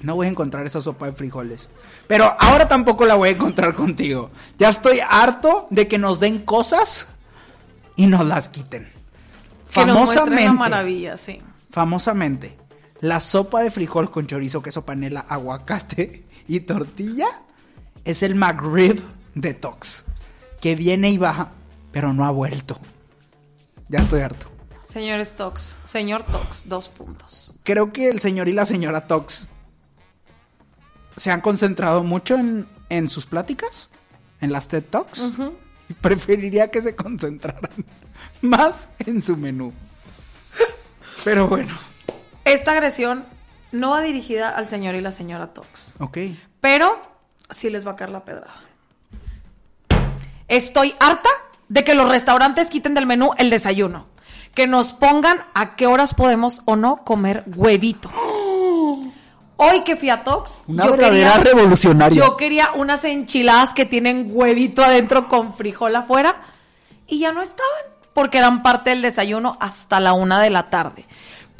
No 0.02 0.14
voy 0.14 0.28
a 0.28 0.30
encontrar 0.30 0.64
esa 0.64 0.80
sopa 0.80 1.06
de 1.06 1.12
frijoles. 1.12 1.68
Pero 2.06 2.34
ahora 2.38 2.68
tampoco 2.68 3.04
la 3.04 3.16
voy 3.16 3.30
a 3.30 3.32
encontrar 3.32 3.74
contigo. 3.74 4.30
Ya 4.56 4.68
estoy 4.68 5.00
harto 5.06 5.66
de 5.70 5.88
que 5.88 5.98
nos 5.98 6.20
den 6.20 6.38
cosas 6.38 7.08
y 7.96 8.06
nos 8.06 8.24
las 8.24 8.48
quiten. 8.48 8.84
que 9.74 9.84
nos 9.84 9.96
Famosamente 9.98 10.44
la 10.44 10.52
maravilla, 10.52 11.16
sí. 11.16 11.42
famosamente, 11.70 12.56
la 13.00 13.20
sopa 13.20 13.62
de 13.62 13.70
frijol 13.70 14.10
con 14.10 14.26
chorizo, 14.26 14.62
queso 14.62 14.84
panela, 14.84 15.24
aguacate 15.28 16.24
y 16.48 16.60
tortilla 16.60 17.40
es 18.04 18.22
el 18.22 18.34
McRib 18.34 19.02
detox, 19.34 20.04
que 20.60 20.74
viene 20.74 21.10
y 21.10 21.18
baja, 21.18 21.52
pero 21.92 22.12
no 22.12 22.26
ha 22.26 22.30
vuelto. 22.30 22.78
Ya 23.88 24.00
estoy 24.00 24.20
harto. 24.20 24.46
Señores 24.84 25.34
Tox, 25.34 25.76
señor 25.84 26.24
Tox, 26.24 26.68
dos 26.68 26.88
puntos. 26.88 27.56
Creo 27.62 27.92
que 27.92 28.08
el 28.08 28.20
señor 28.20 28.48
y 28.48 28.52
la 28.52 28.66
señora 28.66 29.06
Tox 29.06 29.46
se 31.16 31.30
han 31.30 31.40
concentrado 31.40 32.02
mucho 32.02 32.36
en, 32.36 32.66
en 32.88 33.08
sus 33.08 33.26
pláticas, 33.26 33.88
en 34.40 34.52
las 34.52 34.68
TED 34.68 34.84
Talks. 34.84 35.30
y 35.88 35.94
Preferiría 35.94 36.70
que 36.70 36.82
se 36.82 36.96
concentraran 36.96 37.70
más 38.42 38.88
en 38.98 39.22
su 39.22 39.36
menú. 39.36 39.72
Pero 41.24 41.46
bueno. 41.46 41.89
Esta 42.44 42.72
agresión 42.72 43.24
no 43.72 43.90
va 43.90 44.00
dirigida 44.00 44.50
al 44.50 44.68
señor 44.68 44.94
y 44.94 45.00
la 45.00 45.12
señora 45.12 45.48
Tox. 45.48 45.96
Ok. 46.00 46.18
Pero 46.60 47.00
sí 47.48 47.70
les 47.70 47.86
va 47.86 47.92
a 47.92 47.96
caer 47.96 48.10
la 48.10 48.24
pedrada. 48.24 48.52
Estoy 50.48 50.94
harta 50.98 51.28
de 51.68 51.84
que 51.84 51.94
los 51.94 52.08
restaurantes 52.08 52.68
quiten 52.68 52.94
del 52.94 53.06
menú 53.06 53.30
el 53.38 53.50
desayuno. 53.50 54.06
Que 54.54 54.66
nos 54.66 54.92
pongan 54.92 55.38
a 55.54 55.76
qué 55.76 55.86
horas 55.86 56.14
podemos 56.14 56.62
o 56.64 56.74
no 56.74 57.04
comer 57.04 57.44
huevito. 57.46 58.10
Hoy 59.56 59.84
que 59.84 59.94
fui 59.94 60.08
a 60.08 60.24
Tox, 60.24 60.64
Una 60.66 60.86
verdadera 60.86 61.34
revolucionaria. 61.34 62.18
Yo 62.18 62.36
quería 62.36 62.72
unas 62.72 63.04
enchiladas 63.04 63.74
que 63.74 63.84
tienen 63.84 64.28
huevito 64.30 64.82
adentro 64.82 65.28
con 65.28 65.52
frijol 65.54 65.94
afuera 65.94 66.40
y 67.06 67.18
ya 67.18 67.30
no 67.30 67.42
estaban 67.42 67.84
porque 68.14 68.38
eran 68.38 68.62
parte 68.62 68.90
del 68.90 69.02
desayuno 69.02 69.56
hasta 69.60 70.00
la 70.00 70.14
una 70.14 70.40
de 70.40 70.50
la 70.50 70.66
tarde. 70.66 71.06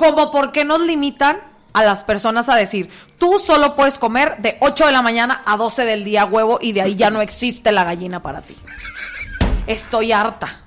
Como 0.01 0.30
por 0.30 0.51
qué 0.51 0.64
nos 0.64 0.80
limitan 0.80 1.40
a 1.74 1.84
las 1.84 2.05
personas 2.05 2.48
a 2.48 2.57
decir, 2.57 2.88
tú 3.18 3.38
solo 3.38 3.76
puedes 3.76 3.98
comer 3.98 4.38
de 4.38 4.57
8 4.61 4.86
de 4.86 4.92
la 4.92 5.03
mañana 5.03 5.42
a 5.44 5.59
12 5.59 5.84
del 5.84 6.05
día 6.05 6.24
huevo 6.24 6.59
y 6.61 6.72
de 6.72 6.80
ahí 6.80 6.96
ya 6.96 7.11
no 7.11 7.20
existe 7.20 7.70
la 7.70 7.84
gallina 7.84 8.22
para 8.22 8.40
ti. 8.40 8.57
Estoy 9.66 10.12
harta. 10.12 10.62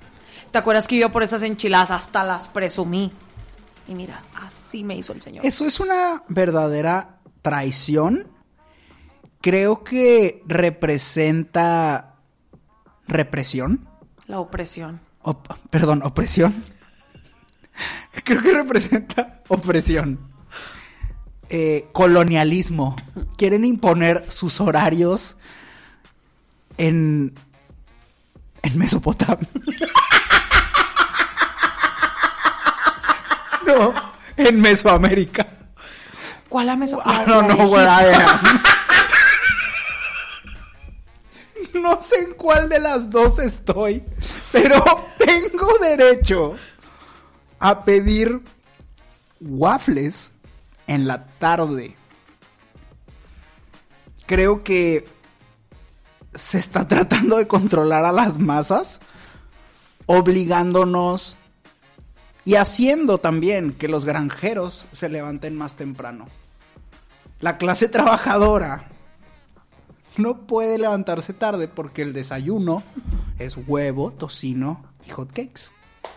¿Te 0.51 0.59
acuerdas 0.59 0.88
que 0.88 0.97
yo 0.99 1.11
por 1.11 1.23
esas 1.23 1.41
enchiladas 1.41 1.89
hasta 1.89 2.23
las 2.23 2.47
presumí? 2.47 3.11
Y 3.88 3.95
mira, 3.95 4.21
así 4.45 4.84
me 4.84 4.95
hizo 4.95 5.13
el 5.13 5.19
señor. 5.19 5.43
Eso 5.43 5.65
es 5.65 5.79
una 5.79 6.21
verdadera 6.27 7.17
traición. 7.41 8.27
Creo 9.41 9.84
que 9.84 10.43
representa 10.45 12.13
represión. 13.07 13.88
La 14.27 14.39
opresión. 14.39 15.01
Op- 15.23 15.51
perdón, 15.71 16.03
opresión. 16.03 16.53
Creo 18.24 18.41
que 18.41 18.53
representa 18.53 19.41
opresión. 19.47 20.19
Eh, 21.49 21.88
colonialismo. 21.91 22.95
Quieren 23.38 23.65
imponer 23.65 24.26
sus 24.32 24.59
horarios 24.59 25.38
en, 26.78 27.34
en 28.61 28.78
Mesopotamia. 28.78 29.47
no, 33.67 33.93
en 34.38 34.61
Mesoamérica. 34.61 35.47
¿Cuál. 36.49 36.69
Egipto. 36.69 37.01
ay, 37.03 37.26
No 41.74 41.99
sé 42.01 42.19
en 42.19 42.34
cuál 42.36 42.69
de 42.69 42.80
las 42.80 43.09
dos 43.09 43.39
estoy, 43.39 44.03
pero 44.51 44.84
tengo 45.17 45.67
derecho 45.82 46.55
a 47.64 47.86
pedir 47.86 48.41
waffles 49.39 50.32
en 50.86 51.07
la 51.07 51.24
tarde. 51.26 51.95
Creo 54.26 54.66
que 54.66 55.05
se 56.34 56.57
está 56.57 56.86
tratando 56.89 57.38
de 57.38 57.47
controlar 57.47 58.03
a 58.03 58.11
las 58.11 58.38
masas, 58.38 58.99
obligándonos 60.07 61.38
y 62.43 62.55
haciendo 62.55 63.20
también 63.20 63.72
que 63.72 63.88
los 63.88 64.03
granjeros 64.03 64.86
se 64.91 65.07
levanten 65.07 65.55
más 65.55 65.76
temprano. 65.76 66.28
La 67.39 67.57
clase 67.57 67.88
trabajadora 67.88 68.89
no 70.18 70.45
puede 70.47 70.78
levantarse 70.78 71.32
tarde 71.32 71.70
porque 71.70 72.01
el 72.01 72.11
desayuno 72.11 72.84
es 73.39 73.55
huevo, 73.55 74.11
tocino 74.11 74.84
y 75.07 75.11
hotcakes. 75.11 75.72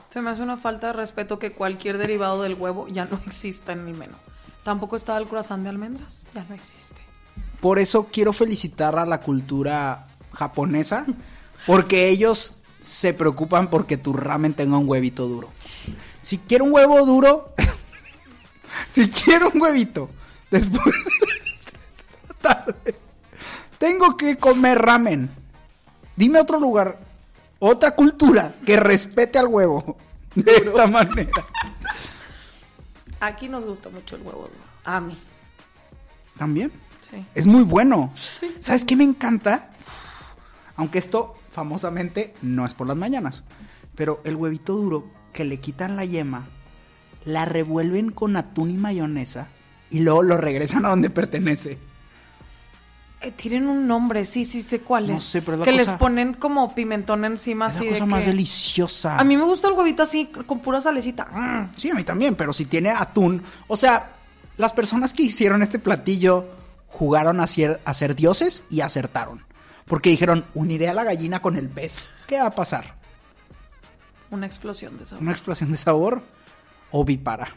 Se 0.08 0.20
me 0.22 0.30
hace 0.30 0.42
una 0.42 0.56
falta 0.56 0.88
de 0.88 0.92
respeto 0.94 1.38
que 1.38 1.52
cualquier 1.52 1.98
derivado 1.98 2.42
del 2.42 2.54
huevo 2.54 2.88
ya 2.88 3.04
no 3.04 3.20
exista 3.26 3.72
en 3.72 3.86
el 3.86 3.94
menú. 3.94 4.16
Tampoco 4.64 4.96
estaba 4.96 5.18
el 5.18 5.26
croissant 5.26 5.62
de 5.62 5.70
almendras, 5.70 6.26
ya 6.34 6.44
no 6.48 6.54
existe. 6.54 7.00
Por 7.60 7.78
eso 7.78 8.08
quiero 8.10 8.32
felicitar 8.32 8.98
a 8.98 9.06
la 9.06 9.20
cultura 9.20 10.06
japonesa 10.32 11.06
porque 11.66 12.08
ellos 12.08 12.54
se 12.80 13.14
preocupan 13.14 13.68
porque 13.68 13.96
tu 13.96 14.12
ramen 14.12 14.54
tenga 14.54 14.78
un 14.78 14.88
huevito 14.88 15.26
duro. 15.26 15.50
Si 16.20 16.38
quiero 16.38 16.64
un 16.64 16.72
huevo 16.72 17.04
duro, 17.04 17.54
si 18.92 19.10
quiero 19.10 19.50
un 19.52 19.60
huevito 19.60 20.10
después 20.50 20.84
de 20.84 22.28
la 22.28 22.34
tarde, 22.40 22.94
tengo 23.78 24.16
que 24.16 24.36
comer 24.36 24.78
ramen. 24.78 25.30
Dime 26.16 26.40
otro 26.40 26.58
lugar, 26.58 26.98
otra 27.58 27.94
cultura 27.94 28.54
que 28.64 28.76
respete 28.76 29.38
al 29.38 29.46
huevo 29.46 29.96
de 30.34 30.52
esta 30.52 30.86
manera. 30.86 31.30
Aquí 33.20 33.48
nos 33.48 33.64
gusta 33.64 33.88
mucho 33.88 34.16
el 34.16 34.22
huevo 34.22 34.42
duro. 34.42 34.64
A 34.84 35.00
mí. 35.00 35.16
También. 36.36 36.70
Sí. 37.10 37.24
Es 37.34 37.46
muy 37.46 37.62
bueno. 37.62 38.12
Sí. 38.14 38.54
¿Sabes 38.60 38.84
qué 38.84 38.96
me 38.96 39.04
encanta? 39.04 39.70
Aunque 40.76 40.98
esto 40.98 41.34
famosamente 41.52 42.34
no 42.42 42.66
es 42.66 42.74
por 42.74 42.86
las 42.86 42.96
mañanas. 42.96 43.42
Pero 43.94 44.20
el 44.24 44.36
huevito 44.36 44.74
duro 44.74 45.10
que 45.32 45.44
le 45.44 45.58
quitan 45.58 45.96
la 45.96 46.04
yema, 46.04 46.48
la 47.24 47.46
revuelven 47.46 48.10
con 48.10 48.36
atún 48.36 48.70
y 48.70 48.76
mayonesa 48.76 49.48
y 49.90 50.00
luego 50.00 50.22
lo 50.22 50.36
regresan 50.36 50.84
a 50.84 50.90
donde 50.90 51.10
pertenece. 51.10 51.78
Eh, 53.26 53.32
tienen 53.32 53.66
un 53.66 53.86
nombre, 53.88 54.24
sí, 54.24 54.44
sí 54.44 54.62
sé 54.62 54.80
cuál 54.80 55.08
No 55.08 55.14
es. 55.14 55.22
sé, 55.22 55.42
pero 55.42 55.54
es 55.54 55.58
la 55.60 55.64
que 55.64 55.72
les 55.72 55.90
ponen 55.92 56.34
como 56.34 56.72
pimentón 56.74 57.24
encima 57.24 57.66
Es 57.66 57.74
así 57.76 57.84
la 57.86 57.90
cosa 57.90 58.04
de 58.04 58.10
más 58.10 58.24
que- 58.24 58.30
deliciosa. 58.30 59.16
A 59.18 59.24
mí 59.24 59.36
me 59.36 59.42
gusta 59.44 59.66
el 59.68 59.74
huevito 59.74 60.02
así 60.04 60.26
con 60.46 60.60
pura 60.60 60.80
salecita. 60.80 61.24
Mm. 61.24 61.72
Sí, 61.76 61.90
a 61.90 61.94
mí 61.94 62.04
también, 62.04 62.36
pero 62.36 62.52
si 62.52 62.66
tiene 62.66 62.90
atún. 62.90 63.42
O 63.66 63.76
sea, 63.76 64.12
las 64.56 64.72
personas 64.72 65.12
que 65.12 65.24
hicieron 65.24 65.62
este 65.62 65.78
platillo 65.78 66.48
jugaron 66.88 67.40
a 67.40 67.46
ser, 67.46 67.80
a 67.84 67.92
ser 67.94 68.14
dioses 68.14 68.62
y 68.70 68.80
acertaron. 68.80 69.44
Porque 69.86 70.10
dijeron, 70.10 70.44
uniré 70.54 70.88
a 70.88 70.94
la 70.94 71.04
gallina 71.04 71.40
con 71.42 71.56
el 71.56 71.68
pez. 71.68 72.08
¿Qué 72.26 72.38
va 72.40 72.46
a 72.46 72.50
pasar? 72.54 72.94
Una 74.30 74.46
explosión 74.46 74.98
de 74.98 75.04
sabor. 75.04 75.22
¿Una 75.22 75.32
explosión 75.32 75.70
de 75.72 75.76
sabor? 75.78 76.22
Ovipara. 76.90 77.48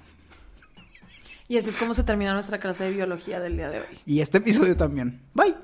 Y 1.50 1.58
así 1.58 1.70
es 1.70 1.78
como 1.78 1.96
se 1.96 2.04
termina 2.04 2.32
nuestra 2.32 2.60
clase 2.60 2.84
de 2.84 2.92
biología 2.92 3.40
del 3.40 3.58
día 3.58 3.72
de 3.72 3.80
hoy. 3.80 3.98
Y 4.06 4.22
este 4.22 4.38
episodio 4.38 4.78
también. 4.78 5.20
Bye. 5.34 5.56